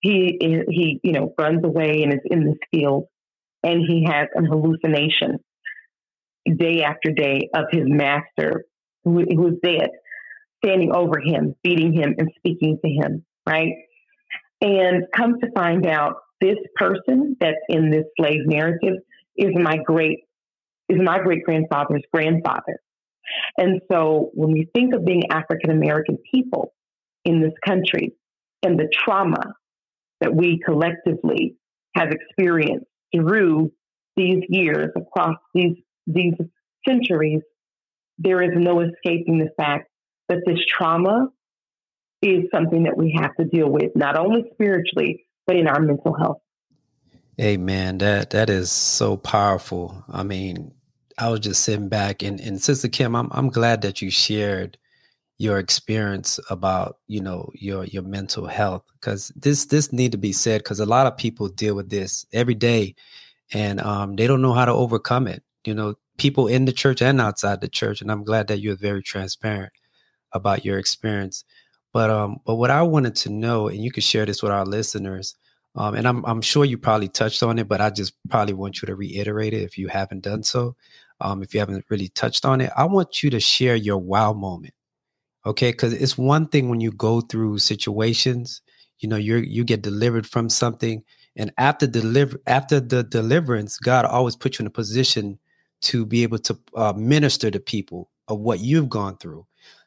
he 0.00 0.38
he 0.68 1.00
you 1.02 1.12
know 1.12 1.34
runs 1.38 1.64
away 1.64 2.02
and 2.02 2.12
is 2.12 2.20
in 2.24 2.44
this 2.44 2.58
field, 2.70 3.06
and 3.62 3.80
he 3.86 4.04
has 4.04 4.28
an 4.34 4.44
hallucination 4.44 5.38
day 6.56 6.82
after 6.82 7.10
day 7.12 7.48
of 7.54 7.64
his 7.70 7.84
master 7.84 8.64
who, 9.04 9.20
who 9.20 9.48
is 9.48 9.54
dead 9.62 9.90
standing 10.64 10.92
over 10.92 11.20
him, 11.20 11.54
feeding 11.62 11.92
him, 11.92 12.14
and 12.18 12.30
speaking 12.36 12.78
to 12.84 12.90
him, 12.90 13.24
right? 13.46 13.72
And 14.60 15.04
come 15.14 15.40
to 15.40 15.50
find 15.52 15.86
out, 15.86 16.16
this 16.40 16.56
person 16.76 17.36
that's 17.38 17.56
in 17.68 17.90
this 17.90 18.04
slave 18.18 18.46
narrative 18.46 18.94
is 19.36 19.50
my 19.54 19.76
great 19.84 20.20
is 20.88 20.98
my 21.00 21.18
great 21.18 21.44
grandfather's 21.44 22.02
grandfather. 22.12 22.80
And 23.56 23.80
so 23.92 24.30
when 24.34 24.52
we 24.52 24.68
think 24.74 24.94
of 24.94 25.04
being 25.04 25.30
African 25.30 25.70
American 25.70 26.18
people 26.32 26.72
in 27.24 27.40
this 27.40 27.52
country 27.64 28.14
and 28.62 28.78
the 28.78 28.88
trauma 28.92 29.54
that 30.20 30.34
we 30.34 30.60
collectively 30.64 31.56
have 31.94 32.10
experienced 32.10 32.86
through 33.14 33.72
these 34.16 34.42
years 34.48 34.90
across 34.96 35.36
these 35.54 35.76
these 36.06 36.34
centuries, 36.86 37.42
there 38.18 38.42
is 38.42 38.50
no 38.54 38.80
escaping 38.80 39.38
the 39.38 39.50
fact 39.56 39.88
that 40.28 40.38
this 40.46 40.58
trauma 40.68 41.28
is 42.22 42.44
something 42.52 42.84
that 42.84 42.96
we 42.96 43.16
have 43.20 43.34
to 43.36 43.44
deal 43.44 43.68
with, 43.68 43.92
not 43.94 44.16
only 44.16 44.44
spiritually, 44.52 45.24
but 45.46 45.56
in 45.56 45.66
our 45.66 45.80
mental 45.80 46.14
health. 46.14 46.38
Amen. 47.40 47.98
That 47.98 48.30
that 48.30 48.50
is 48.50 48.70
so 48.70 49.16
powerful. 49.16 50.04
I 50.08 50.22
mean, 50.22 50.72
I 51.16 51.28
was 51.30 51.40
just 51.40 51.64
sitting 51.64 51.88
back 51.88 52.22
and, 52.22 52.40
and 52.40 52.60
Sister 52.62 52.88
Kim, 52.88 53.16
I'm 53.16 53.28
I'm 53.32 53.48
glad 53.48 53.82
that 53.82 54.02
you 54.02 54.10
shared 54.10 54.76
your 55.40 55.58
experience 55.58 56.38
about, 56.50 56.98
you 57.06 57.18
know, 57.18 57.50
your 57.54 57.84
your 57.84 58.02
mental 58.02 58.46
health. 58.46 58.82
Cause 59.00 59.32
this 59.34 59.64
this 59.64 59.90
need 59.90 60.12
to 60.12 60.18
be 60.18 60.34
said 60.34 60.58
because 60.58 60.80
a 60.80 60.86
lot 60.86 61.06
of 61.06 61.16
people 61.16 61.48
deal 61.48 61.74
with 61.74 61.88
this 61.88 62.26
every 62.34 62.54
day 62.54 62.94
and 63.54 63.80
um, 63.80 64.16
they 64.16 64.26
don't 64.26 64.42
know 64.42 64.52
how 64.52 64.66
to 64.66 64.72
overcome 64.72 65.26
it. 65.26 65.42
You 65.64 65.72
know, 65.72 65.94
people 66.18 66.46
in 66.46 66.66
the 66.66 66.72
church 66.72 67.00
and 67.00 67.22
outside 67.22 67.62
the 67.62 67.68
church. 67.68 68.02
And 68.02 68.12
I'm 68.12 68.22
glad 68.22 68.48
that 68.48 68.60
you're 68.60 68.76
very 68.76 69.02
transparent 69.02 69.72
about 70.32 70.66
your 70.66 70.78
experience. 70.78 71.42
But 71.94 72.10
um, 72.10 72.40
but 72.44 72.56
what 72.56 72.70
I 72.70 72.82
wanted 72.82 73.16
to 73.16 73.30
know, 73.30 73.68
and 73.68 73.82
you 73.82 73.90
could 73.90 74.04
share 74.04 74.26
this 74.26 74.42
with 74.42 74.52
our 74.52 74.66
listeners, 74.66 75.36
um, 75.74 75.94
and 75.94 76.06
I'm 76.06 76.22
I'm 76.26 76.42
sure 76.42 76.66
you 76.66 76.76
probably 76.76 77.08
touched 77.08 77.42
on 77.42 77.58
it, 77.58 77.66
but 77.66 77.80
I 77.80 77.88
just 77.88 78.12
probably 78.28 78.52
want 78.52 78.82
you 78.82 78.86
to 78.86 78.94
reiterate 78.94 79.54
it 79.54 79.62
if 79.62 79.78
you 79.78 79.88
haven't 79.88 80.20
done 80.20 80.42
so. 80.42 80.76
Um, 81.22 81.42
if 81.42 81.54
you 81.54 81.60
haven't 81.60 81.86
really 81.88 82.08
touched 82.08 82.44
on 82.44 82.60
it, 82.60 82.70
I 82.76 82.84
want 82.84 83.22
you 83.22 83.30
to 83.30 83.40
share 83.40 83.74
your 83.74 83.98
wow 83.98 84.34
moment. 84.34 84.74
Okay, 85.46 85.70
because 85.70 85.92
it's 85.94 86.18
one 86.18 86.46
thing 86.48 86.68
when 86.68 86.80
you 86.80 86.92
go 86.92 87.22
through 87.22 87.58
situations, 87.58 88.60
you 88.98 89.08
know, 89.08 89.16
you 89.16 89.36
you 89.36 89.64
get 89.64 89.82
delivered 89.82 90.26
from 90.26 90.50
something, 90.50 91.02
and 91.36 91.52
after 91.56 91.86
deliver 91.86 92.40
after 92.46 92.80
the 92.80 93.02
deliverance, 93.02 93.78
God 93.78 94.04
always 94.04 94.36
puts 94.36 94.58
you 94.58 94.64
in 94.64 94.66
a 94.66 94.70
position 94.70 95.38
to 95.82 96.04
be 96.04 96.22
able 96.22 96.38
to 96.38 96.58
uh, 96.76 96.92
minister 96.94 97.50
to 97.50 97.58
people 97.58 98.10
of 98.28 98.38
what 98.40 98.60
you've 98.60 98.90
gone 98.90 99.16
through. 99.16 99.46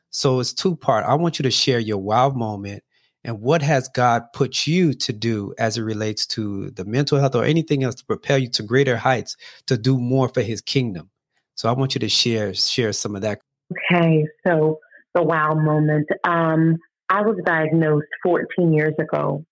So 0.09 0.39
it's 0.39 0.53
two 0.53 0.75
part. 0.75 1.05
I 1.05 1.13
want 1.15 1.39
you 1.39 1.43
to 1.43 1.51
share 1.51 1.79
your 1.79 1.97
wow 1.97 2.29
moment 2.29 2.83
and 3.23 3.41
what 3.41 3.61
has 3.61 3.89
God 3.89 4.23
put 4.33 4.67
you 4.67 4.93
to 4.93 5.13
do 5.13 5.53
as 5.57 5.77
it 5.77 5.81
relates 5.81 6.25
to 6.27 6.71
the 6.71 6.85
mental 6.85 7.19
health 7.19 7.35
or 7.35 7.45
anything 7.45 7.83
else 7.83 7.95
to 7.95 8.05
propel 8.05 8.37
you 8.37 8.49
to 8.49 8.63
greater 8.63 8.97
heights 8.97 9.37
to 9.67 9.77
do 9.77 9.97
more 9.97 10.27
for 10.29 10.41
his 10.41 10.61
kingdom. 10.61 11.09
So 11.55 11.69
I 11.69 11.73
want 11.73 11.95
you 11.95 11.99
to 11.99 12.09
share 12.09 12.53
share 12.53 12.93
some 12.93 13.15
of 13.15 13.21
that. 13.21 13.39
Okay, 13.71 14.27
so 14.45 14.79
the 15.13 15.23
wow 15.23 15.53
moment. 15.53 16.07
Um, 16.23 16.77
I 17.09 17.21
was 17.21 17.37
diagnosed 17.45 18.07
14 18.23 18.73
years 18.73 18.93
ago. 18.99 19.45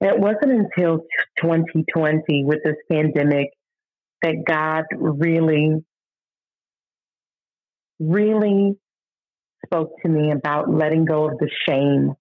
And 0.00 0.10
it 0.10 0.18
wasn't 0.18 0.52
until 0.52 1.00
2020 1.42 2.44
with 2.44 2.60
this 2.64 2.76
pandemic 2.90 3.50
that 4.22 4.44
God 4.46 4.84
really, 4.96 5.84
really 7.98 8.76
spoke 9.66 9.92
to 10.02 10.08
me 10.08 10.30
about 10.30 10.72
letting 10.72 11.04
go 11.04 11.28
of 11.28 11.38
the 11.38 11.50
shame. 11.68 12.14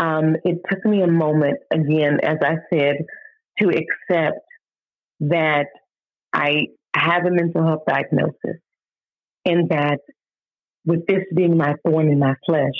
Um, 0.00 0.36
it 0.44 0.58
took 0.70 0.84
me 0.84 1.02
a 1.02 1.06
moment, 1.06 1.58
again, 1.72 2.18
as 2.22 2.36
I 2.42 2.56
said, 2.72 2.96
to 3.60 3.68
accept 3.68 4.40
that 5.20 5.66
I 6.32 6.68
have 6.94 7.24
a 7.24 7.30
mental 7.30 7.66
health 7.66 7.82
diagnosis 7.88 8.60
and 9.44 9.68
that 9.70 10.00
with 10.88 11.06
this 11.06 11.22
being 11.34 11.56
my 11.56 11.74
thorn 11.84 12.08
in 12.08 12.18
my 12.18 12.34
flesh, 12.46 12.78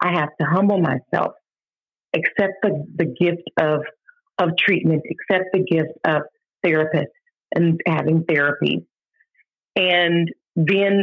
I 0.00 0.18
have 0.18 0.30
to 0.40 0.46
humble 0.46 0.80
myself, 0.80 1.34
accept 2.14 2.54
the, 2.62 2.84
the 2.96 3.04
gift 3.04 3.42
of, 3.60 3.82
of 4.38 4.56
treatment, 4.58 5.02
accept 5.10 5.50
the 5.52 5.62
gift 5.62 5.92
of 6.04 6.22
therapist 6.64 7.12
and 7.54 7.78
having 7.86 8.24
therapy, 8.24 8.86
and 9.76 10.30
then 10.56 11.02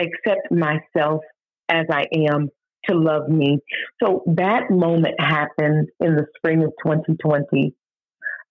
accept 0.00 0.50
myself 0.50 1.20
as 1.68 1.84
I 1.90 2.06
am 2.30 2.48
to 2.88 2.96
love 2.96 3.28
me. 3.28 3.58
So 4.02 4.24
that 4.26 4.70
moment 4.70 5.20
happened 5.20 5.88
in 6.00 6.16
the 6.16 6.26
spring 6.36 6.64
of 6.64 6.72
2020, 6.84 7.74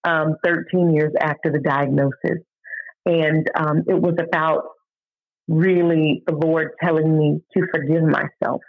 um, 0.04 0.36
13 0.44 0.94
years 0.94 1.12
after 1.20 1.50
the 1.50 1.60
diagnosis. 1.60 2.44
And 3.04 3.50
um, 3.56 3.82
it 3.88 4.00
was 4.00 4.14
about 4.20 4.62
really 5.48 6.22
the 6.26 6.34
Lord 6.34 6.70
telling 6.82 7.18
me 7.18 7.40
to 7.56 7.66
forgive 7.72 8.04
myself, 8.04 8.60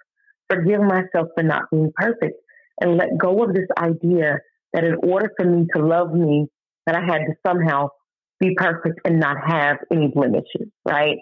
forgive 0.49 0.81
myself 0.81 1.27
for 1.35 1.43
not 1.43 1.63
being 1.71 1.91
perfect, 1.95 2.35
and 2.81 2.97
let 2.97 3.17
go 3.17 3.43
of 3.43 3.53
this 3.53 3.67
idea 3.77 4.39
that 4.73 4.83
in 4.83 4.95
order 5.03 5.31
for 5.37 5.45
me 5.45 5.67
to 5.75 5.85
love 5.85 6.13
me, 6.13 6.47
that 6.85 6.95
I 6.95 7.01
had 7.01 7.19
to 7.19 7.33
somehow 7.45 7.89
be 8.39 8.55
perfect 8.55 8.99
and 9.05 9.19
not 9.19 9.37
have 9.45 9.77
any 9.91 10.07
blemishes, 10.07 10.69
right? 10.85 11.17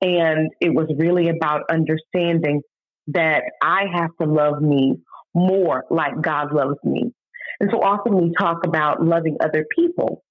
And 0.00 0.50
it 0.60 0.74
was 0.74 0.86
really 0.96 1.28
about 1.28 1.62
understanding 1.70 2.62
that 3.08 3.42
I 3.62 3.84
have 3.92 4.10
to 4.20 4.26
love 4.26 4.62
me 4.62 4.96
more 5.34 5.84
like 5.90 6.20
God 6.20 6.52
loves 6.52 6.78
me. 6.84 7.12
And 7.60 7.70
so 7.72 7.78
often 7.82 8.16
we 8.16 8.32
talk 8.38 8.66
about 8.66 9.04
loving 9.04 9.36
other 9.40 9.64
people 9.74 10.22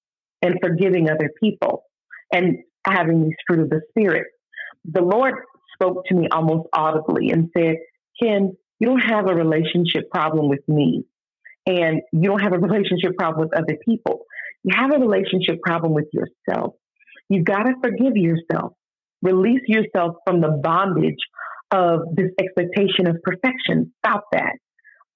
and 0.42 0.56
forgiving 0.62 1.10
other 1.10 1.30
people 1.42 1.84
and 2.32 2.58
having 2.86 3.24
these 3.24 3.36
fruit 3.48 3.62
of 3.62 3.70
the 3.70 3.82
Spirit. 3.90 4.28
The 4.92 5.02
Lord 5.02 5.34
spoke 5.74 6.06
to 6.08 6.16
me 6.16 6.28
almost 6.32 6.68
audibly 6.74 7.32
and 7.32 7.50
said, 7.56 7.76
Ken, 8.22 8.56
you 8.80 8.88
don't 8.88 9.00
have 9.00 9.28
a 9.28 9.34
relationship 9.34 10.10
problem 10.12 10.50
with 10.50 10.68
me, 10.68 11.06
and 11.66 12.02
you 12.12 12.30
don't 12.30 12.42
have 12.42 12.54
a 12.54 12.60
relationship 12.68 13.18
problem 13.18 13.48
with 13.48 13.58
other 13.58 13.78
people. 13.84 14.26
You 14.64 14.76
have 14.76 14.94
a 14.94 15.00
relationship 15.00 15.62
problem 15.62 15.94
with 15.94 16.08
yourself. 16.14 16.76
You've 17.30 17.46
got 17.46 17.64
to 17.64 17.74
forgive 17.84 18.16
yourself. 18.16 18.74
Release 19.22 19.62
yourself 19.68 20.16
from 20.26 20.42
the 20.42 20.60
bondage 20.64 21.20
of 21.72 22.02
this 22.16 22.32
expectation 22.40 23.08
of 23.08 23.18
perfection. 23.24 23.94
Stop 24.06 24.26
that. 24.32 24.54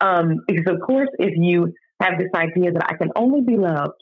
Um, 0.02 0.38
because, 0.48 0.74
of 0.74 0.82
course, 0.82 1.10
if 1.20 1.34
you 1.36 1.74
have 2.02 2.18
this 2.18 2.30
idea 2.34 2.72
that 2.72 2.86
I 2.88 2.96
can 2.96 3.10
only 3.16 3.42
be 3.42 3.58
loved 3.58 4.02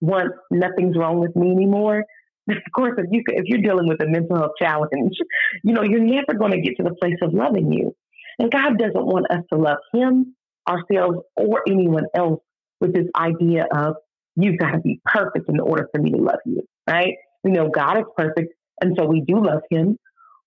once 0.00 0.32
nothing's 0.50 0.96
wrong 0.96 1.20
with 1.20 1.34
me 1.36 1.50
anymore. 1.50 2.04
Of 2.48 2.72
course, 2.74 2.94
if 2.98 3.06
you 3.10 3.22
if 3.26 3.44
you're 3.46 3.60
dealing 3.60 3.88
with 3.88 4.00
a 4.00 4.06
mental 4.06 4.36
health 4.36 4.52
challenge, 4.58 5.16
you 5.64 5.72
know 5.72 5.82
you're 5.82 6.00
never 6.00 6.38
going 6.38 6.52
to 6.52 6.60
get 6.60 6.76
to 6.76 6.84
the 6.84 6.94
place 6.94 7.16
of 7.22 7.34
loving 7.34 7.72
you. 7.72 7.94
And 8.38 8.50
God 8.50 8.78
doesn't 8.78 9.06
want 9.06 9.30
us 9.30 9.42
to 9.52 9.58
love 9.58 9.78
Him, 9.92 10.36
ourselves, 10.68 11.18
or 11.36 11.62
anyone 11.68 12.04
else 12.14 12.40
with 12.80 12.94
this 12.94 13.06
idea 13.16 13.66
of 13.74 13.96
you've 14.36 14.58
got 14.58 14.72
to 14.72 14.80
be 14.80 15.00
perfect 15.04 15.48
in 15.48 15.58
order 15.58 15.88
for 15.92 16.00
me 16.00 16.10
to 16.10 16.18
love 16.18 16.40
you, 16.44 16.62
right? 16.88 17.14
We 17.42 17.50
know 17.50 17.68
God 17.68 17.98
is 17.98 18.04
perfect, 18.16 18.54
and 18.80 18.96
so 18.98 19.06
we 19.06 19.22
do 19.22 19.42
love 19.42 19.62
Him. 19.70 19.98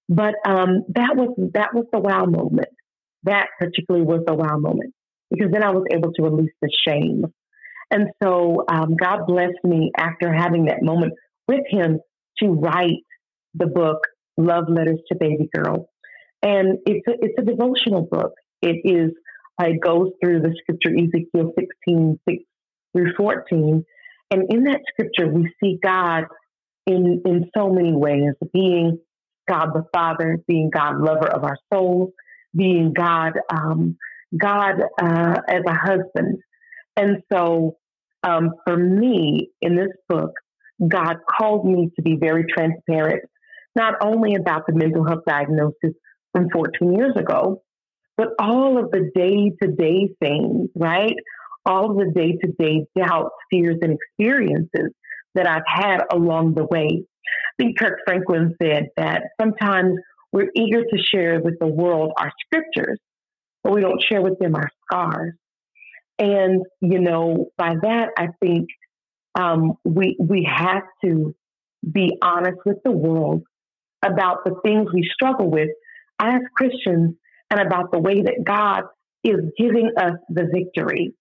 But 0.08 0.36
um, 0.45 0.86
that 0.95 1.16
was 1.16 1.36
that 1.54 1.74
was 1.74 1.86
the 1.91 2.00
wow 2.00 2.26
moment. 2.26 2.70
That 3.24 3.47
particularly 3.60 4.06
was 4.06 4.22
the 4.26 4.34
wow 4.34 4.58
moment 4.58 4.93
because 5.30 5.52
then 5.52 5.64
I 5.64 5.72
was 5.72 5.86
able 5.91 6.14
to 6.14 6.24
release 6.24 6.54
the 6.62 6.72
shame. 6.88 7.26
And 7.91 8.10
so 8.22 8.64
um, 8.72 8.95
God 8.95 9.26
blessed 9.28 9.64
me 9.64 9.91
after 9.97 10.34
having 10.34 10.66
that 10.66 10.82
moment 10.82 11.14
with 11.50 11.66
Him 11.68 12.00
to 12.38 12.47
write 12.47 13.04
the 13.56 13.66
book 13.66 14.02
Love 14.38 14.66
Letters 14.70 15.00
to 15.08 15.18
Baby 15.20 15.50
Girl. 15.54 15.89
And 16.43 16.78
it's 16.86 17.06
a, 17.08 17.14
it's 17.22 17.39
a 17.39 17.43
devotional 17.43 18.04
book. 18.04 18.34
It 18.62 18.82
is 18.86 19.12
it 19.62 19.82
goes 19.82 20.12
through 20.24 20.41
the 20.41 20.56
scripture 20.62 20.91
Ezekiel 20.91 21.52
16, 21.58 22.20
6 22.30 22.43
through 22.93 23.14
14. 23.18 23.84
And 24.32 24.43
in 24.50 24.64
that 24.66 24.82
scripture, 24.91 25.28
we 25.28 25.52
see 25.62 25.80
God 25.84 26.26
in, 26.86 27.24
in 27.26 27.50
so 27.58 27.70
many 27.70 27.91
ways, 27.91 28.36
being 28.54 29.00
God 29.50 29.72
the 29.74 29.84
Father, 29.93 30.38
being 30.47 30.70
God 30.70 31.02
lover 31.02 31.28
of 31.28 31.43
our 31.43 31.58
souls, 31.74 32.12
being 32.56 32.93
God, 32.93 33.34
um, 33.52 33.97
God 34.38 34.76
uh, 35.02 35.41
as 35.50 35.64
a 35.68 35.74
husband. 35.74 36.38
And 36.95 37.24
so 37.34 37.78
um, 38.24 38.52
for 38.66 38.78
me, 38.78 39.50
in 39.62 39.76
this 39.76 39.91
book, 40.08 40.34
God 40.86 41.17
called 41.38 41.65
me 41.65 41.89
to 41.95 42.01
be 42.01 42.17
very 42.17 42.45
transparent, 42.45 43.23
not 43.75 43.95
only 44.01 44.36
about 44.36 44.65
the 44.67 44.73
mental 44.73 45.05
health 45.05 45.23
diagnosis 45.27 45.93
from 46.34 46.49
14 46.51 46.93
years 46.93 47.13
ago, 47.15 47.61
but 48.17 48.30
all 48.39 48.77
of 48.77 48.91
the 48.91 49.09
day 49.15 49.51
to 49.61 49.71
day 49.71 50.09
things, 50.21 50.69
right? 50.75 51.15
All 51.65 51.91
of 51.91 51.97
the 51.97 52.11
day 52.13 52.34
to 52.34 52.51
day 52.59 52.86
doubts, 52.97 53.36
fears, 53.49 53.77
and 53.82 53.97
experiences 53.97 54.91
that 55.36 55.47
I've 55.47 55.63
had 55.65 55.99
along 56.11 56.55
the 56.55 56.65
way. 56.65 57.03
I 57.03 57.63
think 57.63 57.77
Kirk 57.77 57.99
Franklin 58.05 58.55
said 58.61 58.88
that 58.97 59.23
sometimes 59.39 59.99
we're 60.32 60.49
eager 60.55 60.84
to 60.84 60.97
share 60.97 61.39
with 61.41 61.59
the 61.59 61.67
world 61.67 62.13
our 62.17 62.32
scriptures, 62.45 62.99
but 63.63 63.73
we 63.73 63.82
don't 63.82 64.03
share 64.03 64.21
with 64.21 64.39
them 64.39 64.55
our 64.55 64.69
scars. 64.86 65.34
And, 66.17 66.65
you 66.82 66.99
know, 66.99 67.47
by 67.57 67.75
that, 67.82 68.09
I 68.17 68.30
think 68.41 68.67
um, 69.36 69.73
we, 69.84 70.15
we 70.19 70.47
have 70.49 70.84
to 71.03 71.36
be 71.89 72.17
honest 72.21 72.59
with 72.65 72.77
the 72.84 72.91
world 72.91 73.43
about 74.03 74.43
the 74.45 74.55
things 74.63 74.88
we 74.93 75.09
struggle 75.13 75.49
with 75.49 75.69
as 76.19 76.41
Christians 76.55 77.15
and 77.49 77.59
about 77.59 77.91
the 77.91 77.99
way 77.99 78.21
that 78.21 78.43
God 78.43 78.84
is 79.23 79.39
giving 79.57 79.91
us 79.97 80.13
the 80.30 80.47
victory, 80.53 81.13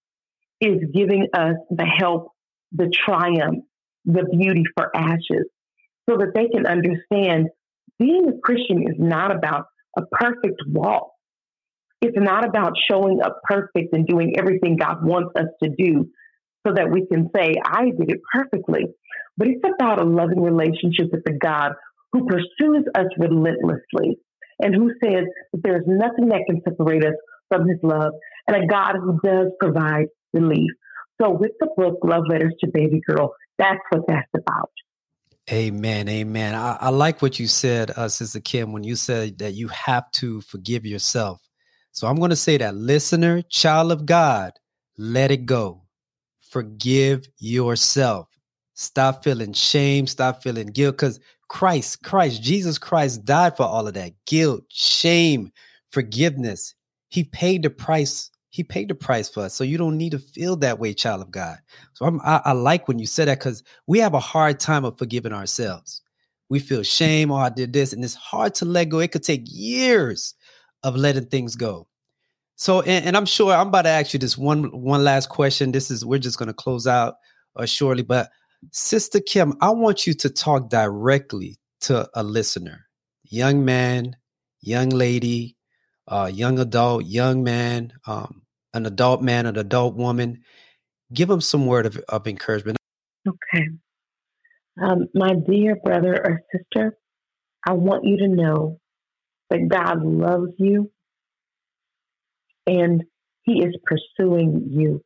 is 0.60 0.78
giving 0.94 1.28
us 1.32 1.54
the 1.70 1.84
help, 1.84 2.32
the 2.72 2.90
triumph, 2.90 3.64
the 4.04 4.24
beauty 4.24 4.64
for 4.76 4.94
ashes, 4.96 5.46
so 6.08 6.16
that 6.18 6.32
they 6.34 6.48
can 6.48 6.66
understand 6.66 7.48
being 7.98 8.28
a 8.28 8.38
Christian 8.42 8.82
is 8.82 8.96
not 8.98 9.34
about 9.34 9.66
a 9.96 10.02
perfect 10.12 10.62
walk. 10.68 11.10
It's 12.00 12.16
not 12.16 12.46
about 12.46 12.74
showing 12.88 13.20
up 13.22 13.40
perfect 13.42 13.92
and 13.92 14.06
doing 14.06 14.34
everything 14.38 14.76
God 14.76 15.04
wants 15.04 15.32
us 15.36 15.48
to 15.62 15.70
do 15.76 16.08
so 16.68 16.74
that 16.74 16.90
we 16.90 17.06
can 17.06 17.30
say, 17.34 17.54
I 17.64 17.86
did 17.86 18.10
it 18.10 18.20
perfectly. 18.32 18.86
But 19.36 19.48
it's 19.48 19.64
about 19.64 20.00
a 20.00 20.04
loving 20.04 20.42
relationship 20.42 21.12
with 21.12 21.24
the 21.24 21.38
God 21.40 21.72
who 22.12 22.26
pursues 22.26 22.84
us 22.94 23.06
relentlessly 23.18 24.18
and 24.60 24.74
who 24.74 24.90
says 25.02 25.24
that 25.52 25.62
there's 25.62 25.84
nothing 25.86 26.28
that 26.28 26.44
can 26.48 26.60
separate 26.64 27.04
us 27.04 27.14
from 27.48 27.68
his 27.68 27.78
love 27.82 28.12
and 28.46 28.62
a 28.62 28.66
God 28.66 28.96
who 29.00 29.18
does 29.24 29.48
provide 29.60 30.06
relief. 30.32 30.70
So 31.20 31.30
with 31.30 31.52
the 31.60 31.68
book, 31.76 31.98
Love 32.02 32.24
Letters 32.28 32.54
to 32.60 32.70
Baby 32.72 33.00
Girl, 33.06 33.34
that's 33.58 33.80
what 33.90 34.02
that's 34.08 34.28
about. 34.36 34.70
Amen. 35.50 36.08
Amen. 36.08 36.54
I, 36.54 36.76
I 36.80 36.88
like 36.90 37.22
what 37.22 37.38
you 37.38 37.46
said, 37.46 37.90
uh, 37.96 38.08
Sister 38.08 38.40
Kim, 38.40 38.72
when 38.72 38.84
you 38.84 38.96
said 38.96 39.38
that 39.38 39.52
you 39.52 39.68
have 39.68 40.10
to 40.12 40.42
forgive 40.42 40.84
yourself. 40.84 41.40
So 41.92 42.06
I'm 42.06 42.16
going 42.16 42.30
to 42.30 42.36
say 42.36 42.58
that 42.58 42.74
listener, 42.74 43.42
child 43.42 43.90
of 43.90 44.04
God, 44.04 44.52
let 44.98 45.30
it 45.30 45.46
go. 45.46 45.87
Forgive 46.50 47.28
yourself. 47.38 48.28
Stop 48.74 49.24
feeling 49.24 49.52
shame. 49.52 50.06
Stop 50.06 50.42
feeling 50.42 50.68
guilt 50.68 50.96
because 50.96 51.20
Christ, 51.48 52.02
Christ, 52.02 52.42
Jesus 52.42 52.78
Christ 52.78 53.24
died 53.24 53.56
for 53.56 53.64
all 53.64 53.88
of 53.88 53.94
that 53.94 54.12
guilt, 54.26 54.64
shame, 54.68 55.50
forgiveness. 55.90 56.74
He 57.08 57.24
paid 57.24 57.62
the 57.62 57.70
price. 57.70 58.30
He 58.50 58.62
paid 58.62 58.88
the 58.88 58.94
price 58.94 59.28
for 59.28 59.40
us. 59.40 59.54
So 59.54 59.64
you 59.64 59.78
don't 59.78 59.98
need 59.98 60.12
to 60.12 60.18
feel 60.18 60.56
that 60.56 60.78
way, 60.78 60.94
child 60.94 61.22
of 61.22 61.30
God. 61.30 61.58
So 61.94 62.18
I, 62.24 62.40
I 62.44 62.52
like 62.52 62.88
when 62.88 62.98
you 62.98 63.06
said 63.06 63.28
that 63.28 63.38
because 63.38 63.62
we 63.86 63.98
have 63.98 64.14
a 64.14 64.20
hard 64.20 64.60
time 64.60 64.84
of 64.84 64.96
forgiving 64.96 65.32
ourselves. 65.32 66.02
We 66.48 66.60
feel 66.60 66.82
shame, 66.82 67.30
oh, 67.30 67.36
I 67.36 67.50
did 67.50 67.72
this, 67.72 67.92
and 67.92 68.02
it's 68.02 68.14
hard 68.14 68.54
to 68.56 68.64
let 68.64 68.88
go. 68.88 69.00
It 69.00 69.12
could 69.12 69.22
take 69.22 69.42
years 69.44 70.34
of 70.82 70.96
letting 70.96 71.26
things 71.26 71.56
go. 71.56 71.87
So, 72.58 72.80
and, 72.82 73.06
and 73.06 73.16
I'm 73.16 73.24
sure 73.24 73.54
I'm 73.54 73.68
about 73.68 73.82
to 73.82 73.88
ask 73.88 74.12
you 74.12 74.18
this 74.18 74.36
one 74.36 74.64
one 74.64 75.04
last 75.04 75.28
question. 75.28 75.70
This 75.70 75.92
is 75.92 76.04
we're 76.04 76.18
just 76.18 76.38
going 76.38 76.48
to 76.48 76.52
close 76.54 76.88
out 76.88 77.14
uh, 77.54 77.66
shortly, 77.66 78.02
but 78.02 78.30
Sister 78.72 79.20
Kim, 79.20 79.54
I 79.60 79.70
want 79.70 80.08
you 80.08 80.14
to 80.14 80.28
talk 80.28 80.68
directly 80.68 81.56
to 81.82 82.08
a 82.14 82.24
listener, 82.24 82.88
young 83.22 83.64
man, 83.64 84.16
young 84.60 84.88
lady, 84.88 85.56
uh, 86.08 86.28
young 86.32 86.58
adult, 86.58 87.04
young 87.04 87.44
man, 87.44 87.92
um, 88.08 88.42
an 88.74 88.86
adult 88.86 89.22
man, 89.22 89.46
an 89.46 89.56
adult 89.56 89.94
woman. 89.94 90.42
Give 91.14 91.28
them 91.28 91.40
some 91.40 91.64
word 91.64 91.86
of, 91.86 91.96
of 92.08 92.26
encouragement. 92.26 92.76
Okay. 93.26 93.68
Um, 94.82 95.06
my 95.14 95.34
dear 95.48 95.76
brother 95.76 96.14
or 96.14 96.42
sister, 96.52 96.98
I 97.64 97.74
want 97.74 98.04
you 98.04 98.16
to 98.18 98.28
know 98.28 98.80
that 99.50 99.68
God 99.68 100.04
loves 100.04 100.52
you 100.58 100.90
and 102.68 103.02
He 103.42 103.64
is 103.64 103.74
pursuing 103.84 104.68
you. 104.70 105.02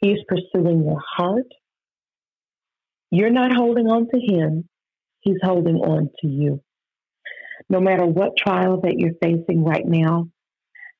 He 0.00 0.10
is 0.10 0.18
pursuing 0.28 0.84
your 0.84 1.00
heart. 1.16 1.46
You're 3.10 3.30
not 3.30 3.54
holding 3.54 3.86
on 3.86 4.08
to 4.12 4.20
Him, 4.20 4.68
He's 5.20 5.38
holding 5.42 5.76
on 5.76 6.10
to 6.20 6.28
you. 6.28 6.60
No 7.70 7.80
matter 7.80 8.04
what 8.04 8.36
trial 8.36 8.80
that 8.82 8.98
you're 8.98 9.14
facing 9.22 9.64
right 9.64 9.86
now, 9.86 10.28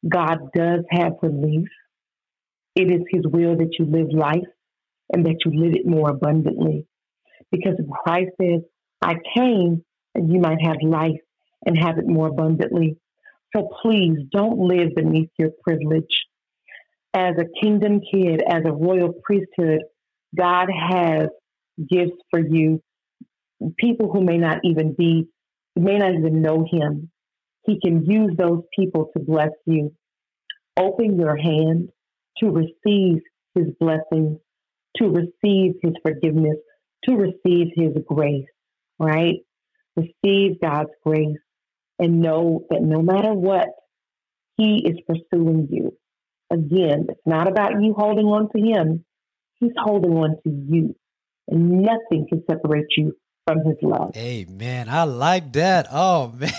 God 0.08 0.38
does 0.54 0.80
have 0.90 1.12
relief. 1.22 1.68
It 2.74 2.90
is 2.90 3.02
His 3.10 3.24
will 3.26 3.56
that 3.56 3.76
you 3.78 3.86
live 3.86 4.08
life 4.12 4.48
and 5.12 5.26
that 5.26 5.38
you 5.44 5.60
live 5.60 5.74
it 5.74 5.86
more 5.86 6.10
abundantly. 6.10 6.86
Because 7.50 7.80
Christ 8.04 8.30
says, 8.40 8.60
I 9.02 9.14
came 9.36 9.84
and 10.14 10.32
you 10.32 10.40
might 10.40 10.60
have 10.62 10.76
life 10.82 11.20
and 11.64 11.78
have 11.78 11.98
it 11.98 12.06
more 12.06 12.28
abundantly. 12.28 12.98
So 13.55 13.68
please 13.82 14.18
don't 14.30 14.59
live 14.59 14.94
beneath 14.94 15.30
your 15.38 15.51
privilege. 15.62 16.26
As 17.14 17.34
a 17.38 17.61
kingdom 17.62 18.01
kid, 18.01 18.42
as 18.46 18.62
a 18.66 18.72
royal 18.72 19.14
priesthood, 19.24 19.80
God 20.36 20.68
has 20.70 21.28
gifts 21.90 22.18
for 22.30 22.40
you. 22.40 22.82
People 23.78 24.12
who 24.12 24.22
may 24.22 24.36
not 24.36 24.59
even 24.64 24.94
be, 24.96 25.26
may 25.74 25.99
not 25.99 26.14
even 26.14 26.42
know 26.42 26.66
Him. 26.70 27.11
He 27.64 27.80
can 27.80 28.05
use 28.05 28.32
those 28.36 28.62
people 28.78 29.11
to 29.16 29.22
bless 29.22 29.51
you. 29.66 29.94
Open 30.78 31.18
your 31.18 31.36
hand 31.36 31.88
to 32.38 32.51
receive 32.51 33.20
His 33.55 33.66
blessings, 33.80 34.38
to 34.96 35.09
receive 35.09 35.74
His 35.82 35.94
forgiveness, 36.03 36.57
to 37.05 37.16
receive 37.16 37.68
His 37.74 37.94
grace, 38.07 38.46
right? 38.99 39.36
Receive 39.96 40.61
God's 40.61 40.90
grace 41.05 41.38
and 41.99 42.20
know 42.20 42.66
that 42.70 42.82
no 42.82 43.03
matter 43.03 43.32
what, 43.32 43.68
He 44.57 44.84
is 44.84 44.99
pursuing 45.07 45.68
you. 45.70 45.96
Again, 46.51 47.07
it's 47.09 47.20
not 47.26 47.49
about 47.49 47.82
you 47.82 47.94
holding 47.96 48.26
on 48.26 48.49
to 48.55 48.61
Him, 48.61 49.05
He's 49.61 49.72
holding 49.76 50.12
on 50.12 50.36
to 50.44 50.51
you. 50.51 50.94
And 51.49 51.82
nothing 51.82 52.26
can 52.28 52.44
separate 52.49 52.86
you 52.96 53.16
from 53.46 53.64
His 53.64 53.76
love. 53.82 54.12
Amen. 54.16 54.88
I 54.88 55.05
like 55.05 55.53
that. 55.55 55.88
Oh, 55.90 56.32
man. 56.38 56.53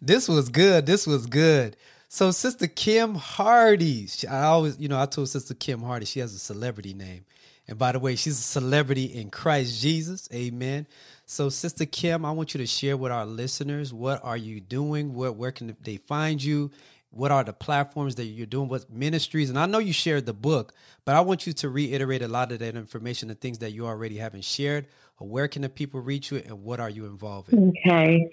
this 0.00 0.28
was 0.28 0.48
good. 0.48 0.86
This 0.86 1.06
was 1.06 1.26
good. 1.26 1.76
So, 2.10 2.30
Sister 2.30 2.66
Kim 2.66 3.16
Hardy, 3.16 4.08
I 4.30 4.44
always, 4.44 4.78
you 4.78 4.88
know, 4.88 4.98
I 4.98 5.06
told 5.06 5.28
Sister 5.28 5.54
Kim 5.54 5.82
Hardy 5.82 6.06
she 6.06 6.20
has 6.20 6.34
a 6.34 6.38
celebrity 6.38 6.94
name. 6.94 7.24
And 7.68 7.78
by 7.78 7.92
the 7.92 7.98
way, 7.98 8.16
she's 8.16 8.38
a 8.38 8.42
celebrity 8.42 9.04
in 9.04 9.30
Christ 9.30 9.82
Jesus. 9.82 10.26
Amen. 10.32 10.86
So, 11.30 11.50
Sister 11.50 11.84
Kim, 11.84 12.24
I 12.24 12.30
want 12.30 12.54
you 12.54 12.58
to 12.58 12.66
share 12.66 12.96
with 12.96 13.12
our 13.12 13.26
listeners 13.26 13.92
what 13.92 14.24
are 14.24 14.38
you 14.38 14.60
doing? 14.60 15.14
Where, 15.14 15.30
where 15.30 15.52
can 15.52 15.76
they 15.82 15.98
find 15.98 16.42
you? 16.42 16.70
what 17.10 17.30
are 17.30 17.42
the 17.42 17.52
platforms 17.52 18.16
that 18.16 18.24
you're 18.24 18.46
doing, 18.46 18.68
what 18.68 18.90
ministries, 18.90 19.48
and 19.48 19.58
I 19.58 19.66
know 19.66 19.78
you 19.78 19.92
shared 19.92 20.26
the 20.26 20.34
book, 20.34 20.74
but 21.04 21.14
I 21.14 21.20
want 21.22 21.46
you 21.46 21.52
to 21.54 21.68
reiterate 21.68 22.22
a 22.22 22.28
lot 22.28 22.52
of 22.52 22.58
that 22.58 22.76
information, 22.76 23.28
the 23.28 23.34
things 23.34 23.58
that 23.58 23.72
you 23.72 23.86
already 23.86 24.18
haven't 24.18 24.44
shared. 24.44 24.86
Where 25.16 25.48
can 25.48 25.62
the 25.62 25.68
people 25.68 26.00
reach 26.00 26.30
you, 26.30 26.42
and 26.44 26.62
what 26.62 26.80
are 26.80 26.90
you 26.90 27.06
involved 27.06 27.52
in? 27.52 27.72
Okay, 27.86 28.28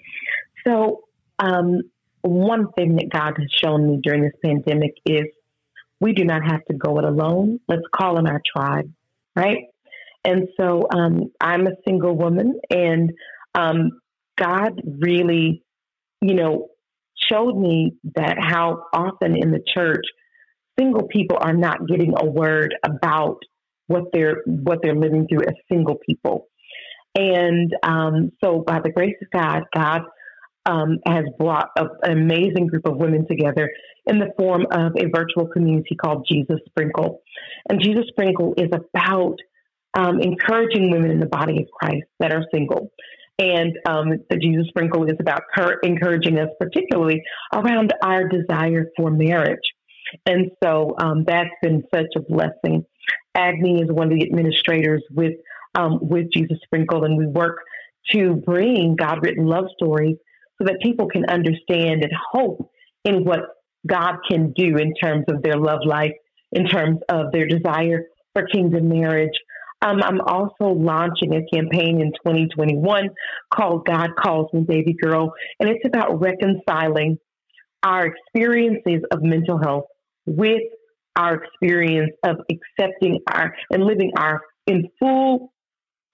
so 0.64 1.04
um, 1.38 1.80
one 2.20 2.70
thing 2.72 2.96
that 2.96 3.08
God 3.08 3.34
has 3.38 3.50
shown 3.50 3.88
me 3.88 4.00
during 4.02 4.22
this 4.22 4.34
pandemic 4.44 4.94
is 5.06 5.24
we 5.98 6.12
do 6.12 6.24
not 6.24 6.44
have 6.44 6.64
to 6.66 6.74
go 6.74 6.98
it 6.98 7.04
alone. 7.04 7.60
Let's 7.68 7.82
call 7.94 8.18
in 8.18 8.26
our 8.26 8.42
tribe, 8.54 8.92
right? 9.34 9.64
And 10.26 10.48
so 10.58 10.88
um, 10.92 11.30
I'm 11.40 11.68
a 11.68 11.76
single 11.86 12.16
woman, 12.16 12.58
and 12.68 13.12
um, 13.54 13.92
God 14.36 14.82
really, 15.00 15.62
you 16.20 16.34
know, 16.34 16.66
showed 17.30 17.56
me 17.56 17.92
that 18.16 18.36
how 18.40 18.86
often 18.92 19.36
in 19.36 19.52
the 19.52 19.62
church 19.72 20.04
single 20.78 21.06
people 21.06 21.38
are 21.40 21.54
not 21.54 21.86
getting 21.86 22.12
a 22.20 22.26
word 22.26 22.74
about 22.84 23.38
what 23.86 24.04
they're 24.12 24.42
what 24.46 24.80
they're 24.82 24.96
living 24.96 25.28
through 25.28 25.46
as 25.46 25.54
single 25.70 25.96
people. 26.04 26.48
And 27.14 27.72
um, 27.84 28.32
so, 28.42 28.64
by 28.66 28.80
the 28.82 28.90
grace 28.90 29.14
of 29.22 29.30
God, 29.30 29.62
God 29.72 30.02
um, 30.66 30.98
has 31.06 31.24
brought 31.38 31.68
a, 31.78 31.84
an 32.02 32.18
amazing 32.18 32.66
group 32.66 32.86
of 32.86 32.96
women 32.96 33.26
together 33.28 33.70
in 34.06 34.18
the 34.18 34.32
form 34.36 34.66
of 34.72 34.92
a 34.96 35.08
virtual 35.14 35.46
community 35.52 35.94
called 35.94 36.26
Jesus 36.30 36.56
Sprinkle. 36.68 37.22
And 37.70 37.80
Jesus 37.80 38.06
Sprinkle 38.08 38.54
is 38.56 38.70
about 38.72 39.36
um, 39.96 40.20
encouraging 40.20 40.90
women 40.90 41.10
in 41.10 41.20
the 41.20 41.26
body 41.26 41.58
of 41.62 41.68
Christ 41.70 42.06
that 42.20 42.32
are 42.32 42.44
single. 42.52 42.92
And 43.38 43.72
um, 43.86 44.10
the 44.30 44.36
Jesus 44.36 44.68
Sprinkle 44.68 45.04
is 45.04 45.16
about 45.20 45.42
cur- 45.54 45.78
encouraging 45.82 46.38
us, 46.38 46.48
particularly 46.58 47.22
around 47.52 47.92
our 48.02 48.28
desire 48.28 48.86
for 48.96 49.10
marriage. 49.10 49.58
And 50.24 50.50
so 50.62 50.94
um, 50.98 51.24
that's 51.26 51.50
been 51.62 51.82
such 51.94 52.06
a 52.16 52.20
blessing. 52.20 52.84
Agni 53.34 53.82
is 53.82 53.90
one 53.90 54.10
of 54.12 54.18
the 54.18 54.24
administrators 54.26 55.02
with 55.10 55.34
um, 55.74 55.98
with 56.00 56.32
Jesus 56.32 56.56
Sprinkle, 56.64 57.04
and 57.04 57.18
we 57.18 57.26
work 57.26 57.58
to 58.12 58.36
bring 58.36 58.96
God 58.96 59.18
written 59.22 59.44
love 59.44 59.66
stories 59.76 60.16
so 60.58 60.64
that 60.64 60.80
people 60.82 61.06
can 61.06 61.26
understand 61.28 62.02
and 62.02 62.12
hope 62.32 62.70
in 63.04 63.24
what 63.24 63.40
God 63.86 64.16
can 64.28 64.52
do 64.56 64.76
in 64.76 64.94
terms 64.94 65.24
of 65.28 65.42
their 65.42 65.58
love 65.58 65.80
life, 65.84 66.14
in 66.52 66.66
terms 66.66 67.00
of 67.10 67.30
their 67.32 67.46
desire 67.46 68.04
for 68.32 68.46
kingdom 68.46 68.88
marriage. 68.88 69.38
Um, 69.86 70.02
I'm 70.02 70.20
also 70.20 70.74
launching 70.74 71.32
a 71.34 71.46
campaign 71.54 72.00
in 72.00 72.10
2021 72.12 73.08
called 73.54 73.86
God 73.86 74.10
Calls 74.20 74.52
Me 74.52 74.62
Baby 74.66 74.96
Girl, 75.00 75.32
and 75.60 75.68
it's 75.68 75.84
about 75.86 76.20
reconciling 76.20 77.18
our 77.84 78.06
experiences 78.06 79.02
of 79.12 79.22
mental 79.22 79.58
health 79.58 79.84
with 80.26 80.62
our 81.14 81.34
experience 81.34 82.10
of 82.24 82.38
accepting 82.50 83.20
our 83.32 83.54
and 83.70 83.84
living 83.84 84.10
our 84.18 84.40
in 84.66 84.88
full 84.98 85.52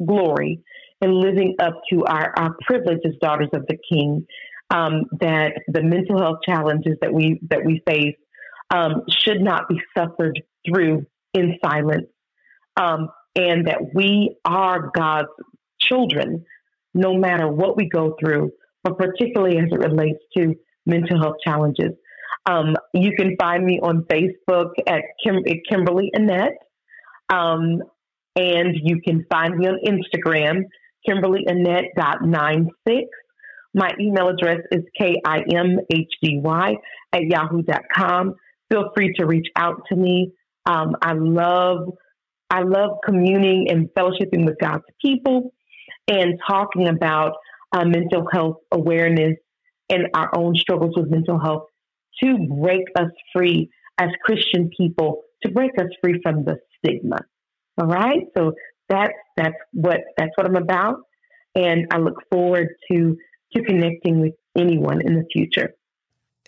glory 0.04 0.62
and 1.00 1.14
living 1.14 1.56
up 1.58 1.80
to 1.90 2.04
our, 2.04 2.32
our 2.36 2.54
privilege 2.66 3.00
as 3.06 3.12
daughters 3.22 3.48
of 3.54 3.66
the 3.68 3.78
King. 3.90 4.26
Um, 4.70 5.04
that 5.20 5.52
the 5.68 5.82
mental 5.82 6.18
health 6.18 6.38
challenges 6.46 6.94
that 7.02 7.12
we 7.12 7.40
that 7.50 7.60
we 7.64 7.82
face 7.86 8.16
um, 8.74 9.02
should 9.08 9.42
not 9.42 9.68
be 9.68 9.78
suffered 9.96 10.40
through 10.66 11.04
in 11.34 11.58
silence, 11.62 12.06
um, 12.80 13.08
and 13.34 13.66
that 13.66 13.94
we 13.94 14.36
are 14.44 14.90
God's 14.94 15.28
children, 15.80 16.44
no 16.94 17.14
matter 17.14 17.48
what 17.48 17.76
we 17.76 17.88
go 17.88 18.16
through, 18.20 18.50
but 18.84 18.98
particularly 18.98 19.58
as 19.58 19.66
it 19.70 19.78
relates 19.78 20.20
to 20.36 20.54
mental 20.86 21.20
health 21.20 21.36
challenges. 21.44 21.92
Um, 22.46 22.76
you 22.92 23.12
can 23.16 23.36
find 23.40 23.64
me 23.64 23.78
on 23.82 24.04
Facebook 24.10 24.70
at, 24.86 25.02
Kim- 25.24 25.44
Kimberly 25.68 26.10
Annette. 26.12 26.58
Um, 27.32 27.82
and 28.36 28.76
you 28.82 29.00
can 29.02 29.24
find 29.30 29.56
me 29.58 29.68
on 29.68 29.78
Instagram, 29.86 30.64
KimberlyAnnette.96. 31.08 33.02
My 33.74 33.90
email 34.00 34.28
address 34.28 34.60
is 34.70 34.82
kimhdy 35.00 36.76
at 37.12 37.22
yahoo.com. 37.22 38.34
Feel 38.70 38.90
free 38.94 39.12
to 39.18 39.26
reach 39.26 39.48
out 39.56 39.82
to 39.88 39.96
me. 39.96 40.32
Um, 40.66 40.94
I 41.02 41.12
love 41.14 41.92
I 42.52 42.60
love 42.60 42.98
communing 43.02 43.68
and 43.70 43.88
fellowshipping 43.96 44.44
with 44.44 44.56
God's 44.60 44.84
people 45.00 45.54
and 46.06 46.38
talking 46.46 46.86
about 46.86 47.32
uh, 47.72 47.86
mental 47.86 48.28
health 48.30 48.56
awareness 48.70 49.38
and 49.88 50.08
our 50.12 50.30
own 50.36 50.54
struggles 50.54 50.94
with 50.94 51.10
mental 51.10 51.40
health 51.40 51.64
to 52.22 52.36
break 52.60 52.82
us 52.98 53.10
free 53.34 53.70
as 53.98 54.10
Christian 54.22 54.70
people, 54.76 55.22
to 55.42 55.50
break 55.50 55.70
us 55.80 55.86
free 56.02 56.20
from 56.22 56.44
the 56.44 56.58
stigma. 56.76 57.20
All 57.78 57.86
right. 57.86 58.26
So 58.36 58.52
that's 58.86 59.14
that's 59.38 59.56
what 59.72 60.00
that's 60.18 60.32
what 60.34 60.46
I'm 60.46 60.56
about. 60.56 60.98
And 61.54 61.86
I 61.90 61.96
look 61.96 62.16
forward 62.30 62.68
to 62.90 63.16
to 63.54 63.62
connecting 63.62 64.20
with 64.20 64.34
anyone 64.54 65.00
in 65.00 65.14
the 65.14 65.24
future. 65.32 65.74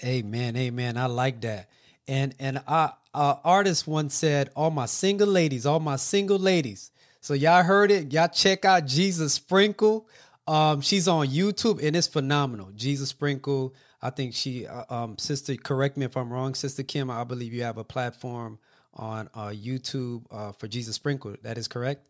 Amen. 0.04 0.54
Amen. 0.54 0.98
I 0.98 1.06
like 1.06 1.40
that. 1.40 1.70
And 2.06 2.34
and 2.38 2.60
I 2.68 2.92
uh, 3.14 3.36
artist 3.44 3.86
once 3.86 4.14
said, 4.14 4.50
"All 4.54 4.70
my 4.70 4.86
single 4.86 5.28
ladies, 5.28 5.64
all 5.66 5.80
my 5.80 5.96
single 5.96 6.38
ladies." 6.38 6.90
So 7.20 7.32
y'all 7.32 7.62
heard 7.62 7.90
it. 7.90 8.12
Y'all 8.12 8.28
check 8.28 8.64
out 8.66 8.86
Jesus 8.86 9.32
Sprinkle. 9.32 10.06
Um, 10.46 10.82
she's 10.82 11.08
on 11.08 11.28
YouTube 11.28 11.82
and 11.82 11.96
it's 11.96 12.06
phenomenal. 12.06 12.70
Jesus 12.74 13.08
Sprinkle. 13.08 13.74
I 14.02 14.10
think 14.10 14.34
she, 14.34 14.66
uh, 14.66 14.84
um, 14.90 15.16
sister, 15.16 15.56
correct 15.56 15.96
me 15.96 16.04
if 16.04 16.18
I'm 16.18 16.30
wrong, 16.30 16.54
sister 16.54 16.82
Kim. 16.82 17.10
I 17.10 17.24
believe 17.24 17.54
you 17.54 17.62
have 17.62 17.78
a 17.78 17.84
platform 17.84 18.58
on 18.92 19.30
uh, 19.32 19.48
YouTube 19.48 20.24
uh, 20.30 20.52
for 20.52 20.68
Jesus 20.68 20.96
Sprinkle. 20.96 21.34
That 21.42 21.56
is 21.56 21.66
correct. 21.66 22.04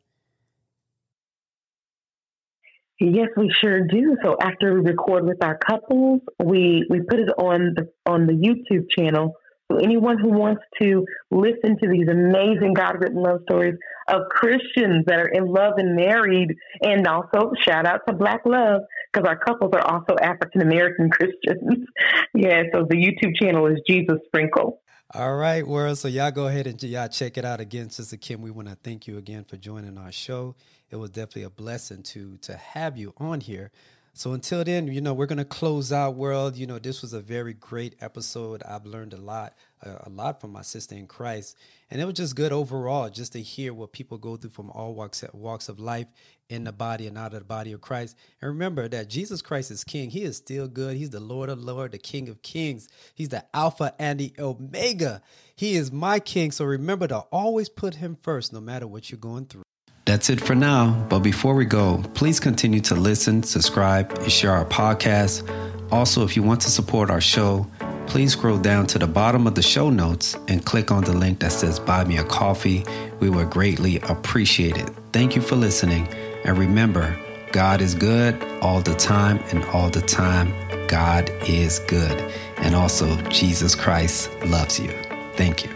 Yes, 2.98 3.28
we 3.36 3.52
sure 3.60 3.86
do. 3.86 4.16
So 4.22 4.36
after 4.40 4.74
we 4.74 4.80
record 4.80 5.26
with 5.26 5.42
our 5.42 5.58
couples, 5.58 6.22
we 6.42 6.86
we 6.88 7.00
put 7.00 7.18
it 7.18 7.28
on 7.38 7.74
the 7.74 7.90
on 8.06 8.26
the 8.26 8.32
YouTube 8.32 8.88
channel. 8.90 9.34
So 9.70 9.78
anyone 9.78 10.18
who 10.18 10.28
wants 10.28 10.62
to 10.80 11.06
listen 11.30 11.78
to 11.82 11.88
these 11.88 12.06
amazing 12.08 12.74
God 12.74 13.00
written 13.00 13.22
love 13.22 13.40
stories 13.48 13.76
of 14.08 14.22
Christians 14.30 15.04
that 15.06 15.18
are 15.18 15.28
in 15.28 15.46
love 15.46 15.74
and 15.78 15.96
married, 15.96 16.54
and 16.82 17.06
also 17.06 17.52
shout 17.66 17.86
out 17.86 18.00
to 18.06 18.14
Black 18.14 18.42
Love 18.44 18.82
because 19.12 19.26
our 19.26 19.38
couples 19.38 19.72
are 19.74 19.80
also 19.80 20.16
African 20.20 20.60
American 20.60 21.08
Christians. 21.08 21.86
yeah, 22.34 22.64
so 22.72 22.86
the 22.88 22.96
YouTube 22.96 23.36
channel 23.36 23.66
is 23.66 23.80
Jesus 23.88 24.18
Sprinkle. 24.26 24.80
All 25.14 25.36
right, 25.36 25.66
world. 25.66 25.96
So 25.96 26.08
y'all 26.08 26.32
go 26.32 26.48
ahead 26.48 26.66
and 26.66 26.82
y'all 26.82 27.08
check 27.08 27.38
it 27.38 27.44
out 27.44 27.60
again, 27.60 27.88
Sister 27.88 28.16
Kim. 28.16 28.42
We 28.42 28.50
want 28.50 28.68
to 28.68 28.74
thank 28.74 29.06
you 29.06 29.16
again 29.16 29.44
for 29.44 29.56
joining 29.56 29.96
our 29.96 30.10
show. 30.10 30.56
It 30.90 30.96
was 30.96 31.10
definitely 31.10 31.44
a 31.44 31.50
blessing 31.50 32.02
to 32.02 32.36
to 32.42 32.56
have 32.56 32.98
you 32.98 33.14
on 33.18 33.40
here. 33.40 33.70
So 34.16 34.32
until 34.32 34.62
then, 34.62 34.86
you 34.86 35.00
know, 35.00 35.12
we're 35.12 35.26
gonna 35.26 35.44
close 35.44 35.90
out, 35.90 36.14
world. 36.14 36.56
You 36.56 36.68
know, 36.68 36.78
this 36.78 37.02
was 37.02 37.12
a 37.12 37.20
very 37.20 37.52
great 37.52 37.96
episode. 38.00 38.62
I've 38.62 38.86
learned 38.86 39.12
a 39.12 39.16
lot, 39.16 39.54
uh, 39.84 39.98
a 40.02 40.08
lot 40.08 40.40
from 40.40 40.52
my 40.52 40.62
sister 40.62 40.94
in 40.94 41.08
Christ, 41.08 41.58
and 41.90 42.00
it 42.00 42.04
was 42.04 42.14
just 42.14 42.36
good 42.36 42.52
overall, 42.52 43.10
just 43.10 43.32
to 43.32 43.42
hear 43.42 43.74
what 43.74 43.90
people 43.92 44.16
go 44.18 44.36
through 44.36 44.50
from 44.50 44.70
all 44.70 44.94
walks 44.94 45.24
walks 45.32 45.68
of 45.68 45.80
life 45.80 46.06
in 46.48 46.62
the 46.62 46.70
body 46.70 47.08
and 47.08 47.18
out 47.18 47.34
of 47.34 47.40
the 47.40 47.44
body 47.44 47.72
of 47.72 47.80
Christ. 47.80 48.16
And 48.40 48.50
remember 48.50 48.86
that 48.86 49.10
Jesus 49.10 49.42
Christ 49.42 49.72
is 49.72 49.82
King. 49.82 50.10
He 50.10 50.22
is 50.22 50.36
still 50.36 50.68
good. 50.68 50.96
He's 50.96 51.10
the 51.10 51.18
Lord 51.18 51.48
of 51.48 51.58
Lord, 51.58 51.90
the 51.90 51.98
King 51.98 52.28
of 52.28 52.40
Kings. 52.40 52.88
He's 53.16 53.30
the 53.30 53.44
Alpha 53.52 53.96
and 53.98 54.20
the 54.20 54.32
Omega. 54.38 55.22
He 55.56 55.74
is 55.74 55.90
my 55.90 56.20
King. 56.20 56.52
So 56.52 56.64
remember 56.64 57.08
to 57.08 57.18
always 57.32 57.68
put 57.68 57.96
Him 57.96 58.16
first, 58.22 58.52
no 58.52 58.60
matter 58.60 58.86
what 58.86 59.10
you're 59.10 59.18
going 59.18 59.46
through. 59.46 59.64
That's 60.04 60.28
it 60.28 60.40
for 60.40 60.54
now. 60.54 61.06
But 61.08 61.20
before 61.20 61.54
we 61.54 61.64
go, 61.64 62.02
please 62.14 62.38
continue 62.38 62.80
to 62.80 62.94
listen, 62.94 63.42
subscribe, 63.42 64.12
and 64.18 64.30
share 64.30 64.52
our 64.52 64.66
podcast. 64.66 65.48
Also, 65.90 66.24
if 66.24 66.36
you 66.36 66.42
want 66.42 66.60
to 66.62 66.70
support 66.70 67.10
our 67.10 67.20
show, 67.20 67.66
please 68.06 68.32
scroll 68.32 68.58
down 68.58 68.86
to 68.88 68.98
the 68.98 69.06
bottom 69.06 69.46
of 69.46 69.54
the 69.54 69.62
show 69.62 69.88
notes 69.88 70.36
and 70.48 70.64
click 70.64 70.90
on 70.90 71.04
the 71.04 71.12
link 71.12 71.38
that 71.40 71.52
says 71.52 71.80
Buy 71.80 72.04
Me 72.04 72.18
a 72.18 72.24
Coffee. 72.24 72.84
We 73.20 73.30
would 73.30 73.48
greatly 73.48 73.98
appreciate 74.00 74.76
it. 74.76 74.90
Thank 75.12 75.36
you 75.36 75.42
for 75.42 75.56
listening. 75.56 76.06
And 76.44 76.58
remember, 76.58 77.16
God 77.52 77.80
is 77.80 77.94
good 77.94 78.42
all 78.60 78.82
the 78.82 78.94
time, 78.94 79.38
and 79.52 79.64
all 79.66 79.88
the 79.88 80.02
time, 80.02 80.52
God 80.86 81.30
is 81.48 81.78
good. 81.78 82.20
And 82.58 82.74
also, 82.74 83.16
Jesus 83.28 83.74
Christ 83.74 84.30
loves 84.44 84.78
you. 84.78 84.92
Thank 85.36 85.64
you. 85.64 85.73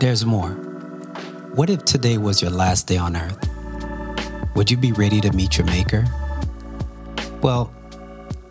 There's 0.00 0.24
more. 0.24 0.52
What 1.54 1.68
if 1.68 1.84
today 1.84 2.16
was 2.16 2.40
your 2.40 2.50
last 2.50 2.86
day 2.86 2.96
on 2.96 3.16
earth? 3.16 3.38
Would 4.56 4.70
you 4.70 4.78
be 4.78 4.92
ready 4.92 5.20
to 5.20 5.30
meet 5.32 5.58
your 5.58 5.66
Maker? 5.66 6.06
Well, 7.42 7.72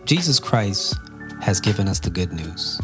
Jesus 0.05 0.39
Christ 0.39 0.95
has 1.41 1.59
given 1.59 1.87
us 1.87 1.99
the 1.99 2.11
good 2.11 2.31
news. 2.31 2.79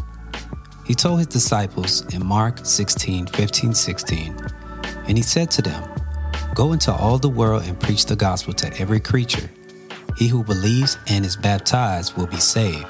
He 0.84 0.94
told 0.94 1.18
his 1.18 1.28
disciples 1.28 2.12
in 2.12 2.26
Mark 2.26 2.58
16, 2.64 3.28
15, 3.28 3.72
16, 3.72 4.36
and 5.06 5.16
he 5.16 5.22
said 5.22 5.48
to 5.52 5.62
them, 5.62 5.88
Go 6.56 6.72
into 6.72 6.92
all 6.92 7.18
the 7.18 7.28
world 7.28 7.62
and 7.66 7.78
preach 7.78 8.06
the 8.06 8.16
gospel 8.16 8.52
to 8.54 8.80
every 8.80 8.98
creature. 8.98 9.48
He 10.16 10.26
who 10.26 10.42
believes 10.42 10.98
and 11.06 11.24
is 11.24 11.36
baptized 11.36 12.16
will 12.16 12.26
be 12.26 12.40
saved, 12.40 12.86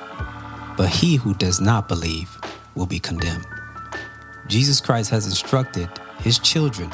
but 0.78 0.88
he 0.88 1.16
who 1.16 1.34
does 1.34 1.60
not 1.60 1.86
believe 1.86 2.30
will 2.74 2.86
be 2.86 2.98
condemned. 2.98 3.46
Jesus 4.48 4.80
Christ 4.80 5.10
has 5.10 5.26
instructed 5.26 5.88
his 6.20 6.38
children 6.38 6.90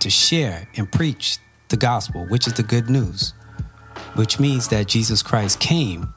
to 0.00 0.10
share 0.10 0.68
and 0.76 0.90
preach 0.90 1.38
the 1.68 1.76
gospel, 1.76 2.26
which 2.26 2.46
is 2.46 2.54
the 2.54 2.62
good 2.62 2.88
news, 2.88 3.34
which 4.14 4.40
means 4.40 4.68
that 4.68 4.86
Jesus 4.86 5.22
Christ 5.22 5.60
came 5.60 6.12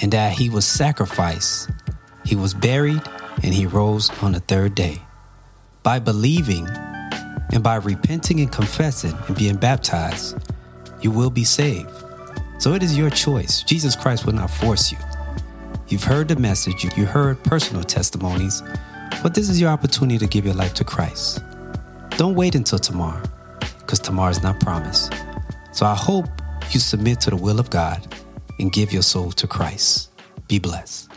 and 0.00 0.12
that 0.12 0.32
he 0.32 0.50
was 0.50 0.66
sacrificed, 0.66 1.70
he 2.24 2.36
was 2.36 2.52
buried, 2.52 3.02
and 3.42 3.54
he 3.54 3.66
rose 3.66 4.10
on 4.22 4.32
the 4.32 4.40
third 4.40 4.74
day. 4.74 5.00
By 5.82 5.98
believing 5.98 6.66
and 7.52 7.62
by 7.62 7.76
repenting 7.76 8.40
and 8.40 8.50
confessing 8.50 9.16
and 9.28 9.36
being 9.36 9.56
baptized, 9.56 10.36
you 11.00 11.10
will 11.10 11.30
be 11.30 11.44
saved. 11.44 11.90
So 12.58 12.72
it 12.72 12.82
is 12.82 12.96
your 12.96 13.10
choice. 13.10 13.62
Jesus 13.62 13.94
Christ 13.94 14.26
will 14.26 14.32
not 14.32 14.50
force 14.50 14.90
you. 14.90 14.98
You've 15.88 16.04
heard 16.04 16.28
the 16.28 16.36
message, 16.36 16.84
you 16.96 17.04
heard 17.04 17.42
personal 17.44 17.84
testimonies, 17.84 18.62
but 19.24 19.32
this 19.32 19.48
is 19.48 19.58
your 19.58 19.70
opportunity 19.70 20.18
to 20.18 20.26
give 20.26 20.44
your 20.44 20.52
life 20.52 20.74
to 20.74 20.84
Christ. 20.84 21.42
Don't 22.18 22.34
wait 22.34 22.54
until 22.54 22.78
tomorrow, 22.78 23.22
because 23.78 23.98
tomorrow 23.98 24.28
is 24.28 24.42
not 24.42 24.60
promised. 24.60 25.14
So 25.72 25.86
I 25.86 25.94
hope 25.94 26.26
you 26.72 26.78
submit 26.78 27.22
to 27.22 27.30
the 27.30 27.36
will 27.36 27.58
of 27.58 27.70
God 27.70 28.06
and 28.58 28.70
give 28.70 28.92
your 28.92 29.00
soul 29.00 29.32
to 29.32 29.46
Christ. 29.46 30.10
Be 30.46 30.58
blessed. 30.58 31.13